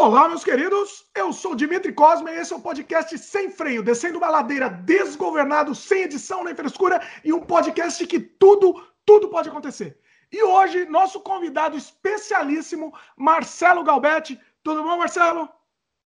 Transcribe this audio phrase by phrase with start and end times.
[0.00, 1.10] Olá, meus queridos.
[1.12, 5.74] Eu sou Dimitri Cosme e esse é o podcast Sem Freio, descendo uma ladeira desgovernado,
[5.74, 9.98] sem edição nem frescura e um podcast que tudo, tudo pode acontecer.
[10.30, 14.40] E hoje, nosso convidado especialíssimo, Marcelo Galbetti.
[14.62, 15.48] Tudo bom, Marcelo?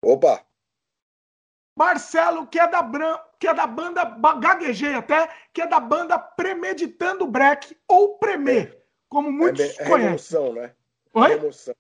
[0.04, 0.46] Opa!
[1.74, 3.18] Marcelo, que é da, Bran...
[3.40, 4.04] que é da banda,
[4.42, 8.82] gaguejei até, que é da banda Premeditando Break, ou Premê, é.
[9.08, 10.38] como muitos é, é conhecem.
[10.38, 10.76] Emoção, né?
[11.14, 11.32] Oi?
[11.32, 11.76] Emoção.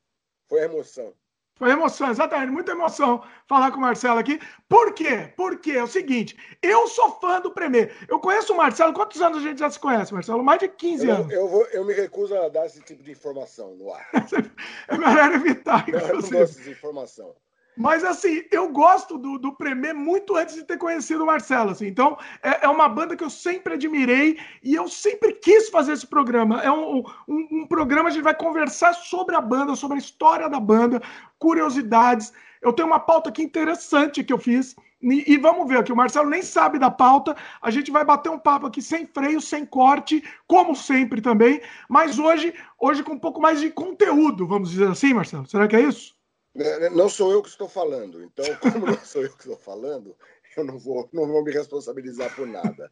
[0.48, 1.14] Foi emoção.
[1.60, 4.40] Foi emoção, exatamente, muita emoção falar com o Marcelo aqui.
[4.70, 5.34] Por quê?
[5.36, 7.94] Porque é o seguinte, eu sou fã do Premier.
[8.08, 10.42] Eu conheço o Marcelo, quantos anos a gente já se conhece, Marcelo?
[10.42, 11.34] Mais de 15 eu, anos.
[11.34, 14.10] Eu, vou, eu me recuso a dar esse tipo de informação no ar.
[14.88, 15.86] é melhor evitar.
[15.90, 17.36] Não, eu não gosto de informação.
[17.80, 21.72] Mas assim, eu gosto do, do Premier muito antes de ter conhecido o Marcelo.
[21.72, 21.88] Assim.
[21.88, 26.06] Então, é, é, uma banda que eu sempre admirei e eu sempre quis fazer esse
[26.06, 26.62] programa.
[26.62, 30.50] É um, um, um programa, a gente vai conversar sobre a banda, sobre a história
[30.50, 31.02] da banda,
[31.40, 32.34] curiosidades.
[32.62, 34.76] Eu tenho uma pauta aqui interessante que eu fiz.
[35.02, 37.34] E, vamos ver aqui, o Marcelo nem sabe da pauta.
[37.62, 41.62] A gente vai bater um papo aqui sem freio, sem corte, como sempre também.
[41.88, 45.48] Mas hoje, hoje com um pouco mais de conteúdo, vamos dizer assim, Marcelo.
[45.48, 46.19] Será que é isso?
[46.56, 48.24] Né, né, não sou eu que estou falando.
[48.24, 50.16] Então, como não sou eu que estou falando,
[50.58, 52.92] eu não vou, não vou me responsabilizar por nada.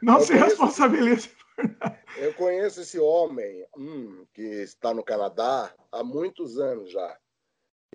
[0.00, 2.00] Não eu se conheço, responsabilize por nada.
[2.16, 7.18] Eu conheço esse homem hum, que está no Canadá há muitos anos já.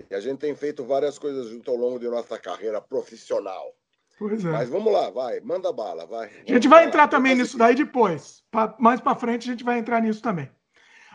[0.10, 3.76] E a gente tem feito várias coisas junto ao longo de nossa carreira profissional.
[4.18, 4.52] Pois é.
[4.52, 6.30] Mas vamos lá, vai, manda bala, vai.
[6.46, 8.44] A gente vai entrar também nisso daí depois.
[8.78, 10.50] mais para frente a gente vai entrar nisso também.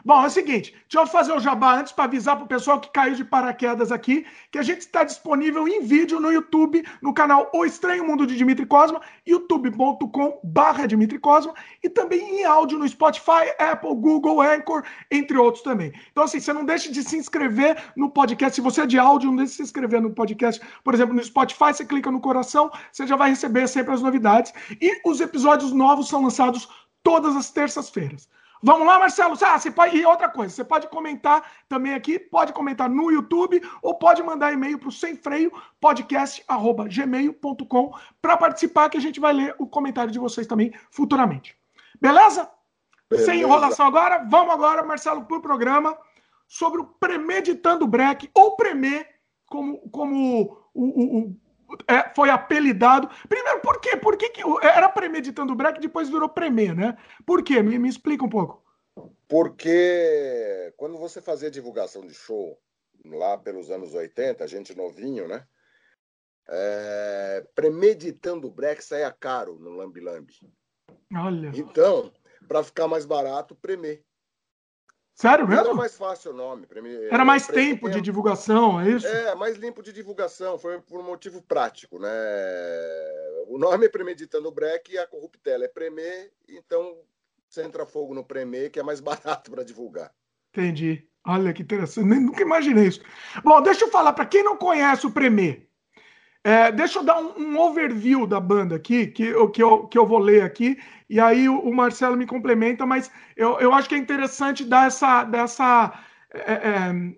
[0.07, 2.79] Bom, é o seguinte, deixa eu fazer o jabá antes para avisar para o pessoal
[2.79, 7.15] que caiu de paraquedas aqui, que a gente está disponível em vídeo no YouTube, no
[7.15, 12.79] canal O Estranho Mundo de Dimitri Cosma, youtube.com barra Dimitri Cosma, e também em áudio
[12.79, 15.91] no Spotify, Apple, Google, Anchor, entre outros também.
[16.13, 18.57] Então, assim, você não deixe de se inscrever no podcast.
[18.57, 20.61] Se você é de áudio, não deixe de se inscrever no podcast.
[20.85, 24.53] Por exemplo, no Spotify, você clica no coração, você já vai receber sempre as novidades.
[24.79, 26.69] E os episódios novos são lançados
[27.03, 28.29] todas as terças-feiras.
[28.67, 29.36] Vamos lá, Marcelo?
[29.42, 29.95] Ah, você pode...
[29.95, 34.55] E outra coisa, você pode comentar também aqui, pode comentar no YouTube ou pode mandar
[34.55, 37.92] e-mail para o sem freio podcast@gmail.com
[38.23, 41.55] para participar que a gente vai ler o comentário de vocês também futuramente.
[42.01, 42.51] Beleza?
[43.11, 43.30] Beleza?
[43.30, 45.95] Sem enrolação agora, vamos agora, Marcelo, para o programa
[46.48, 49.07] sobre o Premeditando Break, ou Premê,
[49.45, 50.41] como, como
[50.73, 51.36] o, o, o
[51.86, 53.08] é, foi apelidado.
[53.29, 53.96] Primeiro, por quê?
[53.96, 56.96] Por que, que era premeditando break e depois virou premê, né?
[57.27, 57.62] Por quê?
[57.62, 58.62] Me, me explica um pouco.
[59.29, 62.58] Porque quando você fazia divulgação de show,
[63.05, 65.46] lá pelos anos 80, a gente novinho, né?
[66.46, 70.34] É, premeditando break saia caro no Lambi Lambi.
[71.17, 71.51] Olha.
[71.55, 72.13] Então,
[72.46, 74.02] para ficar mais barato, premê.
[75.14, 75.67] Sério mesmo?
[75.67, 76.67] Era mais fácil o nome.
[77.08, 79.07] Era mais tempo de divulgação, é isso?
[79.07, 80.58] É, mais limpo de divulgação.
[80.58, 82.11] Foi por um motivo prático, né?
[83.47, 86.98] O nome é Premeditando Break e a corruptela é Premê, então
[87.48, 90.13] centra fogo no Premê, que é mais barato para divulgar.
[90.52, 91.08] Entendi.
[91.27, 92.07] Olha que interessante.
[92.07, 93.01] Nunca imaginei isso.
[93.42, 95.69] Bom, deixa eu falar, para quem não conhece o Premê,
[96.45, 100.07] é, deixa eu dar um, um, overview da banda aqui, que, que, eu, que eu
[100.07, 100.79] vou ler aqui,
[101.09, 104.87] e aí o, o Marcelo me complementa, mas eu, eu acho que é interessante dar
[104.87, 105.25] essa.
[105.25, 105.99] Dessa,
[106.33, 107.15] é, é,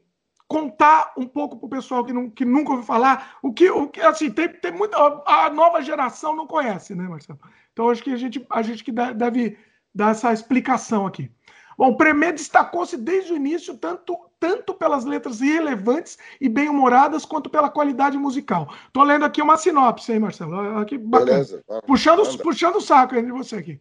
[0.49, 3.89] contar um pouco para o pessoal que, não, que nunca ouviu falar, o que, o
[3.89, 4.97] que assim, tem, tem muita.
[5.27, 7.41] A nova geração não conhece, né, Marcelo?
[7.73, 9.59] Então acho que a gente, a gente que deve
[9.93, 11.31] dar essa explicação aqui.
[11.77, 17.51] Bom, o Premier destacou-se desde o início tanto, tanto pelas letras irrelevantes e bem-humoradas quanto
[17.51, 18.73] pela qualidade musical.
[18.93, 20.79] Tô lendo aqui uma sinopse, hein, Marcelo?
[20.79, 21.63] Aqui, Beleza.
[21.87, 23.81] Puxando, puxando o saco aí de você aqui.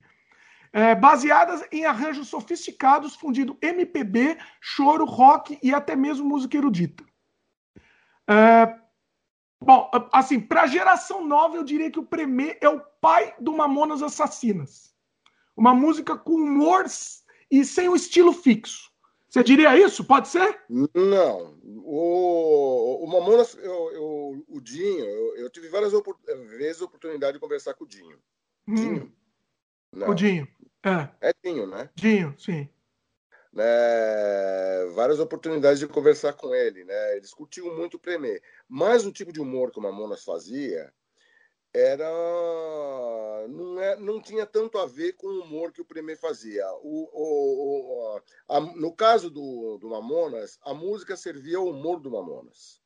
[0.73, 7.01] É, baseadas em arranjos sofisticados, fundindo MPB, choro, rock e até mesmo música erudita.
[8.27, 8.75] É,
[9.61, 13.53] bom, assim, para a geração nova, eu diria que o Premier é o pai do
[13.53, 14.93] Mamonas Assassinas.
[15.55, 16.89] Uma música com humor
[17.49, 18.91] e sem um estilo fixo.
[19.29, 20.05] Você diria isso?
[20.05, 20.61] Pode ser?
[20.69, 21.59] Não.
[21.83, 26.17] O, o Mamonas, eu, eu, o Dinho, eu, eu tive várias opor
[26.57, 28.17] vezes a oportunidade de conversar com o Dinho.
[28.65, 28.75] Hum.
[28.75, 29.13] Dinho?
[29.91, 30.09] Não.
[30.09, 30.47] O Dinho.
[30.83, 31.29] É.
[31.29, 31.89] é Dinho, né?
[31.95, 32.69] Dinho, sim.
[33.51, 33.65] Né,
[34.93, 37.17] várias oportunidades de conversar com ele, né?
[37.17, 38.41] Eles curtiam muito o Premier.
[38.69, 40.93] Mas o tipo de humor que o Mamonas fazia
[41.75, 46.65] era não, é, não tinha tanto a ver com o humor que o Premier fazia.
[46.81, 52.11] O, o, o a, no caso do, do Mamonas, a música servia ao humor do
[52.11, 52.79] Mamonas.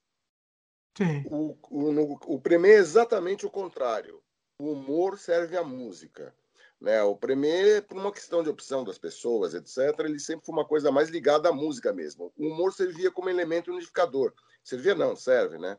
[0.98, 1.24] Sim.
[1.30, 4.22] O, o, no, o Premier é exatamente o contrário.
[4.58, 6.36] O humor serve à música.
[6.82, 7.02] Né?
[7.04, 10.92] O Premier, por uma questão de opção das pessoas, etc., ele sempre foi uma coisa
[10.92, 12.34] mais ligada à música mesmo.
[12.36, 14.34] O humor servia como elemento unificador.
[14.64, 15.78] Servia não, serve, né?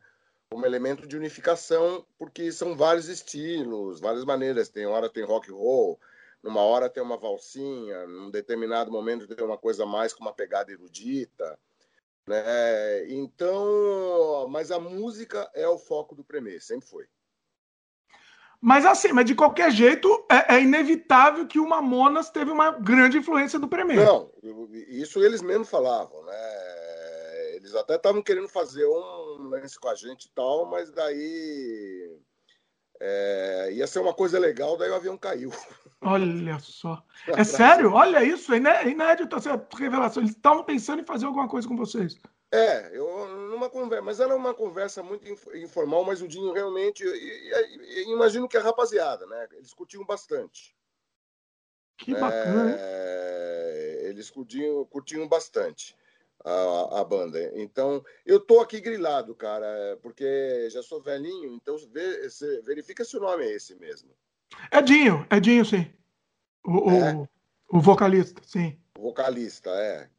[0.51, 4.67] Como elemento de unificação, porque são vários estilos, várias maneiras.
[4.67, 5.97] Tem hora tem rock and roll,
[6.43, 10.71] numa hora tem uma valsinha, num determinado momento tem uma coisa mais com uma pegada
[10.71, 11.57] erudita.
[12.27, 13.09] Né?
[13.09, 17.05] Então, mas a música é o foco do Premier, sempre foi.
[18.59, 23.17] Mas assim, mas de qualquer jeito, é, é, inevitável que o Mamonas teve uma grande
[23.17, 24.05] influência do Premier.
[24.05, 24.31] Não,
[24.87, 27.55] isso eles mesmo falavam, né?
[27.55, 29.20] Eles até estavam querendo fazer um
[29.51, 32.19] lance com a gente e tal, mas daí
[32.99, 35.51] é, ia ser uma coisa legal, daí o avião caiu.
[36.01, 37.03] Olha só.
[37.37, 37.93] É sério?
[37.93, 40.23] Olha isso, é inédito essa revelação.
[40.23, 42.17] Eles estavam pensando em fazer alguma coisa com vocês.
[42.51, 45.25] É, eu numa conversa, mas era uma conversa muito
[45.55, 49.47] informal, mas o Dinho realmente, e, e, e, imagino que a rapaziada, né?
[49.53, 50.75] Eles curtiam bastante.
[51.97, 52.75] Que bacana.
[52.77, 55.95] É, eles curtiam, curtiam bastante
[56.43, 57.39] a, a, banda.
[57.55, 61.75] Então, eu tô aqui grilado, cara, porque já sou velhinho, então
[62.63, 64.09] verifica se o nome é esse mesmo.
[64.69, 65.91] É Dinho, é Dinho, sim.
[66.65, 67.15] O, é?
[67.15, 67.27] o,
[67.77, 68.77] o vocalista, sim.
[68.97, 70.09] O vocalista, é.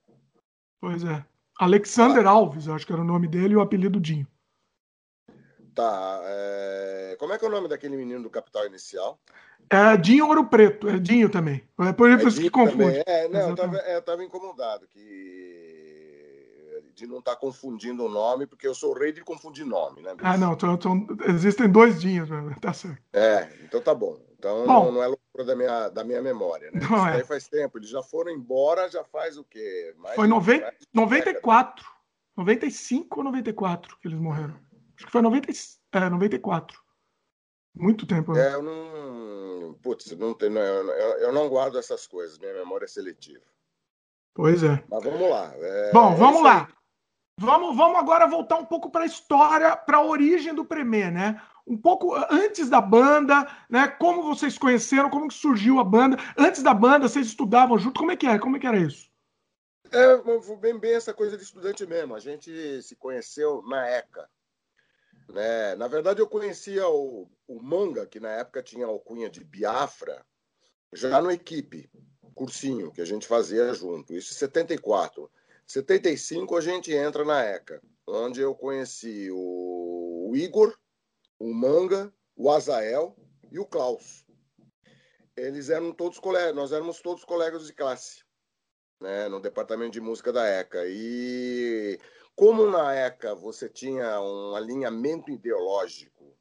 [0.80, 1.24] Pois é.
[1.58, 4.26] Alexander Alves, eu acho que era o nome dele e o apelido Dinho.
[5.74, 6.20] Tá.
[6.24, 7.16] É...
[7.18, 9.18] Como é que é o nome daquele menino do Capital Inicial?
[9.70, 11.62] É Dinho Ouro Preto, é Dinho também.
[11.80, 13.02] É por isso é que confunde.
[13.06, 15.71] É, não, eu tava, é, eu tava, incomodado que...
[16.94, 20.02] de não estar tá confundindo o nome, porque eu sou o rei de confundir nome,
[20.02, 20.14] né?
[20.14, 20.26] Bicho?
[20.26, 22.28] Ah, não, então, então, existem dois Dinhos,
[22.60, 23.02] tá certo.
[23.12, 24.18] É, então tá bom.
[24.38, 26.80] Então bom, não é loucura da minha, da minha memória, né?
[26.80, 27.24] Não Isso é.
[27.24, 27.78] faz tempo.
[27.78, 29.94] Eles já foram embora, já faz o quê?
[29.98, 31.86] Mais foi 90, 94.
[32.36, 34.58] 95 ou 94 que eles morreram.
[34.96, 35.52] Acho que foi 90,
[35.92, 36.80] é, 94.
[37.74, 38.32] Muito tempo.
[38.32, 38.48] Né?
[38.48, 39.74] É, eu não.
[39.82, 43.44] Putz, não não, eu, eu não guardo essas coisas, minha memória é seletiva.
[44.34, 44.82] Pois é.
[44.88, 45.52] Mas vamos lá.
[45.54, 46.68] É, Bom, vamos é lá.
[47.38, 51.40] Vamos, vamos agora voltar um pouco para a história, para a origem do Premier, né?
[51.66, 53.88] um pouco antes da banda, né?
[53.88, 56.16] Como vocês conheceram, como que surgiu a banda?
[56.36, 58.00] Antes da banda, vocês estudavam junto?
[58.00, 58.38] Como é que era?
[58.38, 59.10] Como é que era isso?
[59.90, 62.14] É bem, bem essa coisa de estudante mesmo.
[62.14, 64.28] A gente se conheceu na ECA.
[65.28, 65.74] Né?
[65.76, 70.24] Na verdade, eu conhecia o, o Manga, que na época tinha alcunha de Biafra,
[70.92, 71.90] já no equipe,
[72.34, 74.14] cursinho que a gente fazia junto.
[74.14, 75.30] Isso em 74.
[75.72, 80.76] 75 a gente entra na ECA, onde eu conheci o, Igor,
[81.38, 83.16] o Manga, o Azael
[83.50, 84.26] e o Klaus.
[85.34, 88.22] Eles eram todos colegas, nós éramos todos colegas de classe,
[89.00, 90.84] né, no departamento de música da ECA.
[90.86, 91.98] E
[92.36, 96.36] como na ECA você tinha um alinhamento ideológico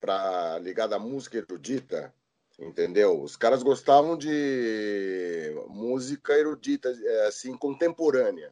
[0.00, 2.14] para ligado à música erudita,
[2.58, 3.20] entendeu?
[3.20, 8.50] Os caras gostavam de música erudita, é, assim, contemporânea.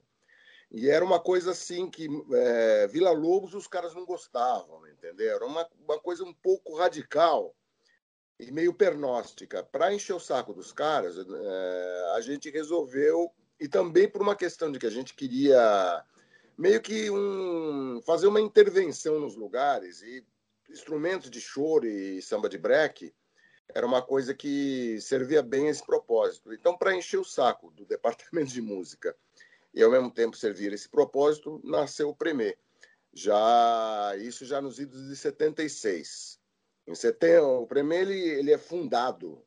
[0.70, 5.34] E era uma coisa assim que é, Vila Lobos os caras não gostavam, entendeu?
[5.34, 7.54] Era uma, uma coisa um pouco radical
[8.38, 9.64] e meio pernóstica.
[9.64, 14.70] Para encher o saco dos caras, é, a gente resolveu, e também por uma questão
[14.70, 16.04] de que a gente queria
[16.56, 20.24] meio que um, fazer uma intervenção nos lugares, e
[20.70, 23.12] instrumentos de choro e samba de break
[23.74, 26.52] era uma coisa que servia bem a esse propósito.
[26.52, 29.16] Então, para encher o saco do departamento de música
[29.74, 32.56] e ao mesmo tempo servir esse propósito, nasceu o Premier.
[33.12, 36.38] Já isso já nos idos de 76.
[36.86, 39.42] Em setembro, o Premier ele, ele é fundado.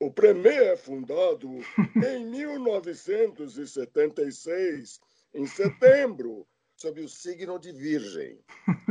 [0.00, 1.48] O Premier é fundado
[2.06, 5.00] em 1976,
[5.34, 8.38] em setembro, sob o signo de Virgem.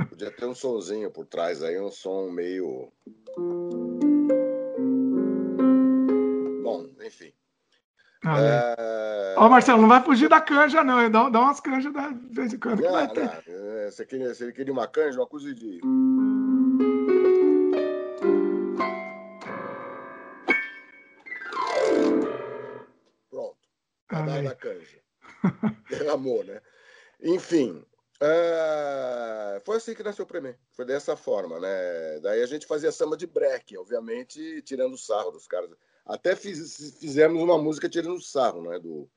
[0.10, 2.92] Podia ter um sonzinho por trás aí, um som meio
[6.64, 7.32] Bom, enfim.
[8.26, 9.36] É...
[9.38, 11.10] Ó, Marcelo, não vai fugir da canja, não.
[11.10, 12.82] Dá, dá umas canjas da vez em quando.
[12.82, 13.32] Não, não.
[13.48, 15.80] É, se, queria, ele queria uma canja, uma coisa de.
[23.30, 23.58] Pronto.
[24.08, 25.00] Tá dado a canja.
[25.90, 26.62] Derramou, né?
[27.22, 27.86] Enfim.
[28.22, 29.62] É...
[29.66, 30.58] Foi assim que nasceu o Premier.
[30.72, 32.20] Foi dessa forma, né?
[32.22, 35.70] Daí a gente fazia samba de break, obviamente, tirando o sarro dos caras.
[36.06, 38.80] Até fiz, fizemos uma música tirando sarro, né?
[38.80, 39.10] Do,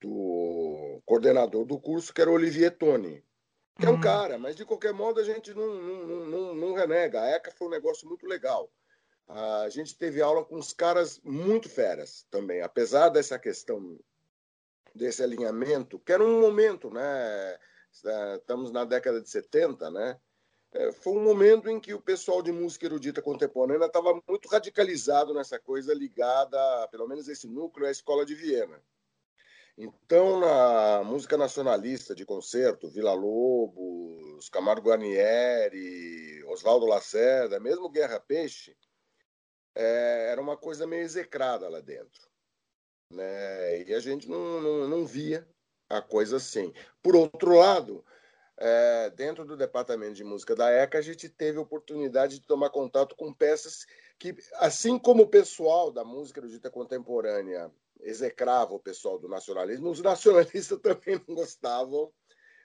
[0.00, 3.24] do coordenador do curso, que era o Olivier Toni.
[3.78, 4.00] Que é um uhum.
[4.00, 7.22] cara, mas de qualquer modo a gente não, não, não, não renega.
[7.22, 8.70] A ECA foi um negócio muito legal.
[9.28, 13.98] A gente teve aula com uns caras muito feras também, apesar dessa questão
[14.92, 17.58] desse alinhamento, que era um momento, né?
[18.36, 20.18] Estamos na década de 70, né?
[20.72, 25.34] É, foi um momento em que o pessoal de música erudita contemporânea estava muito radicalizado
[25.34, 28.80] nessa coisa ligada, pelo menos esse núcleo, à escola de Viena.
[29.76, 38.76] Então, na música nacionalista de concerto, Vila Lobos, Camargo Guarnieri, Oswaldo Lacerda, mesmo Guerra Peixe,
[39.74, 42.28] é, era uma coisa meio execrada lá dentro.
[43.12, 43.82] Né?
[43.82, 45.48] E a gente não, não, não via
[45.88, 46.72] a coisa assim.
[47.02, 48.04] Por outro lado,
[48.60, 52.68] é, dentro do departamento de música da ECA, a gente teve a oportunidade de tomar
[52.68, 53.86] contato com peças
[54.18, 60.02] que, assim como o pessoal da música erudita contemporânea execrava o pessoal do nacionalismo, os
[60.02, 62.12] nacionalistas também não gostavam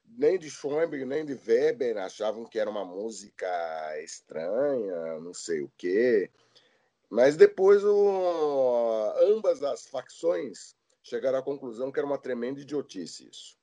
[0.05, 3.47] nem de Schoenberg, nem de Weber, achavam que era uma música
[4.03, 6.29] estranha, não sei o quê.
[7.09, 13.57] Mas depois o, ambas as facções chegaram à conclusão que era uma tremenda idiotice isso.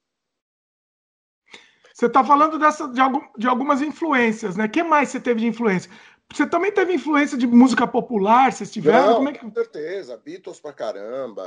[1.94, 4.64] Você está falando dessa, de, algum, de, algumas influências, né?
[4.66, 5.90] O que mais você teve de influência?
[6.32, 9.06] Você também teve influência de música popular, vocês tiveram?
[9.06, 9.40] Não, Como é que...
[9.40, 11.44] Com certeza, Beatles pra caramba,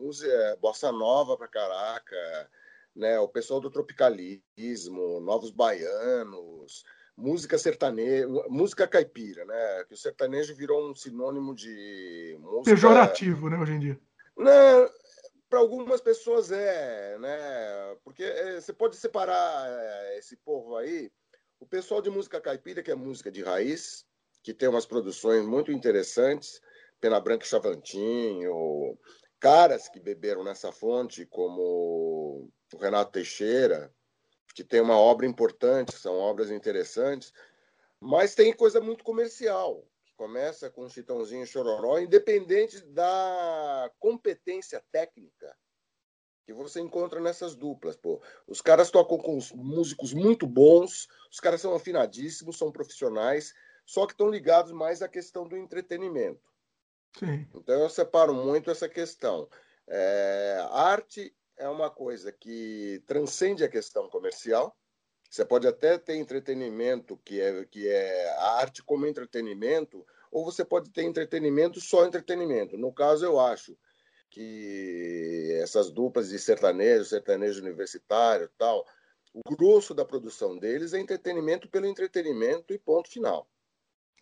[0.00, 2.50] música, bossa nova pra caraca,
[2.94, 3.18] né?
[3.20, 6.84] O pessoal do tropicalismo, novos baianos,
[7.16, 9.84] música sertaneja, música caipira, né?
[9.86, 12.70] Que o sertanejo virou um sinônimo de música...
[12.70, 14.00] pejorativo, né, hoje em dia.
[14.36, 14.90] Não,
[15.48, 17.96] para algumas pessoas é, né?
[18.04, 21.10] Porque é, você pode separar é, esse povo aí,
[21.60, 24.04] o pessoal de música caipira, que é música de raiz,
[24.42, 26.60] que tem umas produções muito interessantes,
[27.00, 28.98] Pena Branca e Chavantinho,
[29.38, 33.92] caras que beberam nessa fonte, como o Renato Teixeira,
[34.54, 37.32] que tem uma obra importante, são obras interessantes,
[38.00, 39.86] mas tem coisa muito comercial
[40.16, 45.56] começa com Chitãozinho Chororó, independente da competência técnica
[46.46, 47.96] que você encontra nessas duplas.
[47.96, 48.22] Pô.
[48.46, 53.52] Os caras tocam com músicos muito bons, os caras são afinadíssimos, são profissionais,
[53.84, 56.40] só que estão ligados mais à questão do entretenimento.
[57.18, 57.48] Sim.
[57.54, 59.48] Então eu separo muito essa questão.
[59.88, 64.76] É, arte é uma coisa que transcende a questão comercial,
[65.36, 70.02] você pode até ter entretenimento, que é, que é a arte como entretenimento,
[70.32, 72.78] ou você pode ter entretenimento só entretenimento.
[72.78, 73.76] No caso, eu acho
[74.30, 78.86] que essas duplas de sertanejo, sertanejo universitário tal,
[79.34, 83.46] o grosso da produção deles é entretenimento pelo entretenimento e ponto final.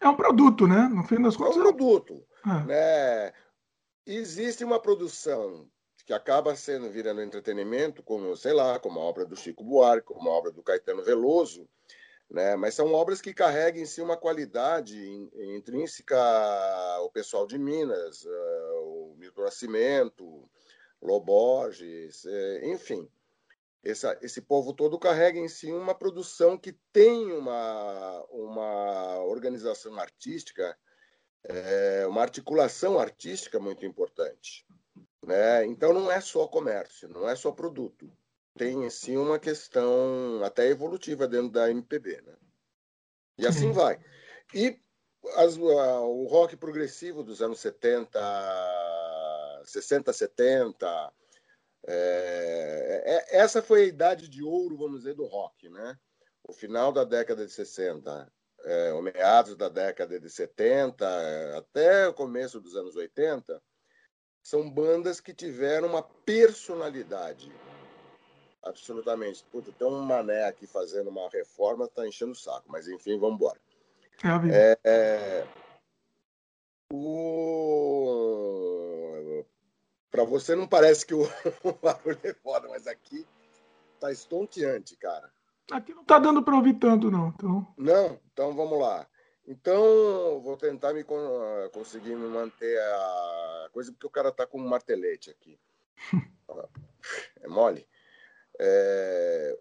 [0.01, 0.89] É um produto, né?
[0.93, 1.57] No fim das contas.
[1.57, 2.27] É um produto.
[2.45, 2.65] É.
[2.67, 3.33] Né?
[4.05, 5.71] Existe uma produção
[6.05, 10.29] que acaba sendo virando entretenimento, como, sei lá, como a obra do Chico Buarque, como
[10.29, 11.69] a obra do Caetano Veloso,
[12.31, 12.57] né?
[12.57, 14.99] mas são obras que carregam em si uma qualidade
[15.35, 16.19] intrínseca
[16.97, 20.49] ao pessoal de Minas, uh, o Milton Nascimento,
[21.01, 23.09] Loborges, é, enfim.
[23.83, 30.77] Essa, esse povo todo carrega em si uma produção que tem uma, uma organização artística,
[31.45, 34.67] é, uma articulação artística muito importante.
[35.27, 35.67] Né?
[35.67, 38.11] Então não é só comércio, não é só produto.
[38.57, 42.21] Tem sim uma questão até evolutiva dentro da MPB.
[42.23, 42.37] Né?
[43.39, 44.01] E assim vai.
[44.55, 44.79] E
[45.37, 48.19] as, o rock progressivo dos anos 70,
[49.65, 51.13] 60, 70,
[51.87, 55.69] é, é, essa foi a idade de ouro, vamos dizer, do rock.
[55.69, 55.99] Né?
[56.45, 58.33] O final da década de 60,
[58.65, 63.61] é, o meados da década de 70, até o começo dos anos 80
[64.45, 67.51] são bandas que tiveram uma personalidade.
[68.63, 69.43] Absolutamente.
[69.51, 73.37] Puta, tem um mané aqui fazendo uma reforma, tá enchendo o saco, mas enfim, vamos
[73.37, 73.59] embora.
[74.53, 75.47] É, é,
[76.93, 78.05] o...
[80.11, 81.23] Para você não parece que o,
[81.65, 83.27] o barulho é foda, mas aqui
[83.99, 85.33] tá estonteante, cara.
[85.71, 87.29] Aqui não tá dando para ouvir tanto, não.
[87.29, 87.67] Então...
[87.79, 89.07] Não, então vamos lá.
[89.47, 91.05] Então, vou tentar me
[91.73, 95.59] conseguir me manter a coisa, porque o cara tá com um martelete aqui.
[97.43, 97.87] É mole.
[98.59, 99.59] É...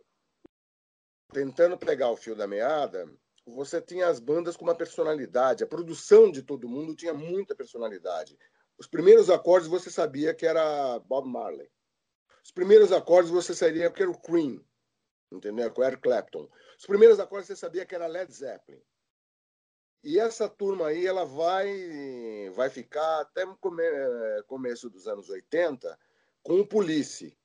[1.34, 3.06] Tentando pegar o fio da meada,
[3.46, 5.64] você tinha as bandas com uma personalidade.
[5.64, 8.38] A produção de todo mundo tinha muita personalidade.
[8.78, 11.70] Os primeiros acordes você sabia que era Bob Marley.
[12.44, 14.64] Os primeiros acordes você sabia que era o Cream,
[15.32, 15.72] entendeu?
[15.72, 16.50] Com Eric Clapton.
[16.78, 18.82] Os primeiros acordes você sabia que era Led Zeppelin.
[20.04, 23.84] E essa turma aí, ela vai, vai ficar até come,
[24.48, 25.98] começo dos anos 80
[26.42, 27.38] com o Police,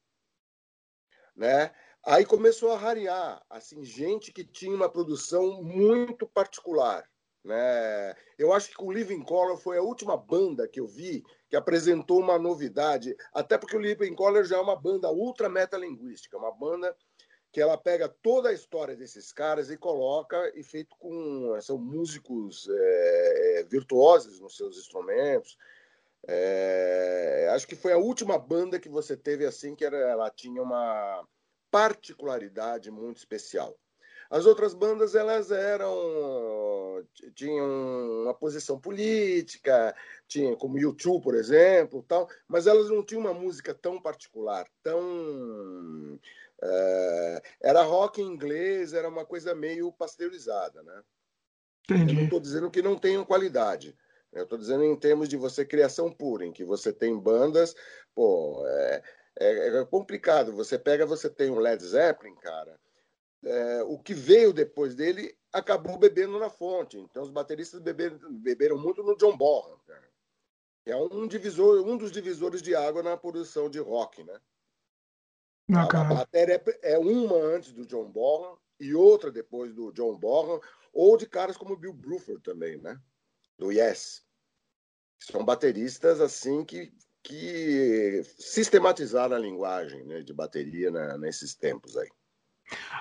[1.37, 1.73] né?
[2.05, 7.09] Aí começou a rarear, assim, gente que tinha uma produção muito particular,
[7.45, 8.17] né?
[8.37, 12.19] Eu acho que o Living Color foi a última banda que eu vi que apresentou
[12.19, 16.97] uma novidade, até porque o Living Color já é uma banda ultra metalinguística, uma banda
[17.51, 21.59] que ela pega toda a história desses caras e coloca, e feito com.
[21.61, 25.57] São músicos é, virtuosos nos seus instrumentos.
[26.27, 30.63] É, acho que foi a última banda que você teve assim, que era, ela tinha
[30.63, 31.27] uma
[31.71, 33.79] particularidade muito especial.
[34.31, 39.95] As outras bandas elas eram tinham uma posição política,
[40.27, 46.19] tinha como YouTube, por exemplo, tal, mas elas não tinham uma música tão particular, tão
[46.63, 51.03] é, era rock em inglês, era uma coisa meio pasteurizada, né?
[51.85, 52.13] Entendi.
[52.13, 53.97] Eu não estou dizendo que não tenham qualidade.
[54.33, 57.75] Eu estou dizendo em termos de você criação pura, em que você tem bandas,
[58.15, 59.03] pô, é,
[59.41, 60.53] é, é complicado.
[60.53, 62.79] Você pega, você tem um Led Zeppelin, cara
[63.45, 66.99] é, o que veio depois dele acabou bebendo na fonte.
[66.99, 70.09] Então os bateristas beberam, beberam muito no John Bonham, cara,
[70.87, 74.41] é um divisor, um dos divisores de água na produção de rock, né?
[75.69, 79.93] Não, a, a bateria é, é uma antes do John Bonham e outra depois do
[79.93, 80.61] John Bonham,
[80.93, 82.99] ou de caras como Bill Bruford também, né?
[83.59, 84.25] Do Yes.
[85.19, 92.09] São bateristas assim que, que sistematizaram a linguagem né, de bateria nesses tempos aí.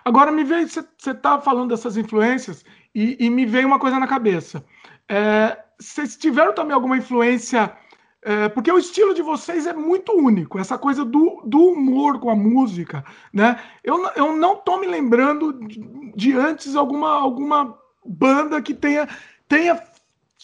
[0.04, 2.64] Agora me veio, você está falando dessas influências
[2.96, 4.64] e, e, me veio uma coisa na cabeça.
[5.10, 7.78] É, vocês tiveram também alguma influência?
[8.24, 12.30] É, porque o estilo de vocês é muito único, essa coisa do, do humor com
[12.30, 13.62] a música, né?
[13.84, 15.80] Eu, eu não tô me lembrando de,
[16.16, 19.08] de antes alguma, alguma banda que tenha,
[19.48, 19.82] tenha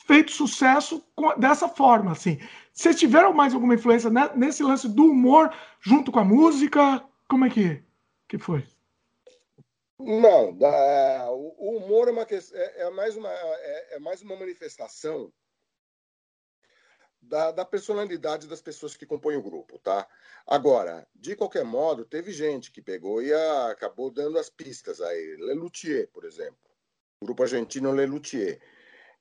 [0.06, 2.40] feito sucesso com, dessa forma, assim.
[2.74, 5.52] Vocês tiveram mais alguma influência né, nesse lance do humor
[5.82, 7.04] junto com a música?
[7.28, 7.84] Como é que,
[8.28, 8.66] que foi?
[10.00, 15.32] Não, da, o humor é, uma, é, é mais, uma, é, é, mais uma manifestação
[17.24, 20.08] da, da, personalidade das pessoas que compõem o grupo, tá?
[20.46, 25.36] Agora, de qualquer modo, teve gente que pegou e a, acabou dando as pistas aí.
[25.38, 26.58] Lelutier, por exemplo.
[27.22, 28.60] Grupo argentino Lelutier,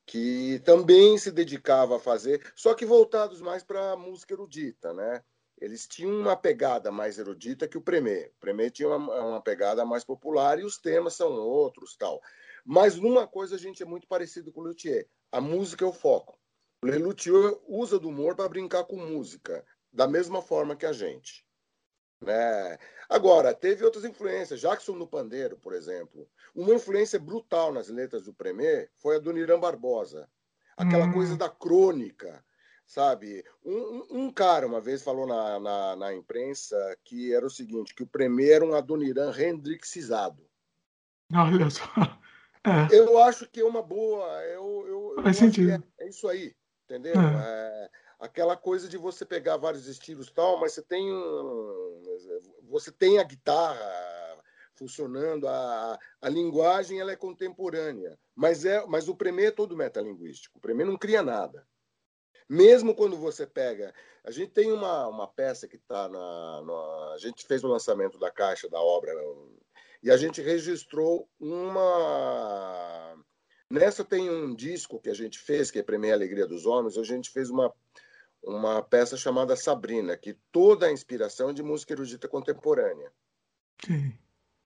[0.04, 5.22] que também se dedicava a fazer, só que voltados mais para a música erudita, né?
[5.62, 8.32] eles tinham uma pegada mais erudita que o Premier.
[8.36, 12.20] O Premier tinha uma, uma, pegada mais popular e os temas são outros, tal.
[12.64, 15.06] Mas numa coisa a gente é muito parecido com o Luthier.
[15.30, 16.36] A música é o foco.
[16.82, 21.46] O Luthier usa do humor para brincar com música, da mesma forma que a gente.
[22.20, 22.78] Né?
[23.08, 24.60] Agora, teve outras influências.
[24.60, 26.28] Jackson no Pandeiro, por exemplo.
[26.54, 30.28] Uma influência brutal nas letras do Premier foi a do Niran Barbosa.
[30.76, 31.12] Aquela hum.
[31.12, 32.44] coisa da crônica,
[32.86, 33.44] sabe?
[33.64, 38.02] Um, um, cara uma vez falou na, na, na, imprensa que era o seguinte, que
[38.02, 40.44] o Premier era um Adoniran Hendrixizado.
[41.32, 41.84] Olha só.
[42.64, 42.96] É.
[42.96, 44.24] Eu acho que é uma boa.
[44.44, 45.72] Eu, eu, Faz sentido.
[45.72, 46.54] É, é, isso aí,
[46.92, 47.14] entendeu?
[47.14, 47.86] É.
[47.86, 47.90] é.
[48.20, 51.08] aquela coisa de você pegar vários estilos tal, mas você tem
[52.68, 53.80] você tem a guitarra
[54.74, 60.58] funcionando, a, a linguagem ela é contemporânea, mas é mas o Premier é todo metalinguístico.
[60.58, 61.66] O Premier não cria nada.
[62.48, 63.94] Mesmo quando você pega.
[64.24, 67.12] A gente tem uma, uma peça que está na, na.
[67.14, 69.12] A gente fez o lançamento da caixa da obra
[70.02, 73.16] e a gente registrou uma.
[73.72, 77.02] Nessa tem um disco que a gente fez, que é Premia Alegria dos Homens, a
[77.02, 77.72] gente fez uma,
[78.42, 83.10] uma peça chamada Sabrina, que toda a inspiração é de música erudita contemporânea.
[83.82, 84.12] Sim.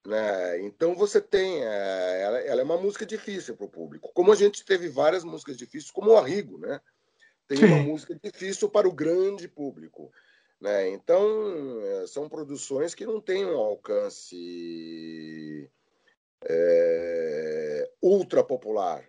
[0.05, 0.61] Né?
[0.62, 1.62] Então você tem.
[1.62, 4.11] É, ela, ela, é uma música difícil para o público.
[4.12, 6.81] Como a gente teve várias músicas difíceis, como o Arrigo, né?
[7.47, 7.66] tem Sim.
[7.66, 10.11] uma música difícil para o grande público.
[10.61, 10.88] Né?
[10.88, 15.71] Então, é, são produções que não têm um alcance
[16.45, 17.65] é,
[18.02, 19.04] ultra popular.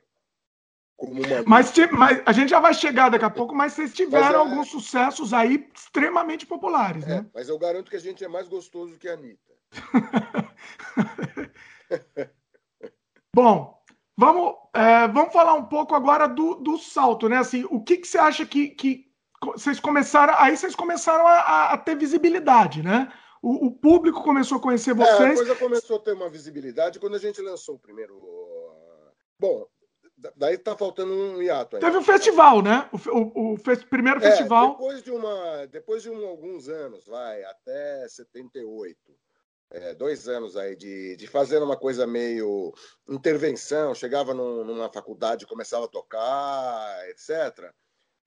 [0.98, 1.44] Uma...
[1.46, 4.38] Mas, mas, a gente já vai chegar daqui a pouco, mas vocês tiveram mas, é...
[4.38, 7.26] alguns sucessos aí extremamente populares, é, né?
[7.34, 9.54] Mas eu garanto que a gente é mais gostoso que a Anitta.
[13.34, 13.78] Bom,
[14.20, 17.38] Vamos, é, vamos falar um pouco agora do, do salto, né?
[17.38, 19.06] Assim, o que, que você acha que, que
[19.56, 20.34] vocês começaram.
[20.38, 23.14] Aí vocês começaram a, a ter visibilidade, né?
[23.40, 25.20] O, o, público começou a conhecer vocês.
[25.22, 28.20] É, a coisa começou a ter uma visibilidade quando a gente lançou o primeiro.
[29.40, 29.68] Bom,
[30.36, 31.82] daí tá faltando um hiato aí.
[31.82, 32.90] Teve um festival, né?
[33.12, 34.72] O, o, o primeiro é, festival.
[34.72, 38.98] Depois de, uma, depois de um, alguns anos, vai, até 78
[39.70, 42.74] é, dois anos aí de, de fazer uma coisa meio
[43.08, 47.72] intervenção, chegava num, numa faculdade, começava a tocar, etc.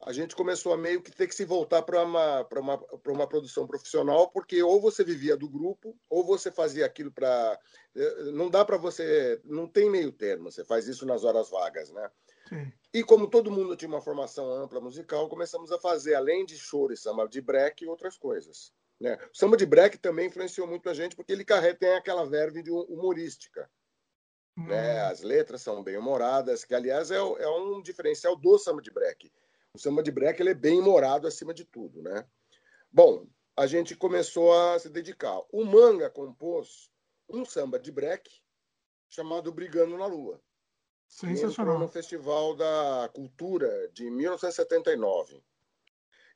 [0.03, 3.67] A gente começou a meio que ter que se voltar para uma, uma, uma produção
[3.67, 7.59] profissional, porque ou você vivia do grupo, ou você fazia aquilo para.
[7.95, 9.41] É, não dá para você.
[9.45, 12.11] Não tem meio termo, você faz isso nas horas vagas, né?
[12.49, 12.73] Sim.
[12.93, 16.93] E como todo mundo tinha uma formação ampla musical, começamos a fazer, além de choro
[16.93, 18.73] e samba de break, outras coisas.
[19.01, 19.17] Né?
[19.33, 22.63] O samba de break também influenciou muito a gente, porque ele carrega, tem aquela verve
[22.89, 23.71] humorística.
[24.57, 24.65] Né?
[24.65, 24.67] Hum.
[24.67, 25.01] Né?
[25.03, 29.33] As letras são bem humoradas, que, aliás, é, é, um diferencial do samba de break.
[29.73, 32.03] O samba de break ele é bem humorado acima de tudo.
[32.03, 32.27] Né?
[32.91, 35.41] Bom, a gente começou a se dedicar.
[35.53, 36.91] O Manga compôs
[37.29, 38.31] um samba de break
[39.09, 40.41] chamado Brigando na Lua.
[41.07, 41.79] Sensacional.
[41.79, 45.43] no Festival da Cultura de 1979.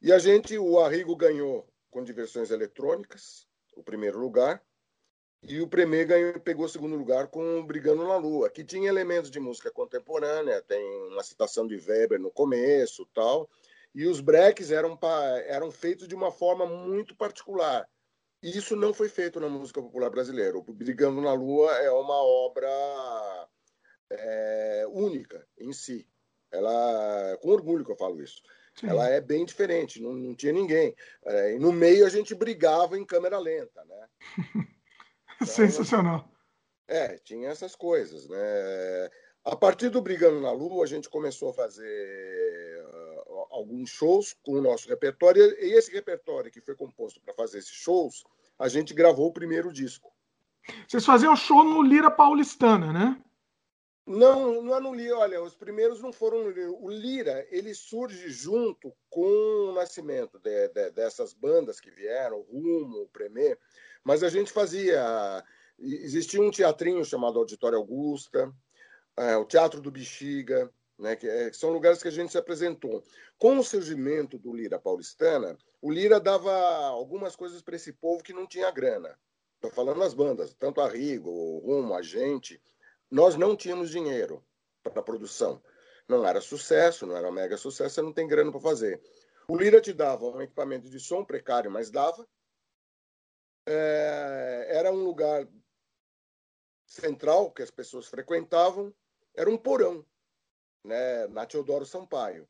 [0.03, 4.62] E a gente, o Arrigo ganhou com diversões eletrônicas, o primeiro lugar,
[5.46, 9.30] e o Premier ganhou, pegou o segundo lugar com Brigando na Lua, que tinha elementos
[9.30, 13.48] de música contemporânea, tem uma citação de Weber no começo tal,
[13.94, 14.98] e os breaks eram,
[15.46, 17.88] eram feitos de uma forma muito particular.
[18.42, 20.59] E isso não foi feito na música popular brasileira.
[20.59, 22.68] O Brigando na Lua é uma obra
[24.11, 26.07] é, única em si.
[26.50, 28.42] Ela, com orgulho que eu falo isso.
[28.74, 28.88] Sim.
[28.88, 30.94] Ela é bem diferente, não, não tinha ninguém.
[31.24, 34.09] É, no meio a gente brigava em câmera lenta, né?
[35.37, 36.29] Então, Sensacional.
[36.87, 39.11] É, tinha essas coisas, né?
[39.44, 42.85] A partir do Brigando na Lua, a gente começou a fazer
[43.27, 47.59] uh, alguns shows com o nosso repertório, e esse repertório que foi composto para fazer
[47.59, 48.25] esses shows,
[48.59, 50.11] a gente gravou o primeiro disco.
[50.88, 53.23] Vocês faziam show no Lira Paulistana, né?
[54.07, 55.18] Não, não é no Lira.
[55.18, 56.70] Olha, os primeiros não foram no Lira.
[56.73, 62.42] O Lira, ele surge junto com o nascimento de, de, dessas bandas que vieram, o
[62.42, 63.59] Rumo, o Premier.
[64.05, 65.45] Mas a gente fazia...
[65.79, 68.53] Existia um teatrinho chamado Auditório Augusta,
[69.17, 72.38] é, o Teatro do Bexiga, né, que, é, que, são lugares que a gente se
[72.38, 73.03] apresentou.
[73.38, 76.53] Com o surgimento do Lira paulistana, o Lira dava
[76.87, 79.19] algumas coisas para esse povo que não tinha grana.
[79.57, 82.61] Estou falando das bandas, tanto a Rigo, o Rumo, a gente
[83.11, 84.45] nós não tínhamos dinheiro
[84.83, 85.62] para produção.
[86.09, 89.01] Não era sucesso, não era mega sucesso, você não tem grana para fazer.
[89.47, 92.27] O Lira te dava um equipamento de som precário, mas dava.
[93.66, 95.48] É, era um lugar
[96.87, 98.94] central que as pessoas frequentavam,
[99.35, 100.05] era um porão,
[100.85, 102.48] né, na Teodoro Sampaio.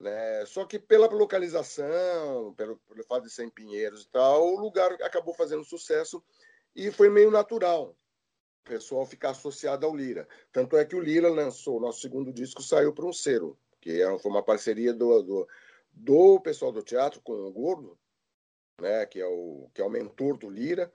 [0.00, 0.44] Né?
[0.46, 4.92] Só que pela localização, pelo, pelo fato de ser em Pinheiros e tal, o lugar
[5.02, 6.22] acabou fazendo sucesso
[6.74, 7.96] e foi meio natural
[8.62, 10.26] pessoal ficar associado ao Lira.
[10.52, 14.18] Tanto é que o Lira lançou, nosso segundo disco saiu para um selo, que é
[14.18, 15.48] foi uma parceria do, do,
[15.92, 17.98] do pessoal do teatro com o Gordo,
[18.80, 20.92] né, que, é o, que é o mentor do Lira,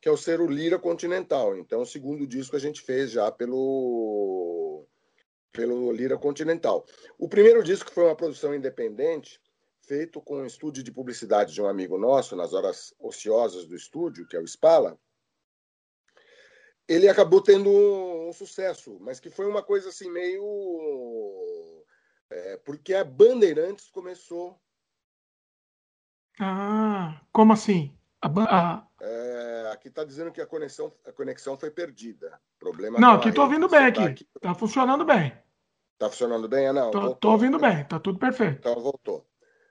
[0.00, 1.56] que é o selo Lira Continental.
[1.56, 4.86] Então, o segundo disco a gente fez já pelo,
[5.52, 6.84] pelo Lira Continental.
[7.18, 9.40] O primeiro disco foi uma produção independente,
[9.82, 14.26] feito com um estúdio de publicidade de um amigo nosso, nas horas ociosas do estúdio,
[14.26, 14.98] que é o Spala,
[16.88, 21.84] ele acabou tendo um sucesso, mas que foi uma coisa assim meio.
[22.30, 24.58] É, porque a Bandeirantes começou.
[26.40, 27.96] Ah, como assim?
[28.20, 28.86] A, a...
[29.00, 32.38] É, aqui está dizendo que a conexão, a conexão foi perdida.
[32.58, 34.02] Problema não, aqui estou ouvindo bem aqui.
[34.02, 35.32] Está tá funcionando bem.
[35.94, 36.66] Está funcionando bem?
[36.66, 36.90] Ah, não.
[37.12, 38.58] Estou ouvindo bem, está tudo perfeito.
[38.58, 39.26] Então voltou.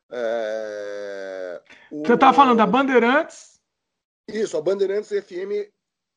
[0.09, 1.61] É...
[1.91, 2.05] O...
[2.05, 3.61] Você estava falando da Bandeirantes?
[4.27, 5.71] Isso, a Bandeirantes FM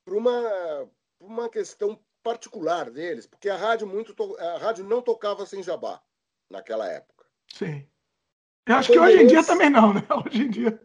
[0.04, 5.44] por uma, por uma questão particular deles, porque a rádio muito a rádio não tocava
[5.44, 6.02] sem jabá
[6.48, 7.26] naquela época.
[7.52, 7.86] Sim.
[8.68, 10.02] Eu acho que hoje em dia também não, né?
[10.26, 10.80] Hoje em dia.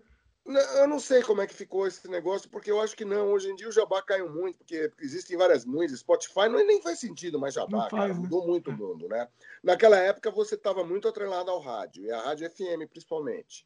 [0.46, 3.32] Eu não sei como é que ficou esse negócio, porque eu acho que não.
[3.32, 6.00] Hoje em dia o jabá caiu muito, porque existem várias músicas.
[6.00, 8.08] Spotify não nem faz sentido mais jabá, faz, cara.
[8.10, 8.13] Né?
[8.13, 9.28] Mudou muito o mundo, né?
[9.63, 13.65] Naquela época você estava muito atrelado ao rádio, e a rádio FM principalmente.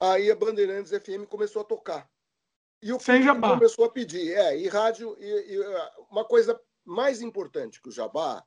[0.00, 2.08] Aí a Bandeirantes FM começou a tocar.
[2.80, 3.50] E o Sem jabá.
[3.50, 4.32] começou a pedir.
[4.34, 5.16] É, e rádio.
[5.18, 5.58] E, e,
[6.10, 8.44] uma coisa mais importante que o jabá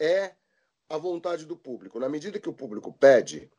[0.00, 0.34] é
[0.88, 2.00] a vontade do público.
[2.00, 3.50] Na medida que o público pede.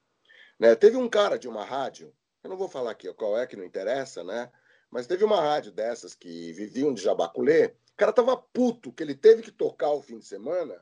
[0.60, 2.14] Né, teve um cara de uma rádio,
[2.44, 4.52] eu não vou falar aqui qual é, que não interessa, né?
[4.90, 7.66] Mas teve uma rádio dessas que viviam de jabaculê.
[7.68, 10.80] O cara tava puto que ele teve que tocar o fim de semana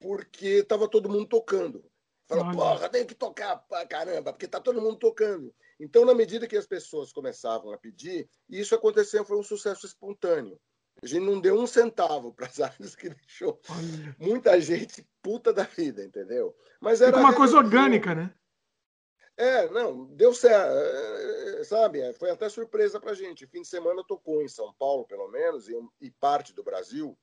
[0.00, 1.84] porque tava todo mundo tocando.
[2.26, 5.54] Fala, porra, tem que tocar pra caramba, porque tá todo mundo tocando.
[5.80, 10.60] Então, na medida que as pessoas começavam a pedir, isso aconteceu, foi um sucesso espontâneo.
[11.02, 14.16] A gente não deu um centavo para as áreas que deixou Olha.
[14.18, 16.54] muita gente puta da vida, entendeu?
[16.80, 18.34] Mas era uma coisa orgânica, né?
[19.38, 22.12] É, não, deu certo, é, sabe?
[22.14, 23.46] Foi até surpresa para a gente.
[23.46, 25.68] Fim de semana tocou em São Paulo, pelo menos,
[26.00, 27.16] e, parte do Brasil.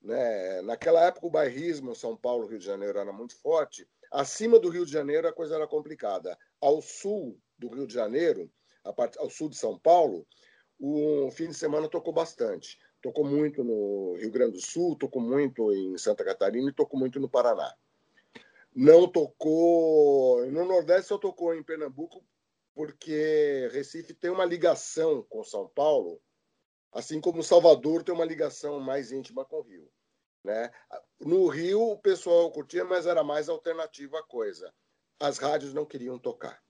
[0.00, 0.62] Né?
[0.62, 3.86] Naquela época, o bairrismo São Paulo, Rio de Janeiro era muito forte.
[4.10, 6.38] Acima do Rio de Janeiro, a coisa era complicada.
[6.58, 8.50] Ao sul do Rio de Janeiro,
[8.96, 10.26] parte, ao sul de São Paulo,
[10.78, 12.78] o fim de semana tocou bastante.
[13.02, 17.20] Tocou muito no Rio Grande do Sul, tocou muito em Santa Catarina e tocou muito
[17.20, 17.74] no Paraná.
[18.76, 20.44] Não tocou.
[20.50, 22.22] No Nordeste só tocou em Pernambuco
[22.74, 26.20] porque Recife tem uma ligação com São Paulo,
[26.92, 29.90] assim como Salvador tem uma ligação mais íntima com o Rio.
[30.44, 30.70] Né?
[31.18, 34.70] No Rio, o pessoal curtia, mas era mais alternativa a coisa.
[35.18, 36.62] As rádios não queriam tocar.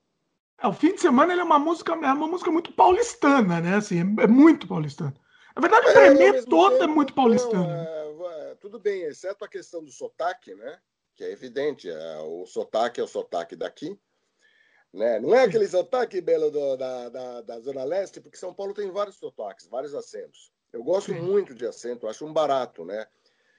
[0.62, 3.74] É, o fim de semana ele é uma música, é uma música muito paulistana, né?
[3.74, 5.12] Assim, é muito paulistana.
[5.56, 7.66] Na verdade, o Tremê é, todo é tempo, é muito paulistano.
[7.66, 10.80] Não, é, tudo bem, exceto a questão do sotaque, né?
[11.16, 13.98] Que é evidente, é, o sotaque é o sotaque daqui.
[14.92, 15.18] Né?
[15.18, 18.90] Não é aquele sotaque belo do, da, da, da, Zona Leste, porque São Paulo tem
[18.90, 20.52] vários sotaques, vários acentos.
[20.72, 23.06] Eu gosto muito de acento, acho um barato, né?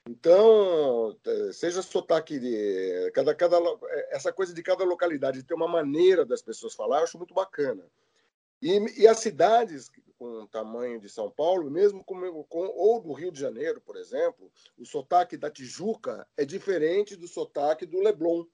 [0.08, 1.16] Então,
[1.52, 3.10] seja sotaque de.
[3.12, 3.58] Cada, cada,
[4.10, 7.34] essa coisa de cada localidade, de ter uma maneira das pessoas falar, eu acho muito
[7.34, 7.84] bacana.
[8.62, 13.12] E, e as cidades com o tamanho de São Paulo, mesmo com, com, ou do
[13.12, 18.44] Rio de Janeiro, por exemplo, o sotaque da Tijuca é diferente do sotaque do Leblon.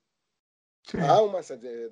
[1.09, 1.41] Há uma,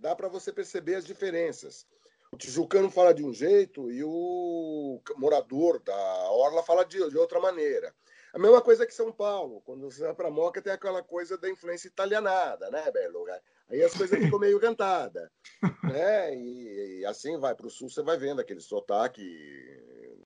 [0.01, 1.87] dá para você perceber as diferenças.
[2.31, 7.39] O tijucano fala de um jeito e o morador da orla fala de, de outra
[7.41, 7.95] maneira.
[8.33, 9.61] A mesma coisa que São Paulo.
[9.61, 13.27] Quando você vai para Moca, tem aquela coisa da influência italianada, né, Belo?
[13.69, 15.29] Aí as coisas ficam meio cantadas.
[15.85, 16.35] Né?
[16.37, 19.23] E, e assim vai para o sul, você vai vendo aquele sotaque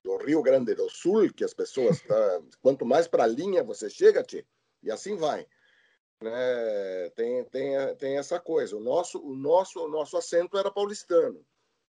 [0.04, 2.00] do Rio Grande do Sul, que as pessoas.
[2.02, 2.42] Tá...
[2.62, 4.46] Quanto mais para a linha você chega, tchê,
[4.82, 5.46] e assim vai.
[6.22, 7.10] Né?
[7.16, 8.76] Tem, tem, tem essa coisa.
[8.76, 11.44] O nosso, o nosso, o nosso acento era paulistano.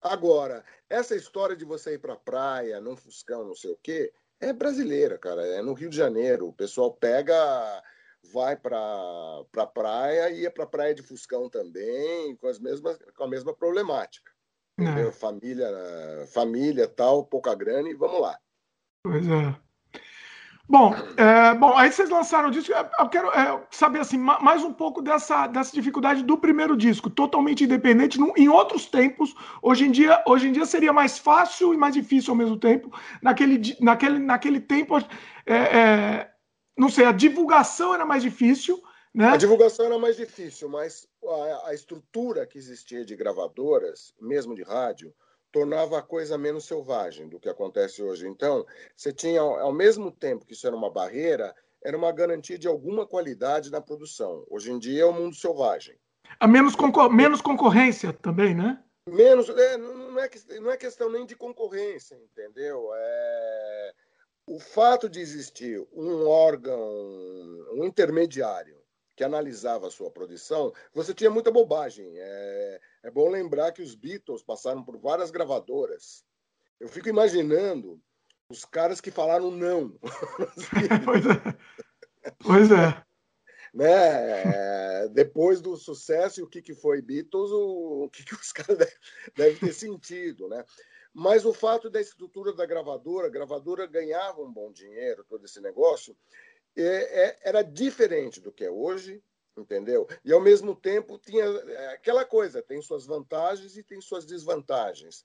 [0.01, 4.13] Agora, essa história de você ir para a praia, num fuscão, não sei o quê,
[4.41, 5.47] é brasileira, cara.
[5.47, 6.49] É no Rio de Janeiro.
[6.49, 7.35] O pessoal pega,
[8.33, 8.79] vai para
[9.57, 13.29] a praia e ia para a praia de Fuscão também, com, as mesmas, com a
[13.29, 14.31] mesma problemática.
[14.79, 15.11] É.
[15.11, 15.69] Família,
[16.33, 18.39] família, tal, pouca grana e vamos lá.
[19.03, 19.68] Pois é.
[20.69, 22.71] Bom, é, bom, aí vocês lançaram o disco.
[22.99, 27.65] Eu quero é, saber assim, mais um pouco dessa, dessa dificuldade do primeiro disco, totalmente
[27.65, 28.19] independente.
[28.37, 32.33] em outros tempos, hoje em, dia, hoje em dia seria mais fácil e mais difícil
[32.33, 32.93] ao mesmo tempo.
[33.23, 34.99] Naquele, naquele, naquele tempo,
[35.47, 36.31] é, é,
[36.77, 38.83] não sei, a divulgação era mais difícil.
[39.15, 39.31] Né?
[39.31, 44.63] A divulgação era mais difícil, mas a, a estrutura que existia de gravadoras, mesmo de
[44.63, 45.15] rádio,
[45.59, 48.29] tornava a coisa menos selvagem do que acontece hoje.
[48.29, 48.65] Então,
[48.97, 51.53] você tinha, ao mesmo tempo que isso era uma barreira,
[51.85, 54.45] era uma garantia de alguma qualidade na produção.
[54.49, 55.97] Hoje em dia é o um mundo selvagem.
[56.39, 58.81] A menos, concor menos concorrência também, né?
[59.09, 62.89] Menos, é, não, é, não é questão nem de concorrência, entendeu?
[62.95, 63.93] É,
[64.47, 66.79] o fato de existir um órgão,
[67.73, 68.77] um intermediário
[69.17, 72.07] que analisava a sua produção, você tinha muita bobagem.
[72.17, 76.25] É, é bom lembrar que os Beatles passaram por várias gravadoras.
[76.81, 78.01] Eu fico imaginando
[78.51, 79.99] os caras que falaram não.
[81.05, 81.59] pois é.
[82.39, 83.05] Pois é.
[83.75, 85.05] Né?
[85.05, 88.79] É, depois do sucesso, o que, que foi Beatles, o, o que, que os caras
[88.79, 88.95] devem
[89.37, 90.65] deve ter sentido, né?
[91.13, 95.61] Mas o fato da estrutura da gravadora, a gravadora ganhava um bom dinheiro, todo esse
[95.61, 96.17] negócio,
[96.77, 99.23] é, é, era diferente do que é hoje,
[99.61, 100.07] entendeu?
[100.25, 105.25] E ao mesmo tempo tinha é, aquela coisa, tem suas vantagens e tem suas desvantagens,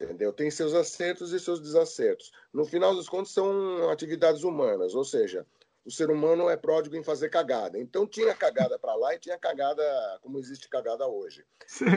[0.00, 0.32] entendeu?
[0.32, 2.30] Tem seus acertos e seus desacertos.
[2.52, 5.46] No final dos contos são atividades humanas, ou seja,
[5.84, 7.78] o ser humano é pródigo em fazer cagada.
[7.78, 9.82] Então tinha cagada para lá e tinha cagada
[10.22, 11.44] como existe cagada hoje.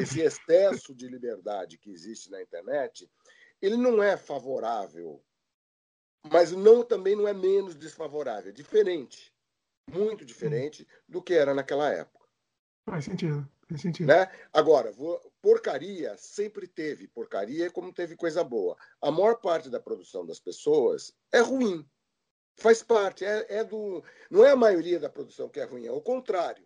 [0.01, 3.09] Esse excesso de liberdade que existe na internet,
[3.61, 5.21] ele não é favorável
[6.31, 9.33] mas não também não é menos desfavorável, é diferente,
[9.89, 12.27] muito diferente do que era naquela época.
[12.85, 14.07] Faz sentido, faz sentido.
[14.07, 14.29] Né?
[14.53, 14.93] Agora,
[15.41, 18.77] porcaria sempre teve porcaria como teve coisa boa.
[19.01, 21.87] A maior parte da produção das pessoas é ruim,
[22.55, 25.91] faz parte, é, é do, não é a maioria da produção que é ruim, é
[25.91, 26.65] o contrário.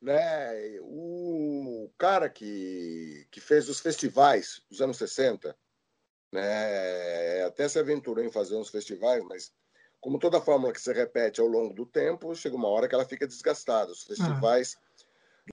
[0.00, 0.78] Né?
[0.80, 5.56] O cara que, que fez os festivais dos anos 60,
[6.32, 7.44] né?
[7.44, 9.52] Até se aventurou em fazer uns festivais, mas
[10.02, 13.04] como toda fórmula que se repete ao longo do tempo, chega uma hora que ela
[13.04, 13.92] fica desgastada.
[13.92, 15.04] Os festivais ah.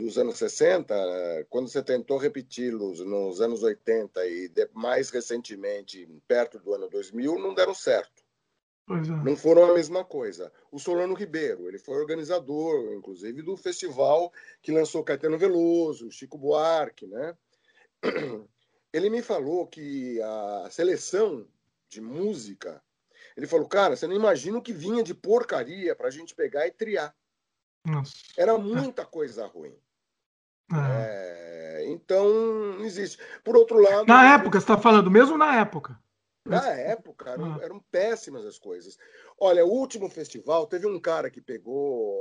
[0.01, 6.73] dos anos 60, quando você tentou repeti-los nos anos 80 e mais recentemente, perto do
[6.73, 8.23] ano 2000, não deram certo.
[8.89, 9.23] É.
[9.23, 10.51] Não foram a mesma coisa.
[10.71, 14.33] O Solano Ribeiro, ele foi organizador, inclusive, do festival
[14.63, 17.37] que lançou Caetano Veloso, Chico Buarque, né?
[18.91, 21.47] ele me falou que a seleção
[21.87, 22.81] de música,
[23.39, 26.67] ele falou, cara, você não imagina o que vinha de porcaria para a gente pegar
[26.67, 27.15] e triar.
[27.85, 28.11] Nossa.
[28.37, 29.73] Era muita coisa ruim.
[30.73, 31.79] É.
[31.79, 32.27] É, então,
[32.77, 33.17] não existe.
[33.43, 34.05] Por outro lado.
[34.05, 35.97] Na época, você está falando, mesmo na época.
[36.45, 37.59] Na época, eram, ah.
[37.61, 38.97] eram, péssimas as coisas.
[39.39, 42.19] Olha, o último festival, teve um cara que pegou.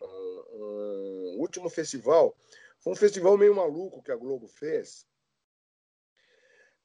[0.00, 0.06] Um,
[0.52, 2.36] um, o último festival
[2.78, 5.04] foi um festival meio maluco que a Globo fez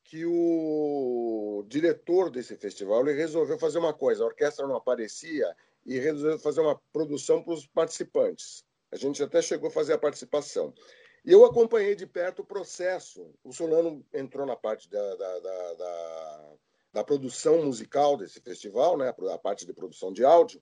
[0.04, 6.40] que o diretor desse festival resolveu fazer uma coisa: a orquestra não aparecia e resolveu
[6.40, 8.66] fazer uma produção para os participantes.
[8.92, 10.74] A gente até chegou a fazer a participação.
[11.26, 13.34] E eu acompanhei de perto o processo.
[13.44, 16.54] O Solano entrou na parte da, da, da, da,
[16.94, 19.14] da produção musical desse festival, né?
[19.32, 20.62] a parte de produção de áudio,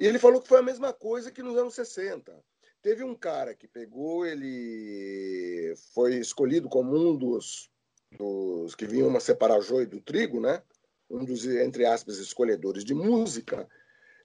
[0.00, 2.32] e ele falou que foi a mesma coisa que nos anos 60.
[2.80, 7.70] Teve um cara que pegou, ele foi escolhido como um dos,
[8.18, 10.62] dos que vinham a separar joio do trigo, né?
[11.08, 13.68] Um dos, entre aspas, escolhedores de música.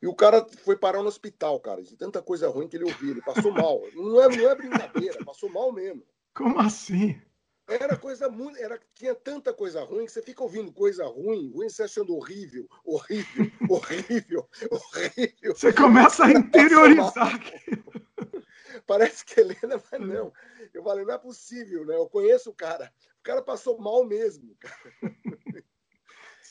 [0.02, 3.12] E o cara foi parar no hospital, cara, de tanta coisa ruim que ele ouviu.
[3.12, 3.82] Ele passou mal.
[3.96, 6.04] Não é, não é brincadeira, passou mal mesmo.
[6.34, 7.20] Como assim?
[7.68, 8.60] Era coisa muito.
[8.60, 12.68] Era, tinha tanta coisa ruim que você fica ouvindo coisa ruim, ruim, você achando horrível,
[12.84, 15.56] horrível, horrível, horrível.
[15.56, 17.40] Você começa a interiorizar.
[18.86, 20.32] Parece que Helena, mas não.
[20.74, 21.96] Eu falei, não é possível, né?
[21.96, 22.94] Eu conheço o cara.
[23.26, 24.56] O cara passou mal mesmo.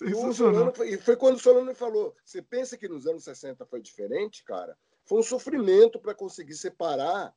[0.03, 3.81] E, Solano, e foi quando o Solano falou: você pensa que nos anos 60 foi
[3.81, 4.77] diferente, cara?
[5.05, 7.33] Foi um sofrimento para conseguir separar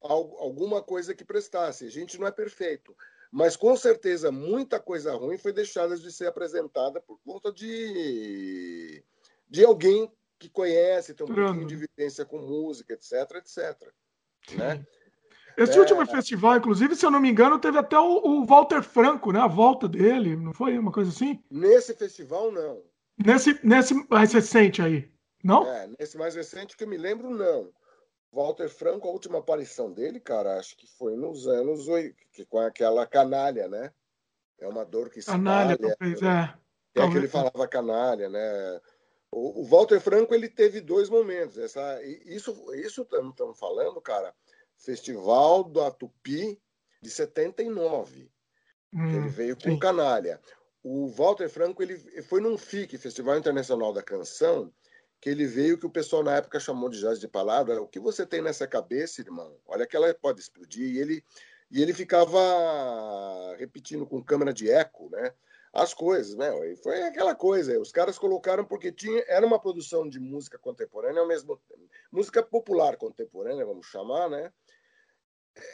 [0.00, 1.84] alguma coisa que prestasse.
[1.84, 2.96] A gente não é perfeito,
[3.28, 9.04] mas com certeza muita coisa ruim foi deixada de ser apresentada por conta de,
[9.48, 11.58] de alguém que conhece, tem um Pronto.
[11.58, 13.92] pouquinho de vivência com música, etc, etc.
[14.56, 14.86] Né?
[15.60, 15.80] Esse é...
[15.80, 19.40] último festival, inclusive, se eu não me engano, teve até o, o, Walter Franco, né?
[19.40, 21.44] A volta dele, não foi uma coisa assim?
[21.50, 22.82] Nesse festival, não.
[23.22, 25.12] Nesse, nesse mais recente aí,
[25.44, 25.70] não?
[25.70, 27.70] É, nesse mais recente que eu me lembro, não.
[28.32, 31.84] Walter Franco, a última aparição dele, cara, acho que foi nos anos
[32.32, 33.92] que, com aquela canalha, né?
[34.58, 35.38] É uma dor que espalha.
[35.38, 36.54] Canalha, talvez, é.
[36.94, 38.80] É que ele falava canalha, né?
[39.30, 41.58] O, o, Walter Franco, ele teve dois momentos.
[41.58, 44.34] Essa, isso, isso estamos falando, cara,
[44.80, 46.58] Festival do Atupi
[47.02, 48.30] de 79.
[48.92, 49.78] Hum, ele veio com sim.
[49.78, 50.40] canalha.
[50.82, 54.72] O Walter Franco, ele foi num FIC, Festival Internacional da Canção,
[55.20, 57.82] que ele veio que o pessoal na época chamou de jazz de palavra.
[57.82, 59.54] O que você tem nessa cabeça, irmão?
[59.66, 60.94] Olha que ela pode explodir.
[60.94, 61.24] E ele,
[61.70, 62.40] e ele ficava
[63.58, 65.32] repetindo com câmera de eco, né?
[65.72, 66.72] As coisas, né?
[66.72, 67.78] E foi aquela coisa.
[67.78, 72.42] Os caras colocaram porque tinha, era uma produção de música contemporânea, ao mesmo tempo, música
[72.42, 74.50] popular contemporânea, vamos chamar, né?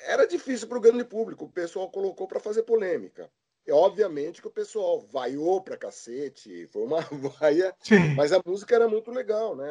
[0.07, 1.45] Era difícil para o grande público.
[1.45, 3.31] O pessoal colocou para fazer polêmica.
[3.67, 7.01] É obviamente que o pessoal vaiou pra cacete, foi uma
[7.41, 8.15] vaia, Sim.
[8.15, 9.65] mas a música era muito legal, né?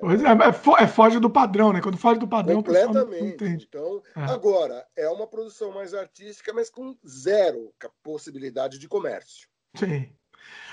[0.00, 1.80] Pois é, é, é foge do padrão, né?
[1.80, 3.44] Quando foge do padrão, Completamente.
[3.44, 4.24] Então, é.
[4.24, 9.48] agora, é uma produção mais artística, mas com zero possibilidade de comércio.
[9.74, 9.88] Sim.
[9.88, 10.10] Né?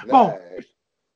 [0.10, 0.38] Bom,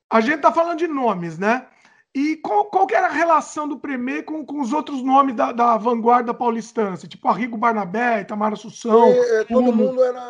[0.10, 1.68] a gente tá falando de nomes, né?
[2.13, 5.54] E qual, qual que era a relação do Premier com, com os outros nomes da,
[5.54, 7.08] da vanguarda paulistância?
[7.08, 9.10] Tipo Arrigo Barnabé, Itamar Assunção.
[9.10, 10.21] E, é, todo mundo era.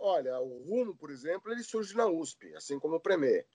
[0.00, 3.46] Olha, o Rumo, por exemplo, ele surge na USP, assim como o Premier.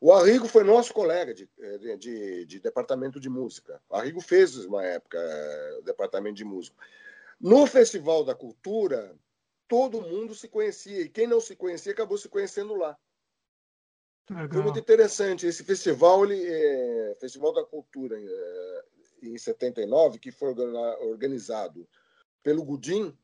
[0.00, 1.48] O Arrigo foi nosso colega de,
[1.80, 3.80] de, de, de departamento de música.
[3.88, 5.18] O Arrigo fez, uma época,
[5.78, 6.76] o departamento de música.
[7.40, 9.16] No Festival da Cultura,
[9.66, 11.00] todo mundo se conhecia.
[11.00, 12.98] E quem não se conhecia acabou se conhecendo lá.
[14.30, 14.48] Legal.
[14.48, 15.46] Foi muito interessante.
[15.46, 18.84] Esse festival, ele, é, Festival da Cultura, é,
[19.22, 20.54] em 79, que foi
[21.00, 21.86] organizado
[22.42, 23.16] pelo Gudim,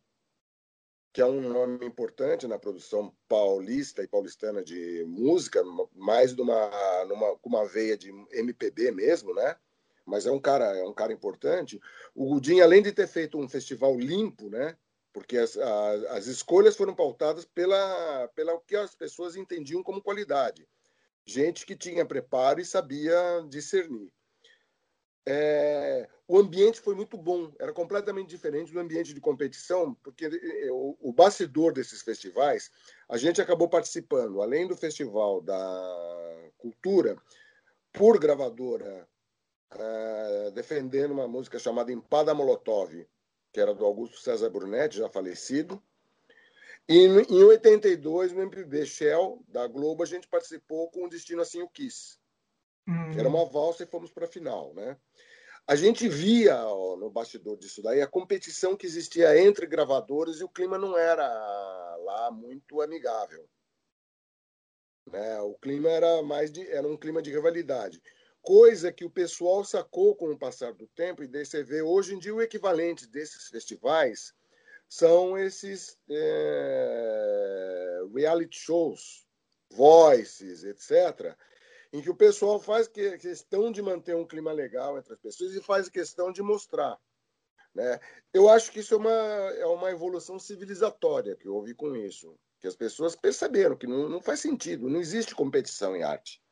[1.12, 5.62] que é um nome importante na produção paulista e paulistana de música,
[5.94, 9.56] mais numa, numa, uma veia de MPB mesmo, né?
[10.06, 11.80] Mas é um cara, é um cara importante.
[12.14, 14.76] O Gudim, além de ter feito um festival limpo, né?
[15.12, 20.68] Porque as, as, as escolhas foram pautadas pela, pela que as pessoas entendiam como qualidade
[21.30, 23.14] gente que tinha preparo e sabia
[23.48, 24.12] discernir.
[25.26, 30.72] É, o ambiente foi muito bom, era completamente diferente do ambiente de competição, porque é,
[30.72, 32.70] o, o bastidor desses festivais,
[33.08, 37.16] a gente acabou participando, além do Festival da Cultura,
[37.92, 39.06] por gravadora,
[39.72, 43.06] é, defendendo uma música chamada Empada Molotov,
[43.52, 45.82] que era do Augusto César Brunetti, já falecido,
[46.92, 51.62] e em 82, no MPB Shell da Globo, a gente participou com o Destino Assim
[51.62, 52.18] o Quis.
[52.88, 53.12] Hum.
[53.16, 54.98] Era uma valsa e fomos para a final, né?
[55.68, 60.44] A gente via ó, no bastidor disso daí a competição que existia entre gravadores e
[60.44, 61.24] o clima não era
[61.98, 63.48] lá muito amigável.
[65.06, 65.40] Né?
[65.42, 68.02] O clima era mais de, era um clima de rivalidade,
[68.42, 72.16] coisa que o pessoal sacou com o passar do tempo e daí você vê hoje
[72.16, 74.34] em dia o equivalente desses festivais
[74.90, 79.24] são esses é, reality shows,
[79.70, 81.36] voices, etc.,
[81.92, 85.62] em que o pessoal faz questão de manter um clima legal entre as pessoas e
[85.62, 86.98] faz questão de mostrar.
[87.72, 88.00] Né?
[88.34, 92.36] Eu acho que isso é uma, é uma evolução civilizatória que houve com isso.
[92.60, 96.42] que as pessoas perceberam que não, não faz sentido, não existe competição em arte.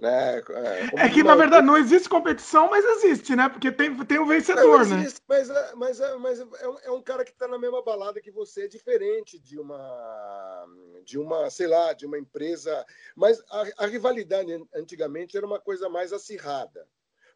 [0.00, 0.38] Né?
[0.38, 3.48] É, é que, na verdade, não existe competição, mas existe, né?
[3.48, 5.26] Porque tem, tem o vencedor, não, existe, né?
[5.26, 8.20] Mas, é, mas, é, mas é, um, é um cara que está na mesma balada
[8.20, 10.66] que você, é diferente de uma,
[11.02, 12.84] de uma, sei lá, de uma empresa.
[13.14, 16.86] Mas a, a rivalidade antigamente era uma coisa mais acirrada.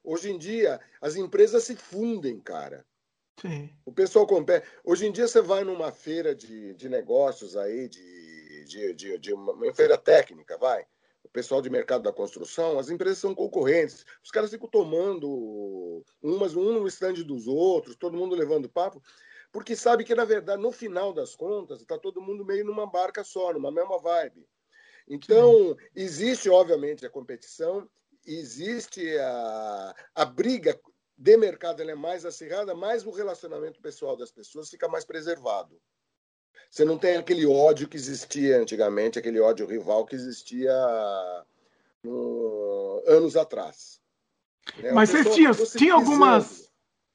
[0.04, 2.84] Hoje em dia, as empresas se fundem, cara.
[3.40, 3.70] Sim.
[3.86, 4.66] O pessoal compete.
[4.84, 9.32] Hoje em dia, você vai numa feira de, de negócios aí, de, de, de, de
[9.32, 10.86] uma, uma feira técnica, vai
[11.32, 14.04] pessoal de mercado da construção, as empresas são concorrentes.
[14.22, 19.02] Os caras ficam tomando umas um no estande dos outros, todo mundo levando papo,
[19.52, 23.24] porque sabe que, na verdade, no final das contas, está todo mundo meio numa barca
[23.24, 24.46] só, numa mesma vibe.
[25.08, 27.88] Então, existe, obviamente, a competição,
[28.24, 30.78] existe a, a briga
[31.16, 35.80] de mercado, ela é mais acirrada, mas o relacionamento pessoal das pessoas fica mais preservado.
[36.70, 40.72] Você não tem aquele ódio que existia antigamente, aquele ódio rival que existia
[42.02, 44.00] no, anos atrás.
[44.78, 44.92] Né?
[44.92, 46.70] Mas vocês tinham, tinha algumas.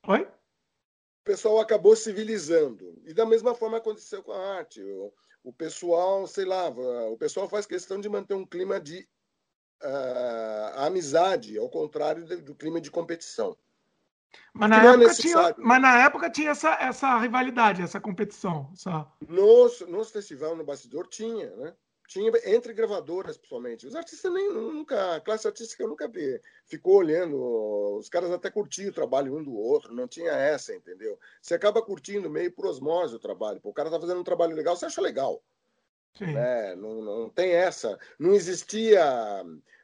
[0.08, 0.24] Oi?
[0.24, 3.01] O pessoal acabou civilizando.
[3.06, 4.84] E da mesma forma aconteceu com a arte.
[4.84, 9.08] O, o pessoal, sei lá, o pessoal faz questão de manter um clima de
[9.82, 13.58] uh, amizade, ao contrário do, do clima de competição.
[14.54, 18.70] Mas na, época é tinha, mas na época tinha essa, essa rivalidade, essa competição.
[18.74, 19.06] Essa...
[19.28, 21.74] Nos, nos festival, no bastidor, tinha, né?
[22.08, 23.86] Tinha entre gravadoras, principalmente.
[23.86, 27.36] Os artistas nem nunca, a classe artística nunca vi, ficou olhando,
[27.98, 31.20] os caras até curtiam o trabalho um do outro, não tinha essa, entendeu?
[31.42, 33.60] Você acaba curtindo meio por osmose o trabalho.
[33.60, 35.42] Pô, o cara tá fazendo um trabalho legal, você acha legal.
[36.18, 36.32] Sim.
[36.32, 36.76] Né?
[36.76, 38.00] Não, não tem essa.
[38.18, 39.44] Não existia.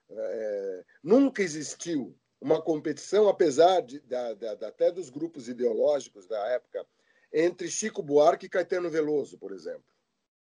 [0.10, 6.86] É, nunca existiu uma competição, apesar de, da, da, até dos grupos ideológicos da época,
[7.32, 9.86] entre Chico Buarque e Caetano Veloso, por exemplo.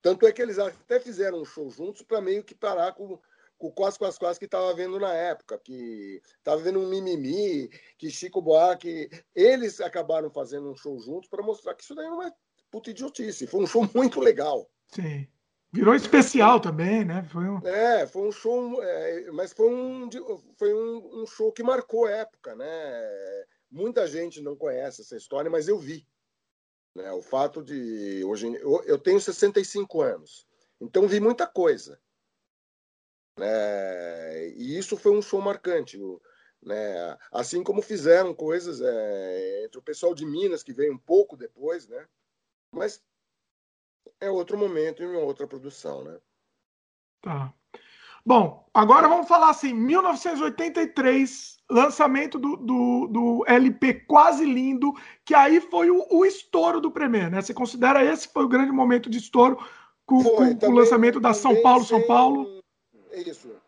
[0.02, 3.20] Tanto é que eles até fizeram um show juntos para meio que parar com,
[3.58, 7.70] com o Quase Quase Quase que estava vendo na época, que estava vendo um mimimi,
[7.98, 9.10] que Chico Buarque.
[9.36, 12.32] Eles acabaram fazendo um show juntos para mostrar que isso daí não é
[12.72, 13.46] puta idiotice.
[13.46, 14.68] Foi um show muito legal.
[14.88, 15.28] Sim.
[15.74, 17.24] Virou especial também, né?
[17.24, 17.66] Foi um...
[17.66, 20.10] É, foi um show, é, mas foi, um,
[20.58, 23.46] foi um, um, show que marcou a época, né?
[23.70, 26.06] Muita gente não conhece essa história, mas eu vi.
[26.94, 27.10] Né?
[27.14, 28.22] O fato de.
[28.26, 30.46] Hoje, eu, eu tenho 65 anos,
[30.80, 31.98] então vi muita coisa.
[33.40, 34.50] Né?
[34.50, 35.98] E isso foi um show marcante.
[36.62, 37.18] Né?
[37.32, 41.88] Assim como fizeram coisas é, entre o pessoal de Minas, que veio um pouco depois,
[41.88, 42.06] né?
[42.74, 43.02] Mas
[44.22, 46.18] é outro momento e uma outra produção, né?
[47.22, 47.54] Tá.
[48.24, 54.94] Bom, agora vamos falar assim, 1983, lançamento do, do, do LP Quase Lindo,
[55.26, 57.42] que aí foi o, o, estouro do Premier, né?
[57.42, 59.58] Você considera esse foi o grande momento de estouro
[60.06, 61.98] com, foi, com, também, o lançamento da São Paulo, sem...
[61.98, 62.64] São Paulo?
[63.12, 63.60] Isso.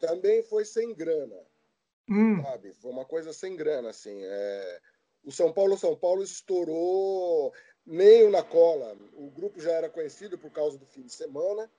[0.00, 1.36] Também foi sem grana,
[2.10, 2.42] hum.
[2.42, 2.74] sabe?
[2.74, 4.18] Foi uma coisa sem grana, assim.
[4.20, 4.80] É...
[5.24, 7.52] O São Paulo, São Paulo estourou
[7.86, 8.96] meio na cola.
[9.14, 11.70] O grupo já era conhecido por causa do fim de semana,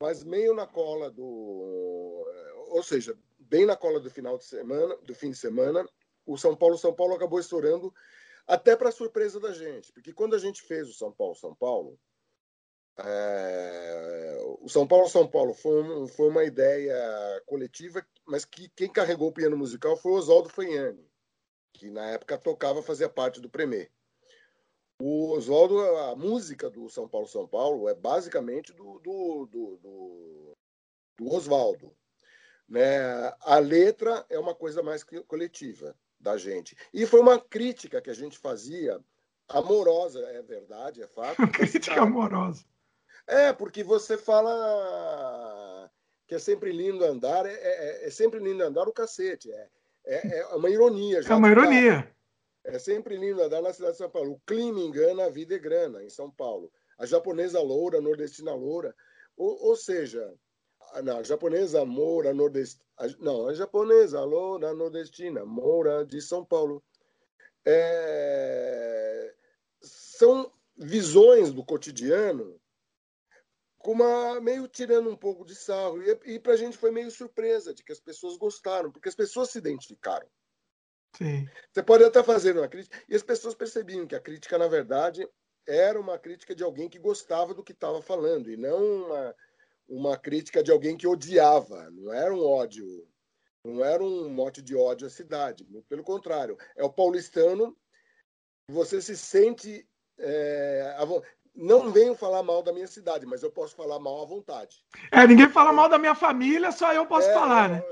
[0.00, 2.24] mas meio na cola do,
[2.68, 5.84] ou seja, bem na cola do final de semana, do fim de semana,
[6.24, 7.92] o São Paulo São Paulo acabou estourando
[8.46, 11.98] até para surpresa da gente, porque quando a gente fez o São Paulo São Paulo,
[12.98, 16.96] é, o São Paulo São Paulo foi, um, foi uma ideia
[17.46, 21.06] coletiva, mas que quem carregou o piano musical foi o Oswaldo Fanhani,
[21.74, 23.90] que na época tocava, fazia parte do Premier.
[25.00, 30.56] O Oswaldo, a música do São Paulo São Paulo é basicamente do, do, do, do,
[31.16, 31.92] do Oswaldo.
[32.68, 32.98] Né?
[33.40, 36.76] A letra é uma coisa mais coletiva da gente.
[36.92, 39.00] E foi uma crítica que a gente fazia,
[39.48, 41.48] amorosa, é verdade, é fato.
[41.48, 42.64] crítica amorosa.
[43.26, 45.90] É, porque você fala
[46.26, 49.50] que é sempre lindo andar, é, é, é sempre lindo andar o cacete.
[49.50, 49.68] É,
[50.04, 51.22] é, é uma ironia.
[51.22, 52.14] Já é uma ironia.
[52.72, 54.32] É sempre lindo andar na cidade de São Paulo.
[54.32, 56.72] O clima engana, a vida é grana, em São Paulo.
[56.98, 58.94] A japonesa loura, a nordestina loura.
[59.36, 60.32] Ou, ou seja,
[61.02, 62.84] não, a japonesa moura, nordestina.
[63.18, 66.82] Não, a japonesa loura, nordestina, moura de São Paulo.
[67.66, 69.34] É,
[69.82, 72.60] são visões do cotidiano
[73.78, 76.00] com uma, meio tirando um pouco de sarro.
[76.02, 79.14] E, e para a gente foi meio surpresa de que as pessoas gostaram, porque as
[79.14, 80.28] pessoas se identificaram.
[81.16, 81.48] Sim.
[81.72, 85.28] Você pode até fazer uma crítica, e as pessoas percebiam que a crítica, na verdade,
[85.66, 89.36] era uma crítica de alguém que gostava do que estava falando, e não uma,
[89.88, 91.90] uma crítica de alguém que odiava.
[91.90, 93.06] Não era um ódio,
[93.64, 95.66] não era um mote de ódio à cidade.
[95.88, 97.76] Pelo contrário, é o paulistano,
[98.68, 99.86] você se sente.
[100.18, 100.96] É,
[101.54, 104.84] não venho falar mal da minha cidade, mas eu posso falar mal à vontade.
[105.10, 107.84] É, ninguém fala mal da minha família, só eu posso é, falar, né?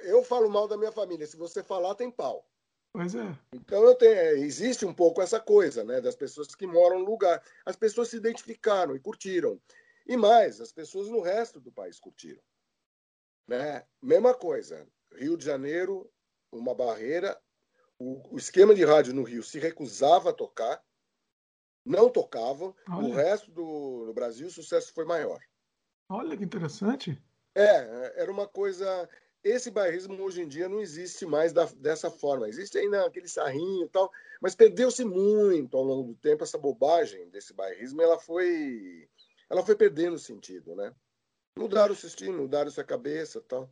[0.00, 1.26] Eu falo mal da minha família.
[1.26, 2.46] Se você falar, tem pau.
[2.92, 3.38] Pois é.
[3.52, 7.42] Então tenho, é, existe um pouco essa coisa, né, das pessoas que moram no lugar.
[7.64, 9.60] As pessoas se identificaram e curtiram.
[10.06, 12.40] E mais, as pessoas no resto do país curtiram.
[13.46, 13.84] Né?
[14.00, 14.86] Mesma coisa.
[15.14, 16.10] Rio de Janeiro,
[16.50, 17.38] uma barreira.
[17.98, 20.82] O, o esquema de rádio no Rio se recusava a tocar,
[21.84, 22.74] não tocavam.
[22.88, 23.08] Olha.
[23.08, 25.40] O resto do Brasil, o sucesso foi maior.
[26.08, 27.20] Olha que interessante.
[27.54, 29.08] É, era uma coisa.
[29.46, 32.48] Esse bairrismo hoje em dia não existe mais da, dessa forma.
[32.48, 37.28] Existe ainda aquele sarrinho e tal, mas perdeu-se muito ao longo do tempo essa bobagem
[37.28, 38.02] desse bairrismo.
[38.02, 39.08] Ela foi,
[39.48, 40.92] ela foi perdendo sentido, né?
[41.56, 43.70] Mudaram o sistema, mudaram essa cabeça, tal.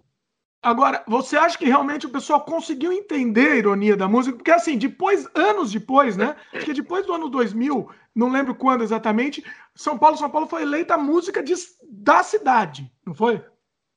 [0.62, 4.36] Agora, você acha que realmente o pessoal conseguiu entender a ironia da música?
[4.36, 6.36] Porque, assim, depois, anos depois, né?
[6.52, 9.44] Acho que depois do ano 2000, não lembro quando exatamente,
[9.74, 11.52] São Paulo, São Paulo foi eleita a música de,
[11.82, 13.44] da cidade, não foi?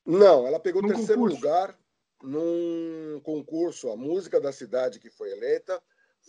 [0.08, 1.36] Não, ela pegou num terceiro concurso.
[1.36, 1.78] lugar
[2.24, 5.84] num concurso, a música da cidade que foi eleita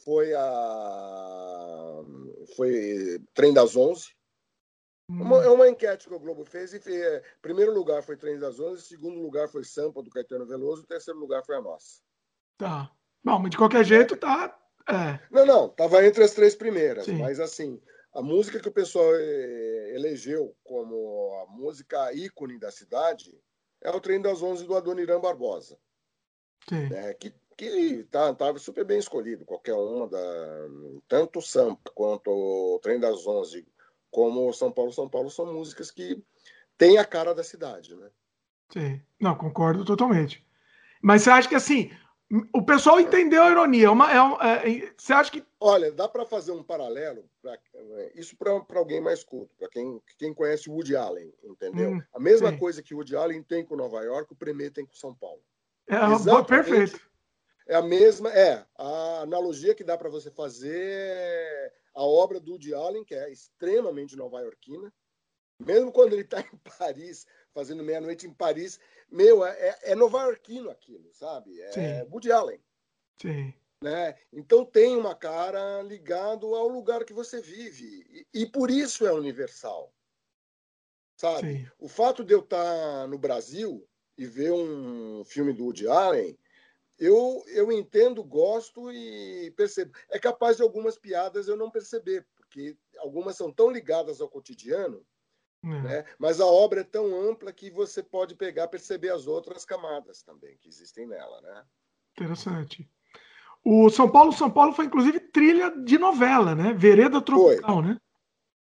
[0.04, 2.02] foi a
[2.56, 4.08] foi Trem das Onze,
[5.08, 5.42] uma, hum.
[5.42, 8.60] é uma enquete que o Globo fez e fez, é, primeiro lugar foi Trem das
[8.60, 12.02] Onze, segundo lugar foi Sampa do Caetano Veloso, terceiro lugar foi a nossa.
[12.58, 12.92] Tá.
[13.24, 14.58] Bom, mas de qualquer jeito tá.
[14.88, 15.18] É.
[15.30, 17.18] Não, não, tava entre as três primeiras, Sim.
[17.18, 17.80] mas assim,
[18.14, 23.32] a música que o pessoal é, elegeu como a música ícone da cidade
[23.82, 25.78] é o Trem das Onze do Adoniran Barbosa.
[26.68, 26.88] Sim.
[26.88, 30.18] Né, que que tá, tava super bem escolhido, qualquer uma da
[31.08, 33.66] tanto o Sampa quanto o Trem das Onze
[34.12, 36.22] como São Paulo, São Paulo são músicas que
[36.78, 38.08] têm a cara da cidade, né?
[38.72, 40.46] Sim, não, concordo totalmente.
[41.02, 41.90] Mas você acha que assim,
[42.52, 43.86] o pessoal entendeu a ironia?
[43.86, 45.44] É uma, é, é, você acha que.
[45.58, 47.58] Olha, dá para fazer um paralelo, pra,
[48.14, 51.92] isso para alguém mais culto, para quem, quem conhece Woody Allen, entendeu?
[51.92, 52.58] Hum, a mesma sim.
[52.58, 55.42] coisa que Woody Allen tem com Nova York, o Premier tem com São Paulo.
[55.88, 57.08] É, Exatamente, perfeito.
[57.66, 62.74] É a mesma, é, a analogia que dá para você fazer a obra do Woody
[62.74, 64.92] Allen, que é extremamente nova-iorquina,
[65.58, 67.26] mesmo quando ele está em Paris,
[67.58, 68.78] fazendo meia-noite em Paris,
[69.10, 71.60] meu, é, é, é nova-iorquino aquilo, sabe?
[71.60, 72.08] É Sim.
[72.08, 72.60] Woody Allen.
[73.20, 73.52] Sim.
[73.82, 74.16] Né?
[74.32, 78.06] Então tem uma cara ligado ao lugar que você vive.
[78.32, 79.92] E, e por isso é universal.
[81.16, 81.58] Sabe?
[81.58, 81.70] Sim.
[81.80, 83.84] O fato de eu estar no Brasil
[84.16, 86.38] e ver um filme do Woody Allen
[86.96, 89.92] eu, eu entendo, gosto e percebo.
[90.10, 95.04] É capaz de algumas piadas eu não perceber, porque algumas são tão ligadas ao cotidiano,
[95.64, 95.82] é.
[95.82, 96.04] né?
[96.18, 100.56] mas a obra é tão ampla que você pode pegar perceber as outras camadas também
[100.58, 101.40] que existem nela.
[101.40, 101.64] Né?
[102.12, 102.88] Interessante.
[103.64, 106.72] O São Paulo, São Paulo foi inclusive trilha de novela, né?
[106.72, 107.86] Vereda Tropical, foi.
[107.86, 108.00] né?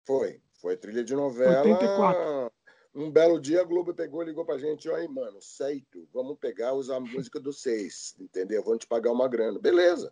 [0.06, 1.62] Foi, foi trilha de novela.
[1.62, 2.52] 84.
[2.96, 6.96] Um belo dia a Globo pegou ligou pra gente, aí, mano, certo, vamos pegar, usar
[6.96, 8.64] a música do seis, entendeu?
[8.64, 9.60] Vamos te pagar uma grana.
[9.60, 10.12] Beleza.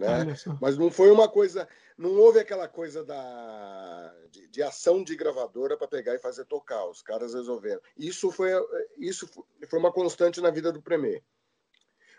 [0.00, 0.34] Né?
[0.60, 5.76] Mas não foi uma coisa, não houve aquela coisa da de, de ação de gravadora
[5.76, 6.86] para pegar e fazer tocar.
[6.86, 7.80] Os caras resolveram.
[7.96, 8.50] Isso foi
[8.98, 9.28] isso
[9.68, 11.22] foi uma constante na vida do Premier.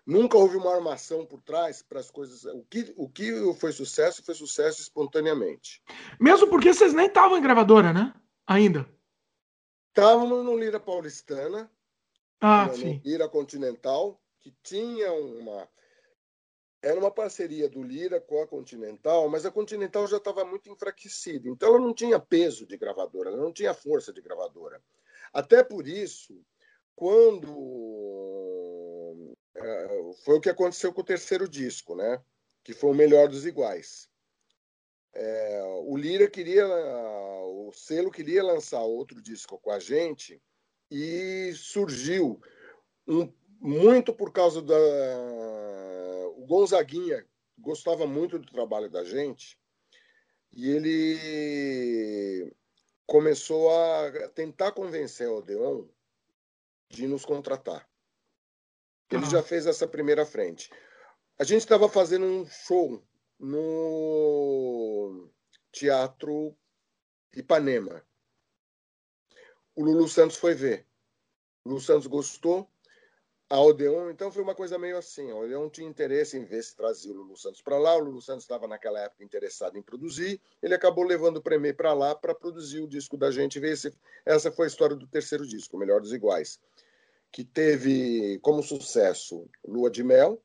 [0.05, 2.43] Nunca houve uma armação por trás para as coisas.
[2.45, 5.81] O que, o que foi sucesso foi sucesso espontaneamente.
[6.19, 8.13] Mesmo porque vocês nem estavam em gravadora, né?
[8.47, 8.87] Ainda.
[9.89, 11.69] Estávamos no Lira Paulistana,
[12.39, 13.01] ah, no.
[13.05, 15.67] Lira Continental, que tinha uma.
[16.81, 21.47] Era uma parceria do Lira com a Continental, mas a Continental já estava muito enfraquecida.
[21.47, 24.81] Então ela não tinha peso de gravadora, ela não tinha força de gravadora.
[25.31, 26.43] Até por isso,
[26.95, 27.47] quando.
[29.55, 32.19] É, foi o que aconteceu com o terceiro disco, né?
[32.63, 34.09] Que foi o melhor dos iguais.
[35.13, 40.41] É, o Lira queria, o selo queria lançar outro disco com a gente
[40.89, 42.41] e surgiu
[43.07, 44.75] um, muito por causa da
[46.35, 47.23] o Gonzaguinha
[47.57, 49.55] gostava muito do trabalho da gente
[50.51, 52.53] e ele
[53.05, 55.87] começou a tentar convencer o Odeon
[56.89, 57.87] de nos contratar.
[59.11, 59.29] Ele ah.
[59.29, 60.71] já fez essa primeira frente.
[61.37, 63.03] A gente estava fazendo um show
[63.39, 65.29] no
[65.71, 66.55] Teatro
[67.35, 68.05] Ipanema.
[69.75, 70.87] O Lulu Santos foi ver.
[71.63, 72.69] O Lulu Santos gostou.
[73.51, 75.29] A Odeon, então foi uma coisa meio assim.
[75.29, 77.97] A Odeon tinha interesse em ver se trazia o Lulu Santos para lá.
[77.97, 80.39] O Lulu Santos estava naquela época interessado em produzir.
[80.63, 83.59] Ele acabou levando o Premier para lá para produzir o disco da gente.
[83.59, 83.93] Ver se...
[84.25, 86.61] Essa foi a história do terceiro disco, Melhor dos Iguais,
[87.29, 90.41] que teve como sucesso Lua de Mel,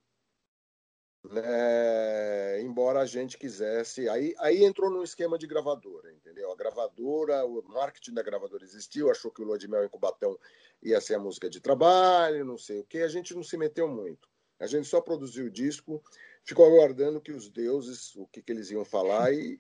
[1.31, 2.61] né?
[2.61, 4.09] embora a gente quisesse.
[4.09, 6.51] Aí, aí entrou num esquema de gravadora, entendeu?
[6.51, 10.39] A gravadora, o marketing da gravadora existiu, achou que o Lua de Mel em Cubatão
[10.83, 13.89] ia ser a música de trabalho, não sei o que, a gente não se meteu
[13.89, 14.29] muito.
[14.59, 16.03] A gente só produziu o disco,
[16.43, 19.59] ficou aguardando que os deuses, o que, que eles iam falar e,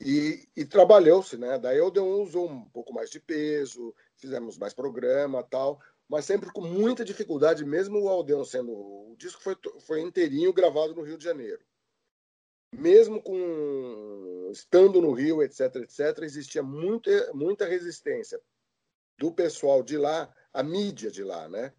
[0.00, 1.58] e, e, trabalhou-se, né?
[1.58, 6.52] Daí o Odeon usou um pouco mais de peso, fizemos mais programa tal, mas sempre
[6.52, 8.72] com muita dificuldade, mesmo o Aldeão sendo.
[8.72, 11.64] O disco foi, foi inteirinho gravado no Rio de Janeiro.
[12.72, 18.40] Mesmo com estando no Rio, etc, etc, existia muita, muita resistência
[19.18, 21.72] do pessoal de lá, a mídia de lá, né?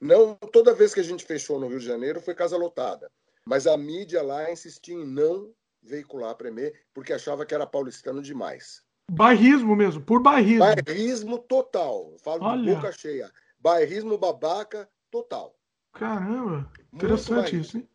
[0.00, 3.10] Não toda vez que a gente fechou no Rio de Janeiro foi casa lotada,
[3.44, 8.22] mas a mídia lá insistia em não veicular a Premier porque achava que era paulistano
[8.22, 8.82] demais.
[9.10, 10.60] Bairrismo mesmo, por bairrismo.
[10.60, 12.16] Bairrismo total.
[12.22, 12.62] Falo Olha.
[12.62, 13.30] de boca cheia.
[13.62, 15.56] Bairrismo babaca total.
[15.92, 17.88] Caramba, interessante isso, hein?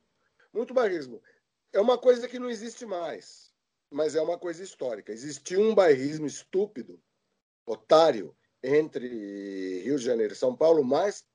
[0.53, 1.22] Muito bairrismo.
[1.74, 3.51] É uma coisa que não existe mais,
[3.91, 5.11] mas é uma coisa histórica.
[5.11, 7.01] Existiu um bairrismo estúpido,
[7.65, 11.26] otário, entre Rio de Janeiro e São Paulo, mas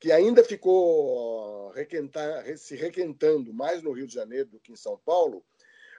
[0.00, 4.98] que ainda ficou requentar, se requentando mais no Rio de Janeiro do que em São
[4.98, 5.44] Paulo.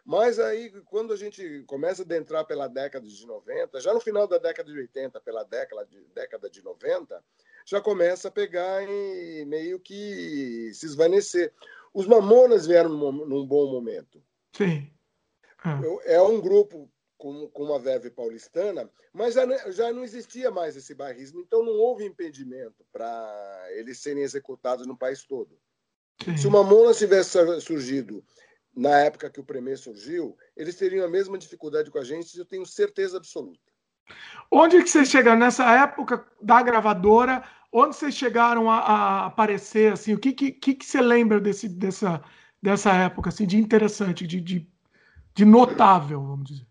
[0.05, 4.27] Mas aí, quando a gente começa a adentrar pela década de 90, já no final
[4.27, 7.23] da década de 80, pela década de, década de 90,
[7.69, 11.53] já começa a pegar e meio que se esvanecer.
[11.93, 14.23] Os Mamonas vieram num, bom momento.
[14.55, 14.91] Sim.
[15.63, 15.79] Ah.
[16.05, 20.95] É um grupo com, com uma verve paulistana, mas já, já não existia mais esse
[20.95, 25.59] bairrismo, então não houve impedimento para eles serem executados no país todo.
[26.23, 26.37] Sim.
[26.37, 28.23] Se o Mamonas tivesse surgido
[28.75, 32.45] na época que o Premier surgiu, eles teriam a mesma dificuldade com a gente, eu
[32.45, 33.59] tenho certeza absoluta.
[34.51, 37.43] Onde que vocês chegaram nessa época da gravadora?
[37.71, 39.93] Onde vocês chegaram a, a aparecer?
[39.93, 42.23] Assim, o que, que, que você lembra desse, dessa,
[42.61, 44.67] dessa época assim, de interessante, de, de,
[45.35, 46.67] de notável, vamos dizer?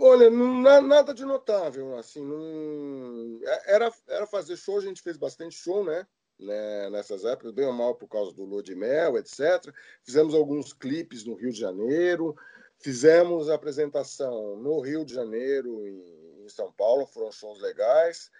[0.00, 3.38] Olha, não, nada de notável, assim, não...
[3.44, 6.06] É, era, era fazer show, a gente fez bastante show, né?
[6.38, 6.88] né?
[6.88, 9.70] Nessas épocas, bem ou mal por causa do Lua de Mel, etc.
[10.02, 12.34] Fizemos alguns clipes no Rio de Janeiro,
[12.78, 18.30] fizemos apresentação no Rio de Janeiro e em São Paulo, foram shows legais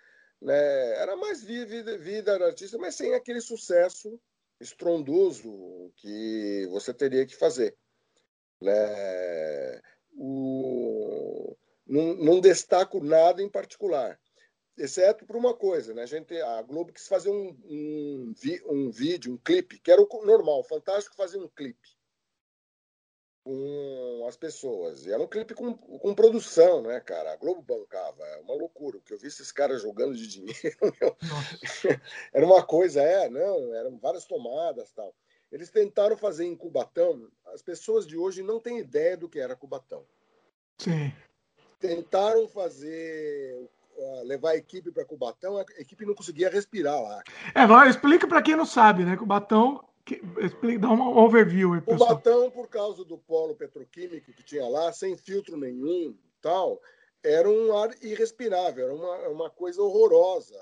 [0.41, 1.01] né?
[1.01, 4.21] Era mais vida, vida da artista, mas sem aquele sucesso
[4.61, 7.77] estrondoso que você teria que fazer.
[8.61, 9.81] Né?
[10.17, 11.57] O...
[11.87, 14.19] Não, não destaco nada em particular,
[14.77, 16.03] exceto por uma coisa, né?
[16.03, 18.35] A gente, a Globo quis fazer um, um,
[18.69, 21.96] um vídeo, um clipe, que era o normal, fantástico fazer um clipe
[23.47, 25.07] com as pessoas.
[25.07, 27.33] E era um clipe com, com produção, né, cara?
[27.33, 28.25] A Globo bancava.
[28.25, 28.99] É uma loucura.
[28.99, 31.17] O que eu vi esses caras jogando de dinheiro, meu,
[32.35, 35.15] era uma coisa, é, não, eram várias tomadas tal.
[35.53, 37.29] Eles tentaram fazer em Cubatão.
[37.55, 40.05] As pessoas de hoje não têm ideia do que era Cubatão.
[40.79, 41.13] Sim.
[41.79, 43.71] Tentaram fazer
[44.25, 47.23] levar a equipe para Cubatão, a equipe não conseguia respirar lá.
[47.55, 49.17] É, vai, explica para quem não sabe, né?
[49.17, 50.23] Cubatão que,
[50.79, 52.13] dá um overview aí, pessoal.
[52.13, 56.81] O Batão, por causa do polo petroquímico que tinha lá, sem filtro nenhum tal,
[57.25, 60.55] era um ar irrespirável, era uma, uma coisa horrorosa.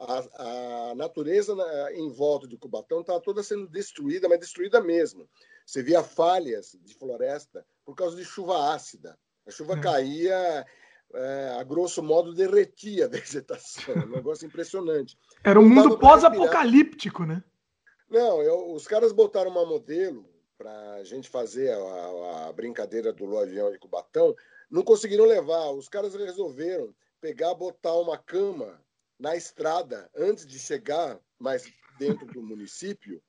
[0.00, 1.54] A, a natureza
[1.92, 5.28] em volta de Cubatão estava toda sendo destruída, mas destruída mesmo.
[5.64, 9.16] Você via falhas de floresta por causa de chuva ácida.
[9.46, 9.80] A chuva é.
[9.80, 10.66] caía,
[11.14, 13.94] é, a grosso modo, derretia a vegetação.
[13.94, 15.16] Um negócio impressionante.
[15.44, 17.44] Era um mundo pós-apocalíptico, né?
[18.10, 23.38] Não, eu, os caras botaram uma modelo para a gente fazer a, a, brincadeira do
[23.38, 24.34] avião de Cubatão.
[24.68, 25.70] Não conseguiram levar.
[25.70, 28.82] Os caras resolveram pegar, botar uma cama
[29.16, 33.22] na estrada antes de chegar mais dentro do município,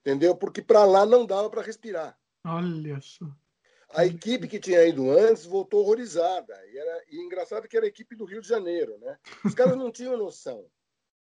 [0.00, 0.34] entendeu?
[0.34, 2.18] Porque para lá não dava para respirar.
[2.44, 3.26] Olha só.
[3.90, 6.54] A equipe que tinha ido antes voltou horrorizada.
[6.66, 9.16] E, era, e engraçado que era a equipe do Rio de Janeiro, né?
[9.44, 10.66] Os caras não tinham noção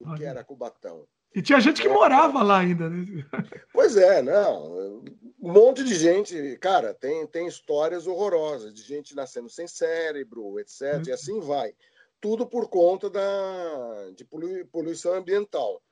[0.01, 1.07] do que era Cubatão.
[1.35, 3.05] E tinha gente que morava lá ainda, né?
[3.73, 5.05] Pois é, não.
[5.41, 11.07] Um monte de gente, cara, tem, tem histórias horrorosas de gente nascendo sem cérebro, etc.
[11.07, 11.75] E assim vai.
[12.21, 14.25] Tudo por conta da, de
[14.73, 15.83] poluição ambiental.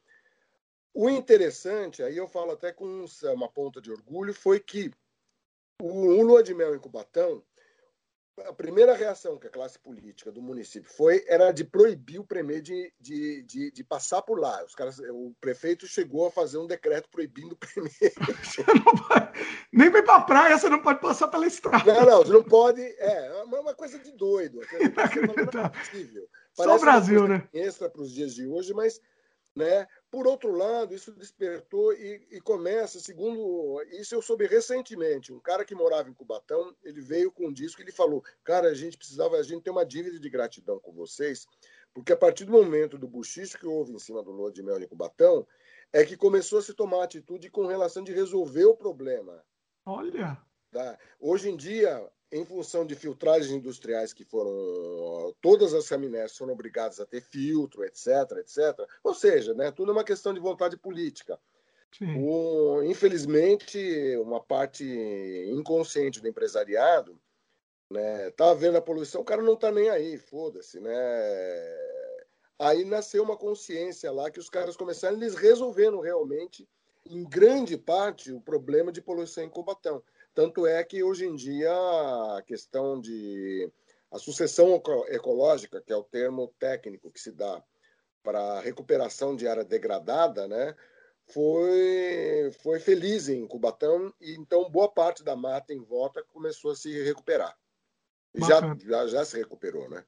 [0.94, 3.04] O interessante, aí eu falo até com
[3.34, 4.90] uma ponta de orgulho, foi que
[5.82, 7.42] o Lua de Mel em Cubatão
[8.42, 12.60] a primeira reação que a classe política do município foi era de proibir o Premier
[12.60, 14.64] de, de, de, de, passar por lá.
[14.64, 18.12] Os caras, o prefeito chegou a fazer um decreto proibindo o Premier.
[19.72, 21.92] nem vai para a praia, você não pode passar pela estrada.
[21.92, 22.80] Não, não, você não pode.
[22.80, 24.60] É, é uma coisa de doido.
[24.62, 26.28] É possível.
[26.54, 27.48] Só o Brasil, né?
[27.52, 29.00] Extra para os dias de hoje, mas
[29.54, 35.40] né, Por outro lado, isso despertou e, e, começa, segundo isso eu soube recentemente, um
[35.40, 38.74] cara que morava em Cubatão, ele veio com um disco e ele falou, cara, a
[38.74, 41.48] gente precisava, a gente tem uma dívida de gratidão com vocês,
[41.92, 44.78] porque a partir do momento do buchicho que houve em cima do Lua de Mel
[44.78, 45.44] de Cubatão,
[45.92, 49.44] é que começou a se tomar atitude com relação de resolver o problema.
[49.84, 50.40] Olha!
[50.70, 50.96] Tá?
[51.18, 56.98] Hoje em dia, em função de filtragens industriais que foram todas as caminhões foram obrigadas
[56.98, 58.08] a ter filtro, etc,
[58.38, 58.58] etc.
[59.04, 61.38] Ou seja, né, tudo é uma questão de vontade política.
[62.18, 63.78] O, infelizmente,
[64.16, 64.84] uma parte
[65.48, 67.16] inconsciente do empresariado
[67.88, 70.90] né, tá vendo a poluição, o cara não tá nem aí, foda-se, né?
[72.58, 76.68] Aí nasceu uma consciência lá que os caras começaram, eles resolveram realmente,
[77.06, 80.02] em grande parte, o problema de poluição em Cubatão.
[80.34, 83.70] Tanto é que hoje em dia a questão de
[84.10, 87.62] a sucessão ecológica, que é o termo técnico que se dá
[88.22, 90.74] para a recuperação de área degradada, né,
[91.26, 96.76] foi, foi feliz em Cubatão e então boa parte da mata em volta começou a
[96.76, 97.56] se recuperar.
[98.34, 100.04] Já, já, já, se recuperou, né?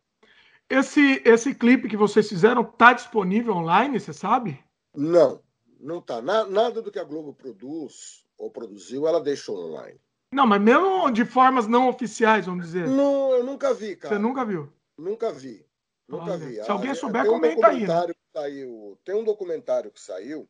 [0.69, 4.59] Esse, esse clipe que vocês fizeram tá disponível online, você sabe?
[4.93, 5.41] Não,
[5.79, 6.21] não tá.
[6.21, 10.01] Na, nada do que a Globo produz ou produziu, ela deixou online.
[10.33, 12.87] Não, mas mesmo de formas não oficiais, vamos dizer.
[12.87, 14.15] Não, eu nunca vi, cara.
[14.15, 14.73] Você nunca viu?
[14.97, 15.65] Nunca vi.
[16.09, 16.55] Nunca Olha, vi.
[16.55, 17.87] Se alguém souber, comenta um aí.
[17.87, 18.15] Né?
[18.35, 20.49] Saiu, tem um documentário que saiu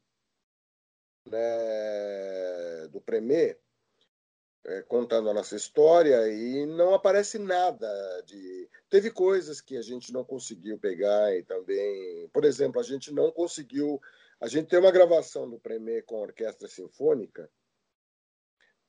[1.30, 3.58] né, do Premier
[4.64, 7.86] é, contando a nossa história e não aparece nada
[8.26, 8.68] de.
[8.90, 13.30] Teve coisas que a gente não conseguiu pegar e também, por exemplo, a gente não
[13.30, 14.00] conseguiu.
[14.40, 17.48] A gente tem uma gravação do Premier com a orquestra sinfônica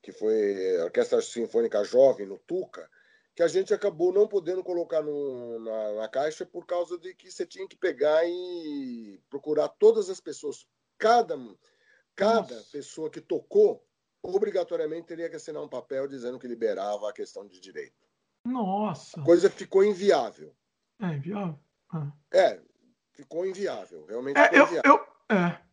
[0.01, 2.89] que foi a Orquestra Sinfônica Jovem, no Tuca,
[3.35, 7.31] que a gente acabou não podendo colocar no, na, na, caixa por causa de que
[7.31, 10.65] você tinha que pegar e procurar todas as pessoas.
[10.97, 11.37] Cada,
[12.15, 13.85] cada pessoa que tocou,
[14.23, 18.07] obrigatoriamente teria que assinar um papel dizendo que liberava a questão de direito.
[18.43, 19.21] Nossa!
[19.21, 20.55] A coisa ficou inviável.
[20.99, 21.59] É, inviável?
[21.93, 22.11] Ah.
[22.31, 22.59] É,
[23.11, 24.05] ficou inviável.
[24.05, 24.81] Realmente é, ficou inviável.
[24.83, 25.66] Eu, eu, é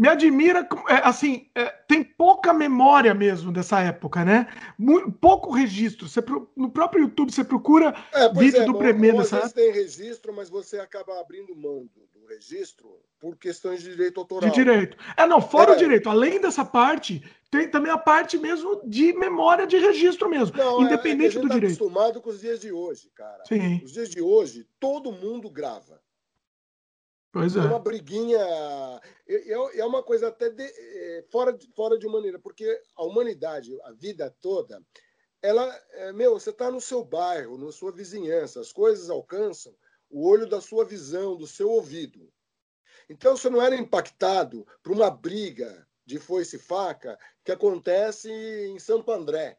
[0.00, 4.46] me admira, é, assim, é, tem pouca memória mesmo dessa época, né?
[4.78, 6.08] Muito, pouco registro.
[6.08, 6.24] Você,
[6.56, 9.52] no próprio YouTube você procura é, vídeo é, do Premier dessa época.
[9.52, 12.88] tem registro, mas você acaba abrindo mão do, registro
[13.18, 14.48] por questões de direito autoral.
[14.48, 14.96] De direito.
[15.16, 15.76] É, não, fora o é.
[15.76, 16.08] direito.
[16.08, 20.84] Além dessa parte, tem também a parte mesmo de memória de registro mesmo, não, é,
[20.84, 21.74] independente é, do tá direito.
[21.74, 23.42] acostumado com os dias de hoje, cara.
[23.46, 23.82] Sim.
[23.84, 26.00] Os dias de hoje, todo mundo grava.
[27.32, 27.60] Pois é.
[27.60, 28.38] é uma briguinha.
[29.28, 33.04] É, é, é uma coisa até de, é, fora, de, fora de maneira, porque a
[33.04, 34.82] humanidade, a vida toda,
[35.40, 35.64] ela.
[35.92, 39.74] É, meu, você está no seu bairro, na sua vizinhança, as coisas alcançam
[40.08, 42.32] o olho da sua visão, do seu ouvido.
[43.08, 48.78] Então você não era impactado por uma briga de foice e faca que acontece em
[48.80, 49.56] Santo André.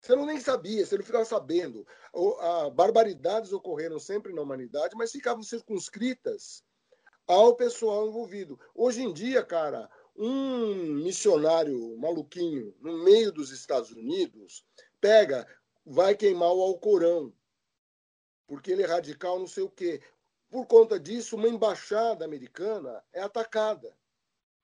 [0.00, 1.84] Você não nem sabia, você não ficava sabendo.
[2.74, 6.62] Barbaridades ocorreram sempre na humanidade, mas ficavam circunscritas
[7.28, 8.58] ao pessoal envolvido.
[8.74, 10.74] Hoje em dia, cara, um
[11.04, 14.64] missionário maluquinho no meio dos Estados Unidos
[15.00, 15.46] pega,
[15.84, 17.32] vai queimar o Alcorão,
[18.46, 20.00] porque ele é radical, não sei o quê.
[20.50, 23.94] Por conta disso, uma embaixada americana é atacada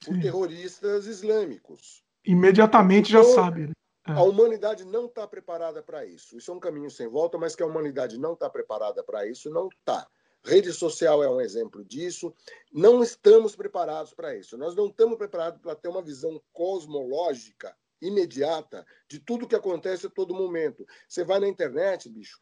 [0.03, 0.15] Sim.
[0.15, 2.03] por terroristas islâmicos.
[2.25, 3.67] Imediatamente então, já sabe.
[3.67, 3.73] Né?
[4.09, 4.13] É.
[4.13, 6.37] A humanidade não está preparada para isso.
[6.37, 9.51] Isso é um caminho sem volta, mas que a humanidade não está preparada para isso,
[9.51, 10.07] não está.
[10.45, 12.35] Rede social é um exemplo disso.
[12.73, 14.59] Não estamos preparados para isso.
[14.59, 20.11] Nós não estamos preparados para ter uma visão cosmológica imediata de tudo que acontece a
[20.11, 20.85] todo momento.
[21.09, 22.39] Você vai na internet, bicho,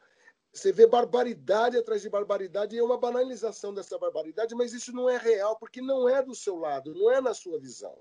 [0.53, 5.09] você vê barbaridade atrás de barbaridade e é uma banalização dessa barbaridade, mas isso não
[5.09, 7.97] é real porque não é do seu lado, não é na sua visão.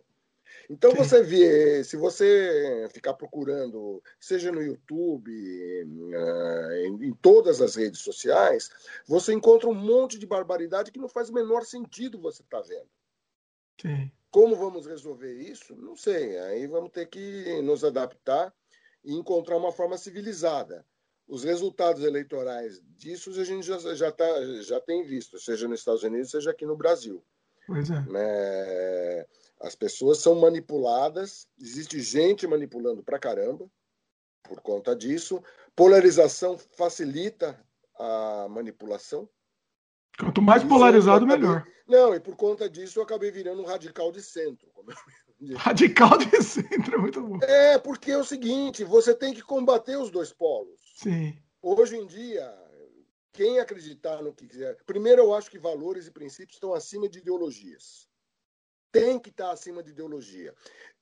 [0.69, 8.01] Então você vê, se você ficar procurando, seja no YouTube, eh, em todas as redes
[8.01, 8.69] sociais,
[9.07, 12.67] você encontra um monte de barbaridade que não faz o menor sentido você estar tá
[12.67, 12.89] vendo.
[13.81, 14.11] Sim.
[14.29, 15.75] Como vamos resolver isso?
[15.75, 16.37] Não sei.
[16.39, 18.53] Aí vamos ter que nos adaptar
[19.03, 20.85] e encontrar uma forma civilizada.
[21.27, 24.25] Os resultados eleitorais disso a gente já, já, tá,
[24.61, 27.23] já tem visto, seja nos Estados Unidos, seja aqui no Brasil.
[27.67, 28.01] Pois é.
[28.01, 29.25] Né?
[29.61, 33.69] As pessoas são manipuladas, existe gente manipulando pra caramba
[34.43, 35.41] por conta disso.
[35.75, 37.59] Polarização facilita
[37.97, 39.29] a manipulação.
[40.19, 41.47] Quanto mais polarizado, acabei...
[41.47, 41.65] melhor.
[41.87, 44.69] Não, e por conta disso eu acabei virando um radical de centro.
[45.55, 47.39] Radical de centro é muito bom.
[47.41, 50.79] É, porque é o seguinte: você tem que combater os dois polos.
[50.97, 51.35] Sim.
[51.59, 52.47] Hoje em dia,
[53.33, 54.77] quem acreditar no que quiser.
[54.85, 58.07] Primeiro, eu acho que valores e princípios estão acima de ideologias.
[58.91, 60.53] Tem que estar acima de ideologia.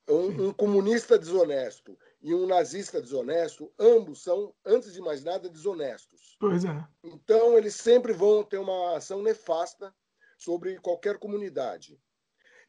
[0.07, 6.35] Um, um, comunista desonesto e um nazista desonesto, ambos são, antes de mais nada, desonestos.
[6.39, 6.87] Pois é.
[7.03, 9.93] Então, eles sempre vão ter uma ação nefasta
[10.37, 11.99] sobre qualquer comunidade.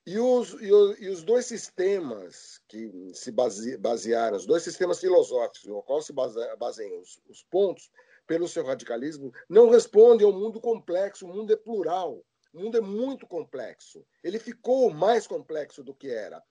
[0.07, 4.99] E os, e os, e os dois sistemas que se base, basearam, os dois sistemas
[4.99, 7.91] filosóficos, no qual se baseiam os, os pontos,
[8.27, 11.27] pelo seu radicalismo, não respondem ao mundo complexo.
[11.27, 12.25] O mundo é plural.
[12.53, 14.05] O mundo é muito complexo.
[14.22, 16.42] Ele ficou mais complexo do que era.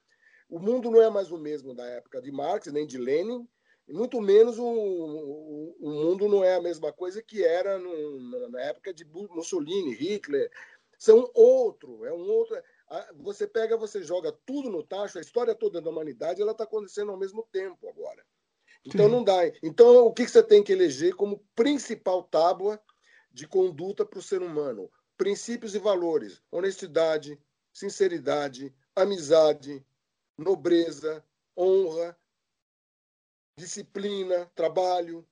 [0.49, 3.47] O mundo não é mais o mesmo da época de Marx, nem de Lenin,
[3.87, 8.49] e muito menos o, o, o mundo não é a mesma coisa que era no,
[8.49, 10.51] na época de Mussolini, Hitler.
[10.97, 12.55] São outro, é um outro.
[13.15, 17.11] Você pega, você joga tudo no tacho, a história toda da humanidade ela está acontecendo
[17.11, 18.23] ao mesmo tempo agora.
[18.85, 19.11] Então Sim.
[19.11, 19.37] não dá.
[19.63, 22.79] Então o que você tem que eleger como principal tábua
[23.31, 24.89] de conduta para o ser humano?
[25.19, 27.37] Princípios e valores: honestidade,
[27.73, 29.85] sinceridade, amizade,
[30.37, 31.21] nobreza,
[31.57, 32.17] honra,
[33.57, 35.27] disciplina, trabalho.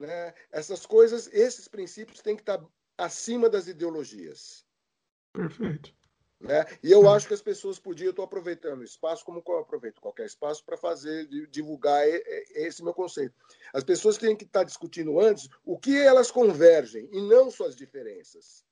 [0.00, 0.34] Né?
[0.50, 2.60] Essas coisas, esses princípios têm que estar
[2.96, 4.66] acima das ideologias.
[5.32, 5.96] Perfeito.
[6.40, 6.64] Né?
[6.82, 10.26] E eu acho que as pessoas podiam, estou aproveitando o espaço, como eu aproveito qualquer
[10.26, 13.34] espaço, para fazer, divulgar esse meu conceito.
[13.72, 18.66] As pessoas têm que estar discutindo antes o que elas convergem e não suas diferenças.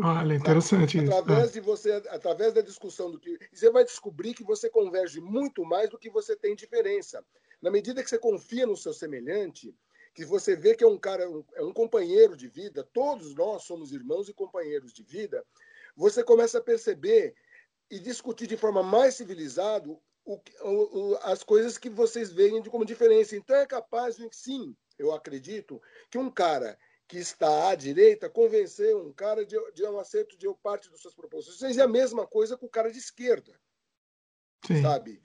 [0.00, 1.12] Olha, interessante isso.
[1.12, 3.38] Através, de você, através da discussão do que.
[3.52, 7.24] Você vai descobrir que você converge muito mais do que você tem diferença.
[7.60, 9.74] Na medida que você confia no seu semelhante,
[10.14, 11.24] que você vê que é um cara,
[11.54, 15.44] é um companheiro de vida, todos nós somos irmãos e companheiros de vida,
[15.96, 17.34] você começa a perceber
[17.90, 19.88] e discutir de forma mais civilizada
[20.24, 23.34] o, o, as coisas que vocês veem como diferença.
[23.34, 25.80] Então é capaz, sim, eu acredito,
[26.10, 26.78] que um cara
[27.08, 31.14] que está à direita convencer um cara de, de um acerto de parte das suas
[31.14, 33.58] proposições é a mesma coisa com o cara de esquerda.
[34.66, 34.82] Sim.
[34.82, 35.22] Sabe?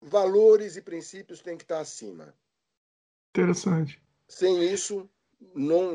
[0.00, 2.32] Valores e princípios têm que estar acima.
[3.30, 4.00] Interessante.
[4.28, 5.10] Sem isso,
[5.54, 5.92] não,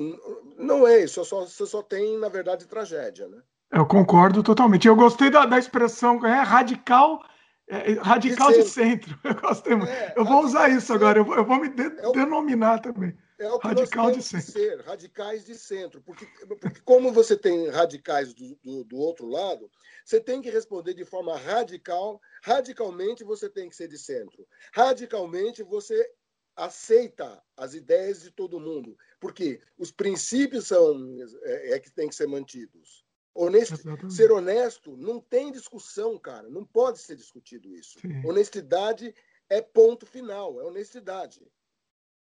[0.58, 1.24] não é isso.
[1.24, 3.42] Só, você só tem, na verdade, tragédia, né?
[3.72, 4.88] Eu concordo totalmente.
[4.88, 7.24] Eu gostei da, da expressão é, radical,
[7.66, 9.10] é, radical de centro.
[9.12, 9.20] De centro.
[9.24, 9.90] Eu gostei muito.
[9.90, 12.80] É, eu vou usar isso agora, eu vou, eu vou me de, é o, denominar
[12.80, 13.18] também.
[13.42, 14.52] É o que radical nós de centro.
[14.52, 16.02] ser, radicais de centro.
[16.04, 19.70] Porque, porque como você tem radicais do, do, do, outro lado,
[20.06, 22.22] você tem que responder de forma radical.
[22.44, 24.48] Radicalmente você tem que ser de centro.
[24.72, 26.08] Radicalmente você
[26.56, 28.96] aceita as ideias de todo mundo.
[29.20, 33.04] Porque os princípios são é, é que têm que ser mantidos.
[33.34, 33.76] Honesto,
[34.12, 36.48] ser honesto não tem discussão, cara.
[36.48, 38.00] Não pode ser discutido isso.
[38.00, 38.24] Sim.
[38.24, 39.16] Honestidade
[39.50, 41.42] é ponto final, é honestidade.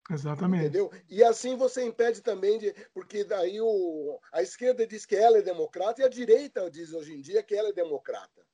[0.10, 0.66] Exatamente.
[0.66, 0.92] Entendeu?
[1.10, 2.74] E assim você impede também de.
[2.94, 7.14] Porque daí o, a esquerda diz que ela é democrata e a direita diz hoje
[7.14, 8.46] em dia que ela é democrata.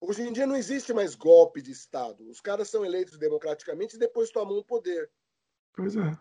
[0.00, 2.28] Hoje em dia não existe mais golpe de Estado.
[2.28, 5.10] Os caras são eleitos democraticamente e depois tomam o poder.
[5.74, 6.16] Pois é.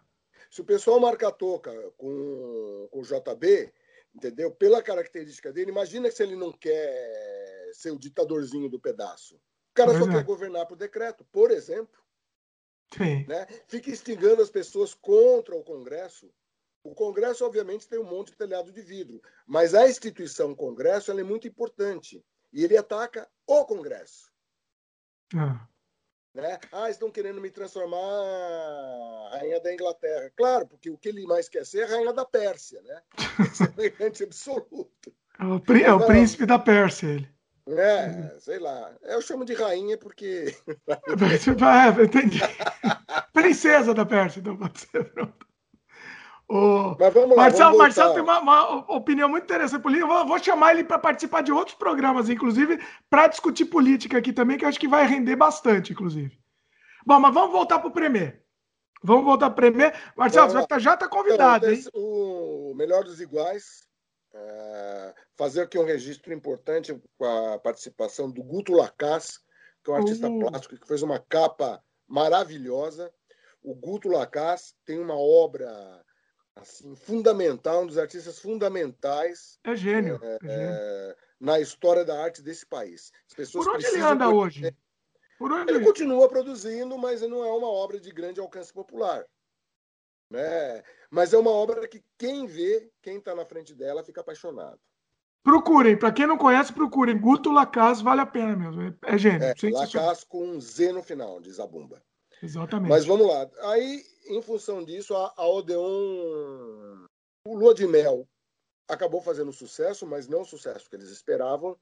[0.49, 3.71] Se o pessoal marca a toca com, com o JB,
[4.15, 4.51] entendeu?
[4.51, 9.35] Pela característica dele, imagina se ele não quer ser o ditadorzinho do pedaço.
[9.35, 10.13] O cara pois só é.
[10.15, 12.01] quer governar por decreto, por exemplo.
[12.95, 13.25] Sim.
[13.27, 13.45] Né?
[13.67, 16.31] Fica instigando as pessoas contra o Congresso.
[16.83, 21.23] O Congresso, obviamente, tem um monte de telhado de vidro, mas a instituição Congresso é
[21.23, 22.23] muito importante.
[22.53, 24.31] E ele ataca o Congresso.
[25.35, 25.67] Ah.
[26.33, 26.59] Né?
[26.71, 27.97] Ah, estão querendo me transformar
[29.31, 30.31] rainha da Inglaterra.
[30.35, 33.01] Claro, porque o que ele mais quer ser é rainha da Pérsia, né?
[34.23, 35.13] Absoluto.
[35.39, 37.36] É o, prí é o príncipe da Pérsia, ele.
[37.67, 38.91] É, sei lá.
[39.03, 40.55] Eu chamo de rainha porque.
[40.87, 42.39] é, entendi.
[43.33, 45.45] Princesa da Pérsia, então pode ser, pronto.
[46.49, 46.95] O...
[46.97, 50.05] Mas vamos lá, Marcelo, vamos Marcelo tem uma, uma, opinião muito interessante política.
[50.05, 54.31] Eu vou, vou chamar ele para participar de outros programas, inclusive, para discutir política aqui
[54.31, 56.39] também, que eu acho que vai render bastante, inclusive.
[57.05, 58.41] Bom, mas vamos voltar para o Premier.
[59.03, 59.93] Vamos voltar para o Premier.
[60.15, 61.89] Marcelo, você tá, já está convidado, então, hein?
[61.93, 63.86] O melhor dos iguais.
[64.33, 69.39] É, fazer aqui um registro importante com a participação do Guto Lacaz,
[69.83, 70.39] que é um artista uh.
[70.39, 73.11] plástico que fez uma capa maravilhosa.
[73.61, 76.03] O Guto Lacaz tem uma obra
[76.55, 79.59] assim fundamental, um dos artistas fundamentais.
[79.63, 80.19] É gênio.
[80.21, 80.69] É, é gênio.
[80.71, 83.11] É, na história da arte desse país.
[83.27, 84.75] As pessoas Por onde ele anda hoje?
[85.37, 85.71] Por onde...
[85.71, 89.23] Ele continua produzindo, mas não é uma obra de grande alcance popular.
[90.29, 90.83] Né?
[91.09, 94.79] Mas é uma obra que quem vê, quem está na frente dela, fica apaixonado.
[95.43, 97.17] Procurem, para quem não conhece, procurem.
[97.17, 98.81] Guto Lacaz vale a pena mesmo.
[98.81, 99.43] É, é gênio.
[99.43, 102.03] É, Lacaz com um Z no final, diz a Bumba.
[102.43, 102.89] Exatamente.
[102.89, 103.49] Mas vamos lá.
[103.71, 107.05] Aí, em função disso, a, a Odeon,
[107.45, 108.27] o Lua de Mel,
[108.87, 111.77] acabou fazendo sucesso, mas não o sucesso que eles esperavam.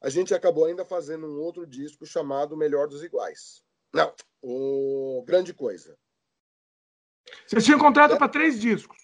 [0.00, 3.62] a gente acabou ainda fazendo um outro disco chamado Melhor dos Iguais.
[3.92, 4.12] Não,
[4.42, 5.96] o Grande Coisa.
[7.46, 8.18] Vocês tinham contrato é.
[8.18, 9.00] para três discos?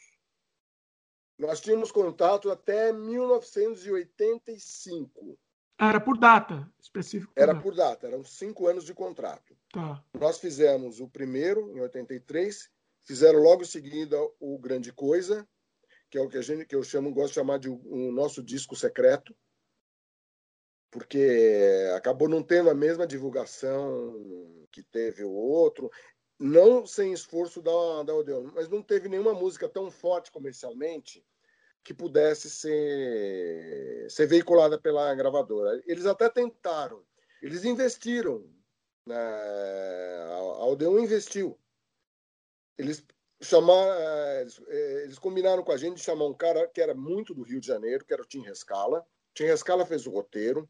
[1.39, 5.39] Nós tínhamos contato até 1985.
[5.81, 7.33] Era por data específica?
[7.37, 9.57] Era por data, eram cinco anos de contrato.
[9.73, 10.03] Tá.
[10.19, 12.69] Nós fizemos o primeiro, em 83,
[13.05, 15.49] fizeram logo em seguida o Grande Coisa,
[16.11, 18.11] que é o que, a gente, que eu chamo, gosto de chamar de o, o
[18.11, 19.37] nosso disco secreto,
[20.91, 25.89] porque acabou não tendo a mesma divulgação que teve o outro,
[26.39, 31.25] não sem esforço da, da Odeon, mas não teve nenhuma música tão forte comercialmente
[31.83, 35.83] que pudesse ser, ser veiculada pela gravadora.
[35.87, 37.03] Eles até tentaram,
[37.43, 38.49] eles investiram,
[39.07, 39.17] né?
[40.59, 41.59] a Odeon investiu.
[42.77, 43.05] Eles
[43.41, 47.43] chamaram, eles, eles, combinaram com a gente de chamar um cara que era muito do
[47.43, 49.05] Rio de Janeiro, que era o Tim Rescala.
[49.35, 50.69] Tim Rescala fez o roteiro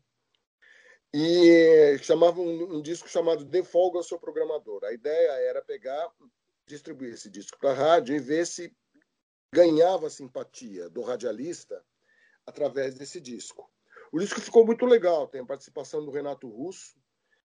[1.12, 4.84] e chamava um, um disco chamado De Folga ao Seu Programador.
[4.84, 6.11] A ideia era pegar,
[6.66, 8.74] distribuir esse disco para a rádio e ver se
[9.52, 11.82] ganhava a simpatia do radialista
[12.46, 13.70] através desse disco.
[14.12, 16.96] O disco ficou muito legal, tem a participação do Renato Russo.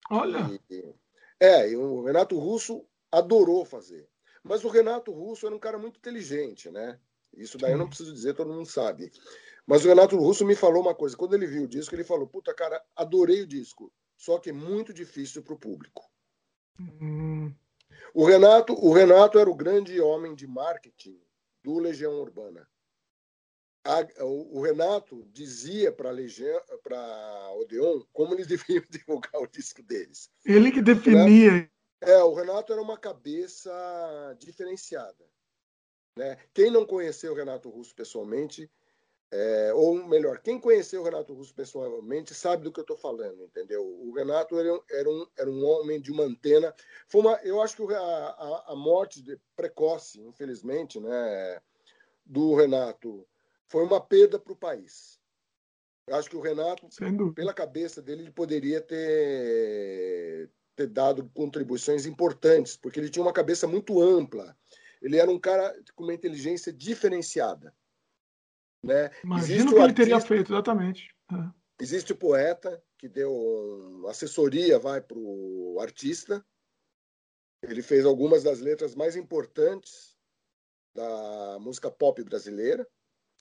[0.09, 0.39] Olha!
[0.69, 0.95] E,
[1.39, 4.07] é, e o Renato Russo adorou fazer.
[4.43, 6.99] Mas o Renato Russo era um cara muito inteligente, né?
[7.33, 9.11] Isso daí eu não preciso dizer, todo mundo sabe.
[9.67, 11.17] Mas o Renato Russo me falou uma coisa.
[11.17, 13.91] Quando ele viu o disco, ele falou: Puta, cara, adorei o disco.
[14.15, 16.09] Só que é muito difícil para o público.
[16.79, 17.53] Hum.
[18.13, 21.19] O Renato, o Renato era o grande homem de marketing
[21.61, 22.67] do Legião Urbana.
[23.83, 29.83] A, o, o, Renato dizia para Legião, para Odeon, como eles deviam divulgar o disco
[29.83, 30.29] deles.
[30.45, 31.69] Ele que definia.
[32.01, 35.25] É, o Renato era uma cabeça diferenciada.
[36.17, 36.37] Né?
[36.53, 38.69] Quem não conheceu o Renato Russo pessoalmente
[39.29, 43.43] é, ou melhor, quem conheceu o Renato Russo pessoalmente sabe do que eu estou falando,
[43.43, 43.83] entendeu?
[43.85, 46.73] O Renato era, era, um, era um homem de uma antena.
[47.09, 49.23] Foi uma, eu acho que a, a, a morte
[49.55, 51.61] precoce, infelizmente, né,
[52.25, 53.27] do Renato
[53.67, 55.19] foi uma perda para o país.
[56.07, 56.87] Eu acho que o Renato,
[57.35, 63.67] pela cabeça dele, ele poderia ter, ter dado contribuições importantes, porque ele tinha uma cabeça
[63.67, 64.57] muito ampla.
[65.01, 67.73] Ele era um cara com uma inteligência diferenciada.
[68.83, 69.11] Né?
[69.23, 71.13] Imagino que ele teria feito, exatamente.
[71.31, 71.57] É.
[71.79, 76.43] Existe o poeta que deu assessoria vai para o artista.
[77.61, 80.17] Ele fez algumas das letras mais importantes
[80.95, 82.87] da música pop brasileira.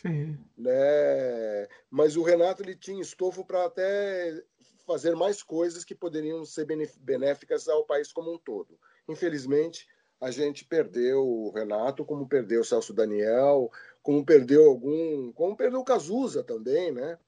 [0.03, 0.39] Sim.
[0.57, 1.67] Né?
[1.91, 4.43] Mas o Renato ele tinha estofo para até
[4.87, 6.67] fazer mais coisas que poderiam ser
[7.01, 8.79] benéficas ao país como um todo.
[9.09, 9.87] Infelizmente,
[10.21, 13.71] a gente perdeu o Renato, como perdeu o Celso Daniel,
[14.07, 17.19] como perdeu algum, como perdeu o Cazuza também, né?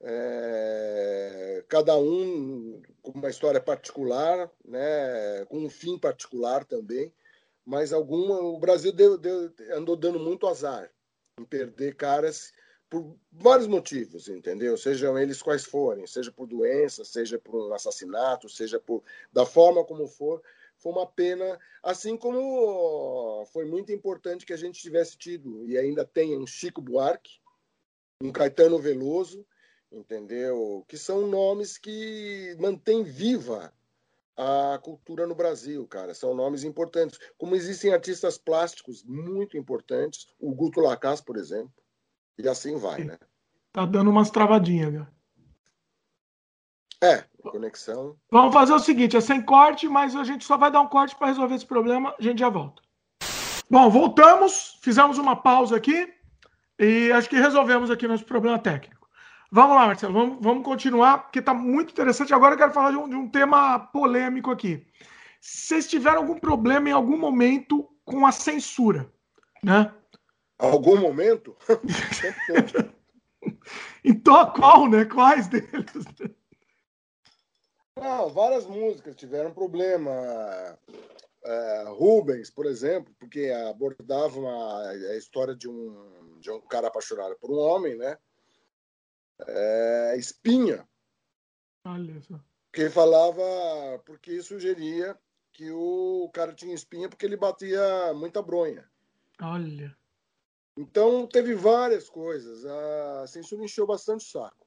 [0.00, 5.44] É, cada um com uma história particular, né?
[5.46, 7.12] Com um fim particular também,
[7.64, 10.88] mas alguma o Brasil deu, deu, andou dando muito azar
[11.40, 12.52] em perder caras
[12.88, 14.76] por vários motivos, entendeu?
[14.76, 19.02] Sejam eles quais forem, seja por doença, seja por um assassinato, seja por
[19.32, 20.40] da forma como for,
[20.78, 26.04] foi uma pena, assim como foi muito importante que a gente tivesse tido e ainda
[26.04, 27.40] tem um Chico Buarque,
[28.22, 29.46] um Caetano Veloso,
[29.90, 30.84] entendeu?
[30.88, 33.72] Que são nomes que mantêm viva
[34.36, 36.14] a cultura no Brasil, cara.
[36.14, 37.18] São nomes importantes.
[37.38, 41.72] Como existem artistas plásticos muito importantes, o Guto Lacaz, por exemplo,
[42.38, 43.18] e assim vai, né?
[43.72, 45.15] Tá dando umas travadinhas, cara.
[47.02, 48.16] É, conexão.
[48.30, 51.14] Vamos fazer o seguinte: é sem corte, mas a gente só vai dar um corte
[51.16, 52.14] para resolver esse problema.
[52.18, 52.82] A gente já volta.
[53.70, 56.12] Bom, voltamos, fizemos uma pausa aqui
[56.78, 59.06] e acho que resolvemos aqui nosso problema técnico.
[59.50, 62.34] Vamos lá, Marcelo, vamos, vamos continuar, porque está muito interessante.
[62.34, 64.84] Agora eu quero falar de um, de um tema polêmico aqui.
[65.40, 69.10] Vocês tiveram algum problema em algum momento com a censura,
[69.62, 69.92] né?
[70.58, 71.56] Algum momento?
[74.04, 75.04] então, qual, né?
[75.04, 76.04] Quais deles?
[77.96, 80.12] Não, várias músicas tiveram problema.
[81.44, 87.36] É, Rubens, por exemplo, porque abordava uma, a história de um, de um cara apaixonado
[87.40, 88.18] por um homem, né?
[89.46, 90.86] É, Espinha.
[91.84, 92.40] Olha só.
[92.72, 93.42] Que falava,
[94.04, 95.16] porque sugeria
[95.52, 98.86] que o cara tinha espinha porque ele batia muita bronha.
[99.40, 99.96] Olha.
[100.76, 102.64] Então teve várias coisas.
[102.66, 104.65] A censura encheu bastante o saco.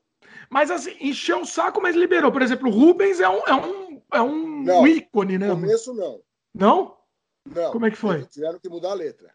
[0.49, 2.31] Mas assim, encheu o saco, mas liberou.
[2.31, 5.47] Por exemplo, o Rubens é um, é um, é um não, ícone, né?
[5.47, 6.21] No começo não.
[6.53, 6.97] Não?
[7.45, 7.71] Não.
[7.71, 8.25] Como é que foi?
[8.25, 9.33] tiveram que mudar a letra.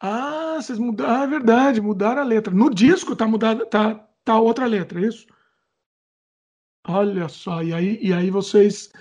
[0.00, 1.14] Ah, vocês mudaram.
[1.14, 2.52] Ah, é verdade, mudaram a letra.
[2.52, 5.26] No disco tá mudada, tá, tá outra letra, é isso?
[6.86, 8.92] Olha só, e aí, e aí vocês.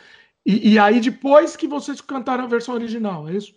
[0.45, 3.53] E, e aí depois que vocês cantaram a versão original, é isso?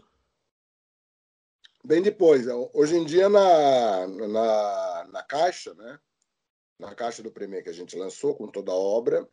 [1.84, 2.46] Bem depois.
[2.74, 5.98] Hoje em dia, na, na, na caixa, né?
[6.78, 9.26] Na caixa do Premier que a gente lançou com toda a obra,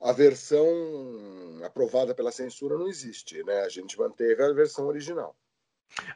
[0.00, 0.66] a versão
[1.64, 3.60] aprovada pela censura não existe, né?
[3.60, 5.36] A gente manteve a versão original.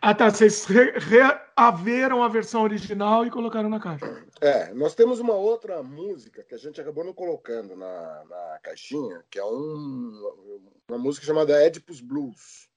[0.00, 0.30] Ah, tá.
[0.30, 4.26] Vocês reaveram a versão original e colocaram na caixa.
[4.40, 9.24] É, nós temos uma outra música que a gente acabou não colocando na, na caixinha,
[9.30, 12.68] que é um, uma música chamada Oedipus Blues.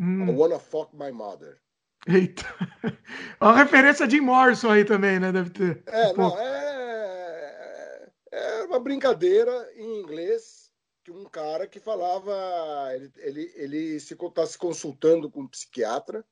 [0.00, 0.26] Hum.
[0.26, 1.60] I Wanna Fuck My Mother.
[2.06, 2.44] Eita.
[3.40, 5.32] Uma referência de Morrison aí também, né?
[5.32, 5.82] Deve ter.
[5.86, 6.67] É, um não, é,
[8.30, 10.70] é uma brincadeira em inglês
[11.04, 12.34] que um cara que falava.
[12.94, 16.24] Ele, ele, ele se está se consultando com um psiquiatra.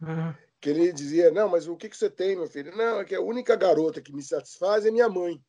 [0.00, 0.34] Uhum.
[0.60, 2.76] Que ele dizia: Não, mas o que, que você tem, meu filho?
[2.76, 5.40] Não, é que a única garota que me satisfaz é minha mãe.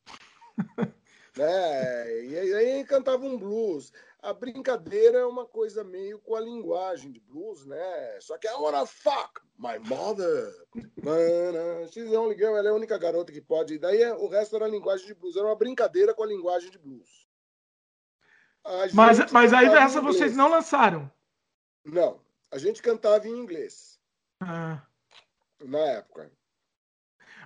[1.36, 2.24] né?
[2.24, 7.20] E aí cantava um blues a brincadeira é uma coisa meio com a linguagem de
[7.20, 8.20] blues, né?
[8.20, 10.52] Só que I wanna fuck my mother.
[11.90, 13.74] She's the only girl, ela é a única garota que pode.
[13.74, 16.70] E daí o resto era a linguagem de blues, era uma brincadeira com a linguagem
[16.70, 17.28] de blues.
[18.92, 21.10] Mas, mas aí essa vocês não lançaram?
[21.84, 23.98] Não, a gente cantava em inglês.
[24.40, 24.82] Ah.
[25.62, 26.30] Na época.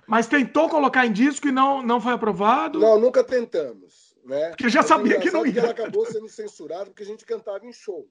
[0.07, 2.79] Mas tentou colocar em disco e não, não foi aprovado?
[2.79, 4.04] Não, nunca tentamos.
[4.25, 4.49] Né?
[4.49, 5.53] Porque já sabia que não ia.
[5.53, 8.09] Que ela acabou sendo censurada porque a gente cantava em show.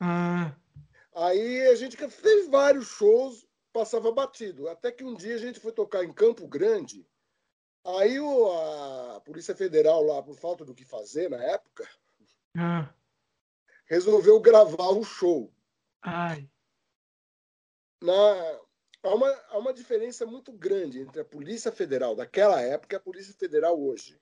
[0.00, 0.52] Ah.
[1.14, 4.68] Aí a gente fez vários shows, passava batido.
[4.68, 7.06] Até que um dia a gente foi tocar em Campo Grande.
[7.84, 8.50] Aí o,
[9.14, 11.88] a Polícia Federal lá, por falta do que fazer na época,
[12.56, 12.92] ah.
[13.86, 15.54] resolveu gravar o show.
[16.02, 16.50] Ai.
[18.02, 18.12] Na,
[19.04, 23.00] há, uma, há uma diferença muito grande entre a Polícia Federal daquela época e a
[23.00, 24.20] Polícia Federal hoje.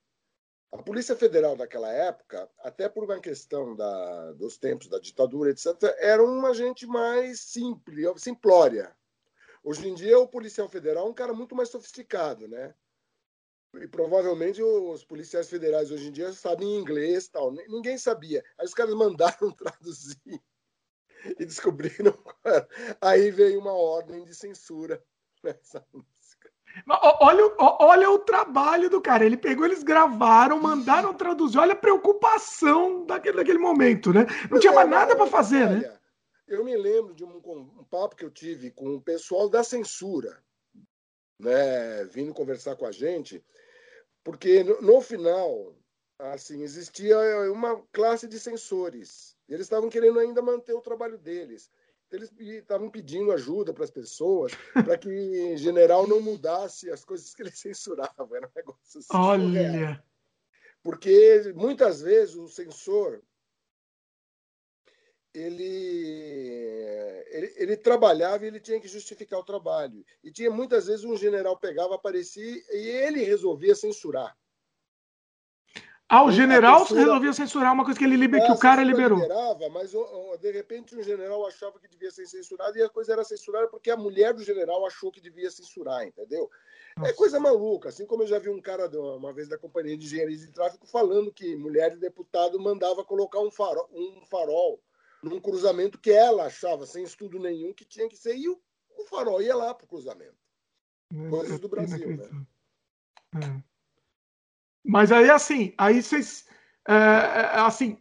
[0.72, 5.66] A Polícia Federal daquela época, até por uma questão da, dos tempos da ditadura, etc.,
[5.98, 8.96] era uma gente mais simples, simplória.
[9.62, 12.74] Hoje em dia, o policial federal é um cara muito mais sofisticado, né?
[13.74, 17.52] E provavelmente os policiais federais hoje em dia sabem inglês tal.
[17.52, 18.42] Ninguém sabia.
[18.58, 20.42] Aí os caras mandaram traduzir
[21.38, 22.16] e descobriram.
[23.00, 25.04] Aí veio uma ordem de censura
[25.42, 25.86] nessa
[26.88, 29.24] Olha, olha o trabalho do cara.
[29.24, 31.58] Ele pegou, eles gravaram, mandaram traduzir.
[31.58, 34.26] Olha a preocupação daquele, daquele momento, né?
[34.50, 35.98] Não tinha mais nada para fazer, né?
[36.46, 40.42] Eu me lembro de um, um, papo que eu tive com o pessoal da censura,
[41.38, 43.42] né, vindo conversar com a gente,
[44.22, 45.74] porque no, no final,
[46.18, 47.16] assim, existia
[47.50, 49.34] uma classe de censores.
[49.48, 51.70] Eles estavam querendo ainda manter o trabalho deles
[52.12, 57.34] eles estavam pedindo ajuda para as pessoas, para que em general não mudasse as coisas
[57.34, 58.34] que eles censuravam.
[58.34, 59.08] Era um negócio assim.
[59.12, 60.04] Olha!
[60.82, 63.22] Porque muitas vezes o censor
[65.34, 65.64] ele,
[67.30, 70.04] ele, ele, trabalhava e ele tinha que justificar o trabalho.
[70.22, 74.36] E tinha muitas vezes um general pegava, aparecia e ele resolvia censurar.
[76.14, 77.00] Ah, o general censura...
[77.00, 78.44] resolveu censurar uma coisa que ele liber...
[78.44, 79.18] que o cara liberou.
[79.18, 79.92] Liberava, mas
[80.42, 83.90] de repente um general achava que devia ser censurado e a coisa era censurada porque
[83.90, 86.50] a mulher do general achou que devia censurar, entendeu?
[86.96, 87.12] É Nossa.
[87.12, 90.04] É coisa maluca, assim como eu já vi um cara uma vez da companhia de
[90.04, 94.82] engenharia de tráfego falando que mulher de deputado mandava colocar um farol, um farol
[95.22, 98.60] num cruzamento que ela achava sem estudo nenhum que tinha que ser e o,
[98.98, 100.36] o farol ia lá para o cruzamento.
[101.30, 102.28] Coisas do Brasil, né?
[103.36, 103.71] É.
[104.84, 106.46] Mas aí, assim, aí vocês.
[106.88, 107.98] É, é, assim,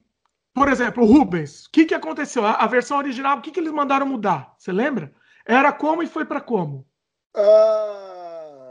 [0.54, 2.46] por exemplo, o Rubens, o que, que aconteceu?
[2.46, 4.56] A, a versão original, o que, que eles mandaram mudar?
[4.58, 5.14] Você lembra?
[5.46, 6.88] Era como e foi para como?
[7.36, 8.62] Ah,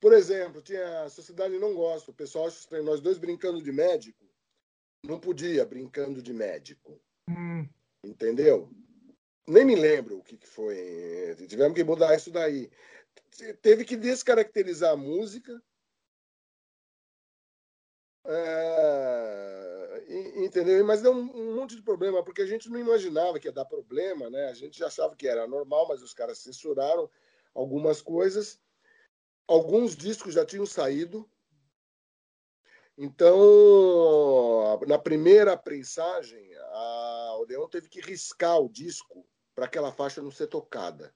[0.00, 3.70] por exemplo, tinha a Sociedade Não Gosta, o pessoal acha estranho, nós dois brincando de
[3.70, 4.24] médico,
[5.04, 7.00] não podia brincando de médico.
[7.28, 7.68] Hum.
[8.04, 8.70] Entendeu?
[9.46, 11.36] Nem me lembro o que, que foi.
[11.48, 12.70] Tivemos que mudar isso daí.
[13.62, 15.60] Teve que descaracterizar a música
[18.32, 20.04] é,
[20.36, 20.84] entendeu?
[20.84, 24.30] Mas deu um, monte de problema, porque a gente não imaginava que ia dar problema,
[24.30, 24.48] né?
[24.48, 27.10] A gente achava que era normal, mas os caras censuraram
[27.54, 28.60] algumas coisas.
[29.46, 31.28] Alguns discos já tinham saído.
[32.96, 40.30] Então, na primeira prensagem, a Odeon teve que riscar o disco para aquela faixa não
[40.30, 41.14] ser tocada.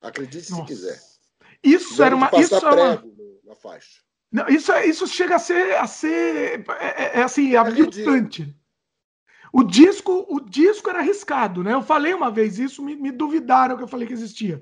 [0.00, 0.62] Acredite Nossa.
[0.62, 1.02] se quiser.
[1.62, 2.30] Isso era uma.
[2.38, 3.04] Isso era uma...
[3.42, 4.02] na faixa.
[4.34, 8.52] Não, isso, é, isso chega a ser, a ser é, é, é assim, aviltante.
[9.52, 11.72] o disco, o disco era arriscado, né?
[11.72, 14.60] Eu falei uma vez isso, me, me duvidaram que eu falei que existia.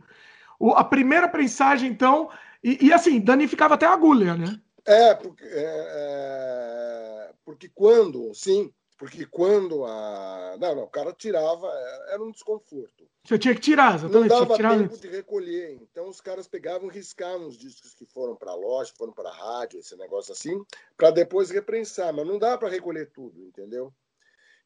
[0.61, 2.28] O, a primeira prensagem, então,
[2.62, 4.61] e, e, assim, danificava até a agulha, né?
[4.85, 8.70] É, porque é, porque quando, sim,
[9.03, 10.57] porque quando a.
[10.61, 13.05] Não, não, o cara tirava, é, era um desconforto.
[13.24, 14.29] Você tinha que tirar, exatamente.
[14.31, 15.77] Não dava tempo de recolher.
[15.83, 19.29] Então os caras pegavam e riscavam os discos que foram para a loja, foram para
[19.29, 20.57] a rádio, esse negócio assim,
[20.97, 22.15] para depois reprensar.
[22.15, 23.93] Mas não dá para recolher tudo, entendeu?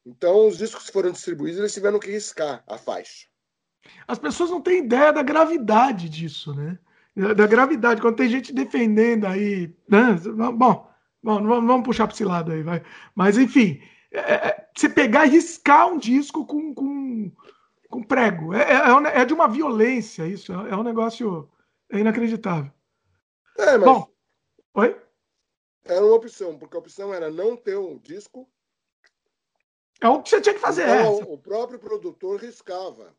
[0.05, 3.25] Então os discos que foram distribuídos, eles tiveram que riscar a faixa.
[4.07, 6.77] As pessoas não têm ideia da gravidade disso, né?
[7.35, 8.01] Da gravidade.
[8.01, 9.75] Quando tem gente defendendo aí.
[9.89, 10.13] Né?
[10.53, 10.87] Bom,
[11.23, 12.83] bom, vamos puxar para esse lado aí, vai.
[13.15, 13.81] Mas enfim
[14.19, 17.31] é, é, você pegar e riscar um disco com, com,
[17.89, 18.53] com prego.
[18.53, 20.53] É, é, é, de uma violência isso.
[20.53, 21.49] É, um negócio
[21.91, 22.71] inacreditável.
[23.57, 23.85] É, mas.
[23.85, 24.07] Bom,
[24.75, 25.01] oi?
[25.85, 28.47] Era uma opção, porque a opção era não ter um disco.
[30.01, 30.83] É o que você tinha que fazer.
[30.83, 31.23] Então, é.
[31.33, 33.15] O próprio produtor riscava.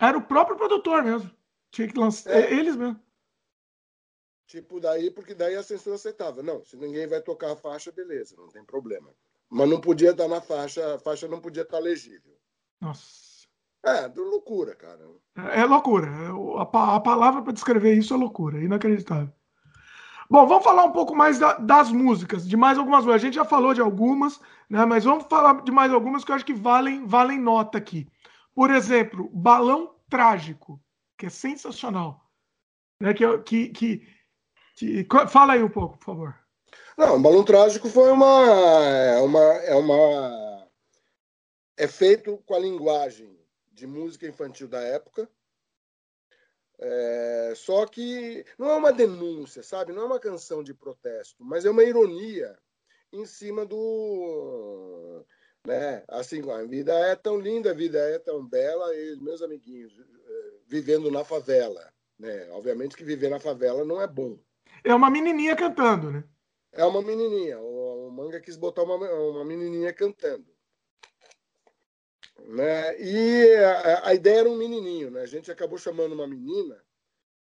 [0.00, 1.30] Era o próprio produtor mesmo.
[1.70, 2.30] Tinha que lançar.
[2.30, 2.52] É.
[2.52, 3.00] Eles mesmo.
[4.46, 6.42] Tipo, daí, porque daí a censura aceitava.
[6.42, 9.12] Não, se ninguém vai tocar a faixa, beleza, não tem problema.
[9.50, 12.34] Mas não podia estar na faixa, a faixa não podia estar legível.
[12.80, 13.24] Nossa.
[13.84, 15.00] É, loucura, cara.
[15.36, 16.06] É, é loucura.
[16.08, 19.32] É, a, a palavra para descrever isso é loucura, inacreditável.
[20.30, 23.06] Bom, vamos falar um pouco mais da, das músicas, de mais algumas.
[23.06, 24.40] A gente já falou de algumas,
[24.70, 24.84] né?
[24.86, 28.08] Mas vamos falar de mais algumas que eu acho que valem, valem nota aqui.
[28.54, 30.80] Por exemplo, Balão Trágico,
[31.18, 32.24] que é sensacional.
[33.00, 33.12] Né?
[33.12, 34.08] Que, que, que,
[34.76, 36.43] que, Fala aí um pouco, por favor.
[36.96, 38.44] Não, o Balão Trágico foi uma
[38.86, 40.68] é uma é uma
[41.76, 43.36] é feito com a linguagem
[43.72, 45.28] de música infantil da época.
[46.78, 49.92] É, só que não é uma denúncia, sabe?
[49.92, 52.56] Não é uma canção de protesto, mas é uma ironia
[53.12, 55.24] em cima do,
[55.66, 56.04] né?
[56.08, 60.52] Assim, a vida é tão linda, a vida é tão bela e meus amiguinhos é,
[60.66, 62.48] vivendo na favela, né?
[62.50, 64.38] Obviamente que viver na favela não é bom.
[64.82, 66.24] É uma menininha cantando, né?
[66.74, 67.58] É uma menininha.
[67.60, 70.46] O, o manga quis botar uma, uma menininha cantando.
[72.46, 73.00] Né?
[73.00, 75.10] E a, a, ideia era um menininho.
[75.10, 75.22] Né?
[75.22, 76.80] A gente acabou chamando uma menina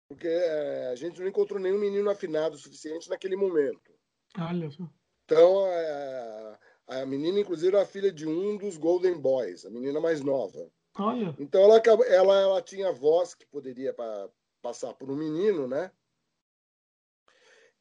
[0.08, 3.92] porque é, a gente não encontrou nenhum menino afinado o suficiente naquele momento.
[4.40, 4.88] Olha só.
[5.26, 10.22] Então, a, a menina, inclusive, era filha de um dos Golden Boys, a menina mais
[10.22, 10.70] nova.
[11.00, 11.36] Olha.
[11.40, 14.30] Então, ela, ela, ela tinha voz que poderia pra,
[14.62, 15.92] passar por um menino, né?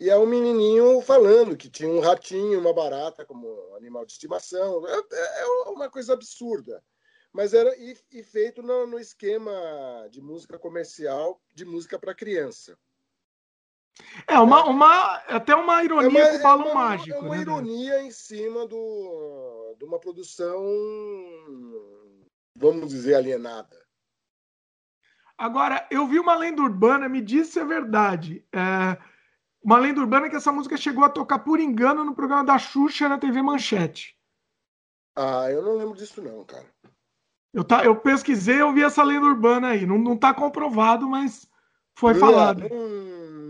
[0.02, 3.46] E é um menininho falando que tinha um ratinho, uma barata como
[3.76, 4.84] animal de estimação.
[4.84, 6.82] É, é, é uma coisa absurda.
[7.32, 9.52] Mas era e, e feito no, no, esquema
[10.10, 12.76] de música comercial, de música para criança.
[14.26, 17.18] É uma, uma até uma ironia é uma, com o balão é uma, mágico.
[17.18, 20.66] É uma né, ironia em cima do, de uma produção,
[22.56, 23.80] vamos dizer, alienada.
[25.38, 28.44] Agora, eu vi uma lenda urbana, me disse se é verdade.
[28.52, 29.11] É,
[29.62, 32.58] uma lenda urbana é que essa música chegou a tocar por engano no programa da
[32.58, 34.16] Xuxa na TV Manchete.
[35.16, 36.66] Ah, eu não lembro disso não, cara.
[37.52, 39.84] Eu, tá, eu pesquisei, eu vi essa lenda urbana aí.
[39.84, 41.46] Não, não tá comprovado, mas
[41.94, 42.68] foi não, falado.
[42.68, 42.88] Não,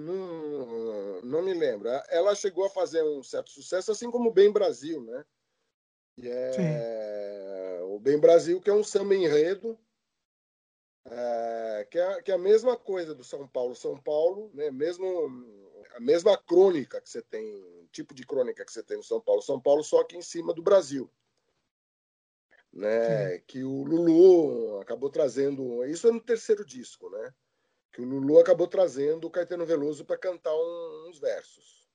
[0.06, 1.89] não, não, me lembro.
[2.10, 5.24] Ela chegou a fazer um certo sucesso, assim como o Bem Brasil, né?
[6.18, 7.84] E é Sim.
[7.94, 9.78] o Bem Brasil, que é um samba enredo,
[11.06, 13.74] é, que, é, que é a mesma coisa do São Paulo.
[13.74, 14.70] São Paulo, né?
[14.70, 15.06] Mesmo
[15.94, 19.43] a mesma crônica que você tem, tipo de crônica que você tem no São Paulo,
[19.43, 21.10] São Paulo só que em cima do Brasil.
[22.73, 23.39] Né?
[23.47, 27.35] Que o Lulu acabou trazendo, isso é no terceiro disco, né?
[27.93, 31.86] Que o Lulu acabou trazendo o Caetano Veloso para cantar um, uns versos.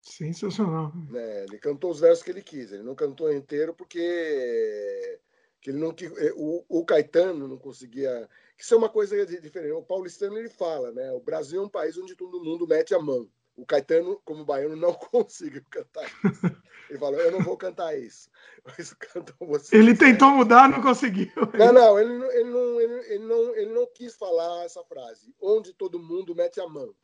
[0.00, 0.92] Sensacional.
[1.10, 1.44] Né?
[1.44, 5.20] Ele cantou os versos que ele quis, ele não cantou inteiro porque
[5.60, 5.94] que ele não
[6.36, 8.28] o, o Caetano não conseguia
[8.58, 9.72] isso é uma coisa diferente.
[9.72, 11.12] O paulistano ele fala, né?
[11.12, 13.28] O Brasil é um país onde todo mundo mete a mão.
[13.56, 16.56] O Caetano, como baiano, não conseguiu cantar isso.
[16.88, 18.30] Ele falou: Eu não vou cantar isso.
[18.64, 19.76] Mas cantam você.
[19.76, 21.30] Ele tentou mudar, não conseguiu.
[21.58, 25.34] Não, não ele, ele, não, ele, ele, não, ele não quis falar essa frase.
[25.40, 26.94] Onde todo mundo mete a mão.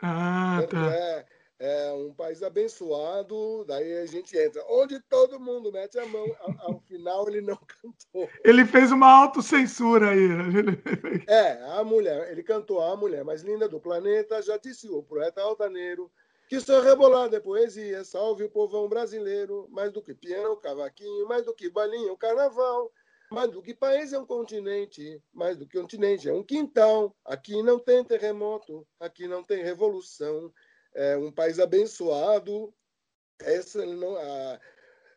[0.00, 0.92] Ah, tá.
[0.92, 1.26] É,
[1.58, 4.64] é um país abençoado, daí a gente entra.
[4.68, 8.28] Onde todo mundo mete a mão, ao, ao final ele não cantou.
[8.44, 10.24] Ele fez uma autocensura aí.
[11.26, 15.40] É, a mulher, ele cantou a mulher mais linda do planeta, já disse o poeta
[15.40, 16.10] altaneiro,
[16.48, 21.44] que só rebolada é poesia, salve o povão brasileiro, mais do que piano, cavaquinho, mais
[21.44, 22.92] do que balinho, carnaval.
[23.30, 27.16] Mais do que país é um continente, mais do que continente é um quintal.
[27.24, 30.52] Aqui não tem terremoto, aqui não tem revolução
[30.94, 32.72] é um país abençoado.
[33.40, 34.60] Essa não, a,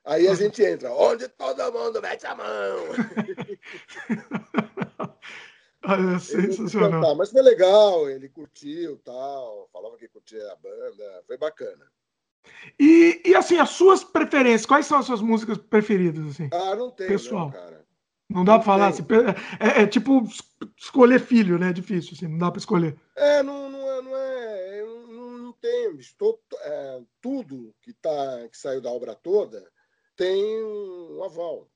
[0.06, 2.44] aí a gente entra, onde todo mundo mete a mão.
[6.16, 7.16] é sensacional.
[7.16, 11.86] mas foi legal, ele curtiu tal, falava que curtia a banda, foi bacana.
[12.80, 16.26] E, e, assim, as suas preferências, quais são as suas músicas preferidas?
[16.28, 16.50] Assim?
[16.52, 17.46] Ah, não tem, pessoal.
[17.46, 17.86] Não, cara.
[18.30, 19.06] Não dá para falar assim,
[19.60, 20.28] é, é, tipo
[20.78, 21.70] escolher filho, né?
[21.70, 22.98] É difícil, assim, não dá para escolher.
[23.16, 24.57] É, não, não é, não é,
[25.62, 25.98] tem.
[26.18, 29.70] Todo, é, tudo que, tá, que saiu da obra toda
[30.16, 31.70] tem um aval.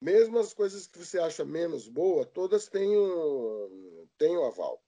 [0.00, 4.82] Mesmo as coisas que você acha menos boa, todas têm um, têm um aval.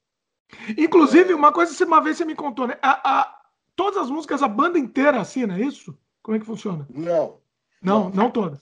[0.77, 1.35] Inclusive, é...
[1.35, 2.79] uma coisa que uma vez você me contou, né?
[2.81, 3.43] A, a,
[3.75, 5.97] todas as músicas, a banda inteira assina, é isso?
[6.23, 6.87] Como é que funciona?
[6.91, 7.41] Não.
[7.83, 8.61] Não, não, não todas.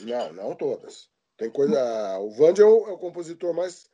[0.00, 1.08] Não, não todas.
[1.36, 2.18] Tem coisa.
[2.18, 3.88] O Vand é o, é o, compositor mais,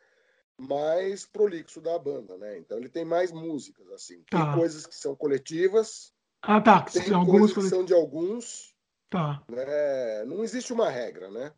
[0.61, 2.59] mais prolixo da banda, né?
[2.59, 4.23] Então ele tem mais músicas, assim.
[4.31, 4.55] Tem tá.
[4.55, 6.12] coisas que são coletivas.
[6.43, 6.82] Ah, tá.
[6.82, 8.74] Tem algumas que são de alguns.
[9.09, 9.43] Tá.
[9.49, 10.24] Né?
[10.27, 11.53] Não existe uma regra, né?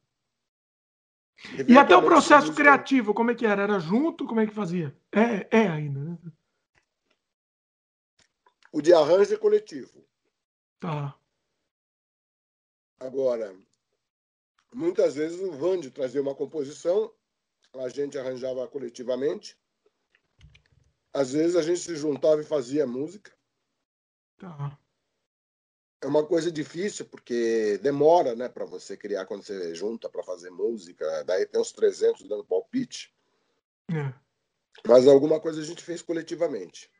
[1.68, 3.62] E até o processo criativo, como é que era?
[3.62, 4.26] Era junto?
[4.26, 4.96] Como é que fazia?
[5.10, 6.18] É, é ainda, né?
[8.70, 10.04] O de arranjo é coletivo.
[10.78, 11.14] Tá.
[13.00, 13.54] Agora,
[14.72, 17.12] muitas vezes o Vande trazia uma composição,
[17.74, 19.58] a gente arranjava coletivamente.
[21.12, 23.32] Às vezes a gente se juntava e fazia música.
[24.38, 24.78] Tá
[26.02, 30.50] é uma coisa difícil porque demora, né, para você criar quando você junta para fazer
[30.50, 31.22] música.
[31.24, 33.14] Daí tem uns 300 dando palpite.
[33.88, 34.12] É.
[34.86, 36.90] Mas alguma coisa a gente fez coletivamente.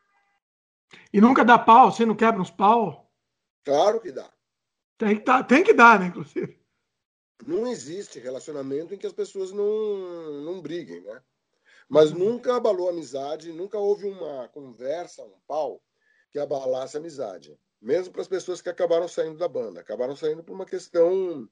[1.13, 1.91] E nunca dá pau?
[1.91, 3.11] Você não quebra uns pau?
[3.65, 4.33] Claro que dá.
[4.97, 6.62] Tem que, dar, tem que dar, né, inclusive.
[7.47, 11.23] Não existe relacionamento em que as pessoas não, não briguem, né?
[11.89, 12.19] Mas uhum.
[12.19, 15.83] nunca abalou a amizade, nunca houve uma conversa, um pau,
[16.31, 19.81] que abalasse a amizade mesmo para as pessoas que acabaram saindo da banda.
[19.81, 21.49] Acabaram saindo por uma questão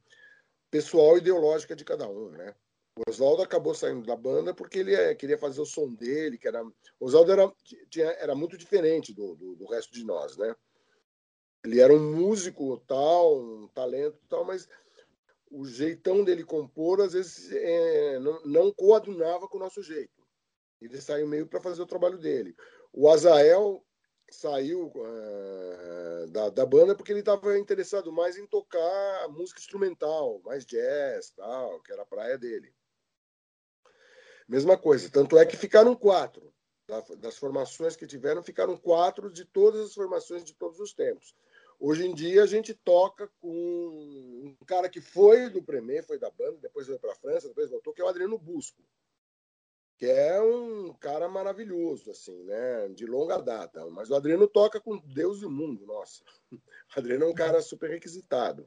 [0.71, 2.55] pessoal ideológica de cada um, né?
[2.97, 6.47] O Oswaldo acabou saindo da banda porque ele é, queria fazer o som dele, que
[6.47, 6.63] era...
[6.65, 7.53] O Oswaldo era,
[7.89, 10.55] tinha, era muito diferente do, do, do, resto de nós, né?
[11.65, 14.69] Ele era um músico tal, um talento tal, mas
[15.51, 20.21] o jeitão dele compor, às vezes, é, não, não coadunava com o nosso jeito.
[20.81, 22.57] Ele saiu meio para fazer o trabalho dele.
[22.93, 23.85] O Azael
[24.31, 30.65] saiu uh, da, da banda porque ele estava interessado mais em tocar música instrumental, mais
[30.65, 32.73] jazz, tal, que era a praia dele.
[34.49, 36.53] Mesma coisa, tanto é que ficaram quatro.
[37.19, 41.37] Das formações que tiveram, ficaram quatro de todas as formações de todos os tempos.
[41.81, 46.31] Hoje em dia a gente toca com um cara que foi do Premier, foi da
[46.31, 48.83] banda, depois foi para a França, depois voltou, que é o Adriano Busco
[50.01, 52.89] que é um cara maravilhoso, assim, né?
[52.89, 53.85] De longa data.
[53.91, 56.25] Mas o Adriano toca com Deus e o mundo, nossa.
[56.97, 58.67] O Adriano é um cara super requisitado.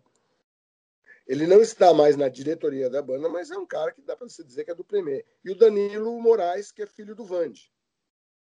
[1.25, 4.29] Ele não está mais na diretoria da banda, mas é um cara que dá para
[4.29, 5.25] se dizer que é do Premier.
[5.43, 7.73] E o Danilo Moraes, que é filho do Vande,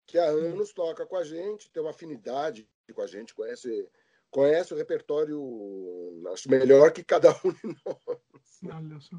[0.05, 3.89] que há anos toca com a gente, tem uma afinidade com a gente, conhece,
[4.33, 5.39] conhece o repertório,
[6.33, 8.75] acho melhor que cada um de nós.
[8.75, 9.15] Olha só.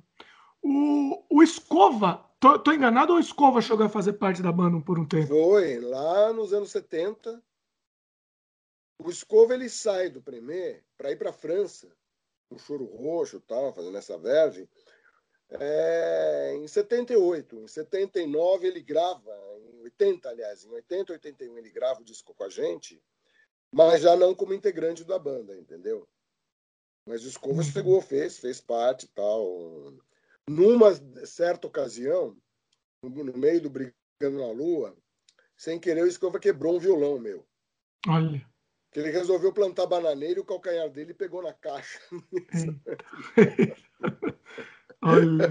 [0.60, 4.82] O, o Escova, tô, tô, enganado ou o Escova chegou a fazer parte da banda
[4.84, 5.28] por um tempo?
[5.28, 7.42] Foi, lá nos anos 70.
[8.98, 11.94] O Escova ele sai do Premier para ir para a França,
[12.50, 14.68] o Choro Roxo tal, fazendo essa verve.
[15.50, 19.30] É, em 78, em 79 ele grava,
[19.74, 23.00] em 80, aliás, em 80, 81 ele grava o disco com a gente,
[23.74, 26.06] mas já não como integrante da banda, entendeu?
[27.06, 27.62] Mas o Escova uhum.
[27.62, 29.92] chegou, fez, fez parte tal.
[30.48, 30.94] Numa
[31.26, 32.36] certa ocasião,
[33.02, 34.96] no meio do Brigando na Lua,
[35.56, 37.44] sem querer, o Escova quebrou um violão meu.
[38.06, 38.46] Olha.
[38.92, 41.98] Que ele resolveu plantar bananeira e o calcanhar dele pegou na caixa.
[45.02, 45.48] Olha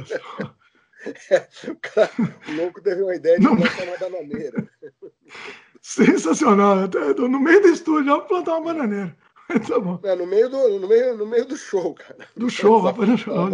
[1.29, 2.09] É, o, cara,
[2.47, 3.57] o louco teve uma ideia de Não...
[3.57, 4.65] plantar uma bananeira.
[5.83, 6.87] Sensacional.
[7.17, 9.15] No meio do estúdio, vamos plantar uma bananeira.
[9.67, 9.99] Tá bom.
[10.03, 12.25] É, no, meio do, no, meio, no meio do show, cara.
[12.35, 12.81] Do show,
[13.17, 13.49] show.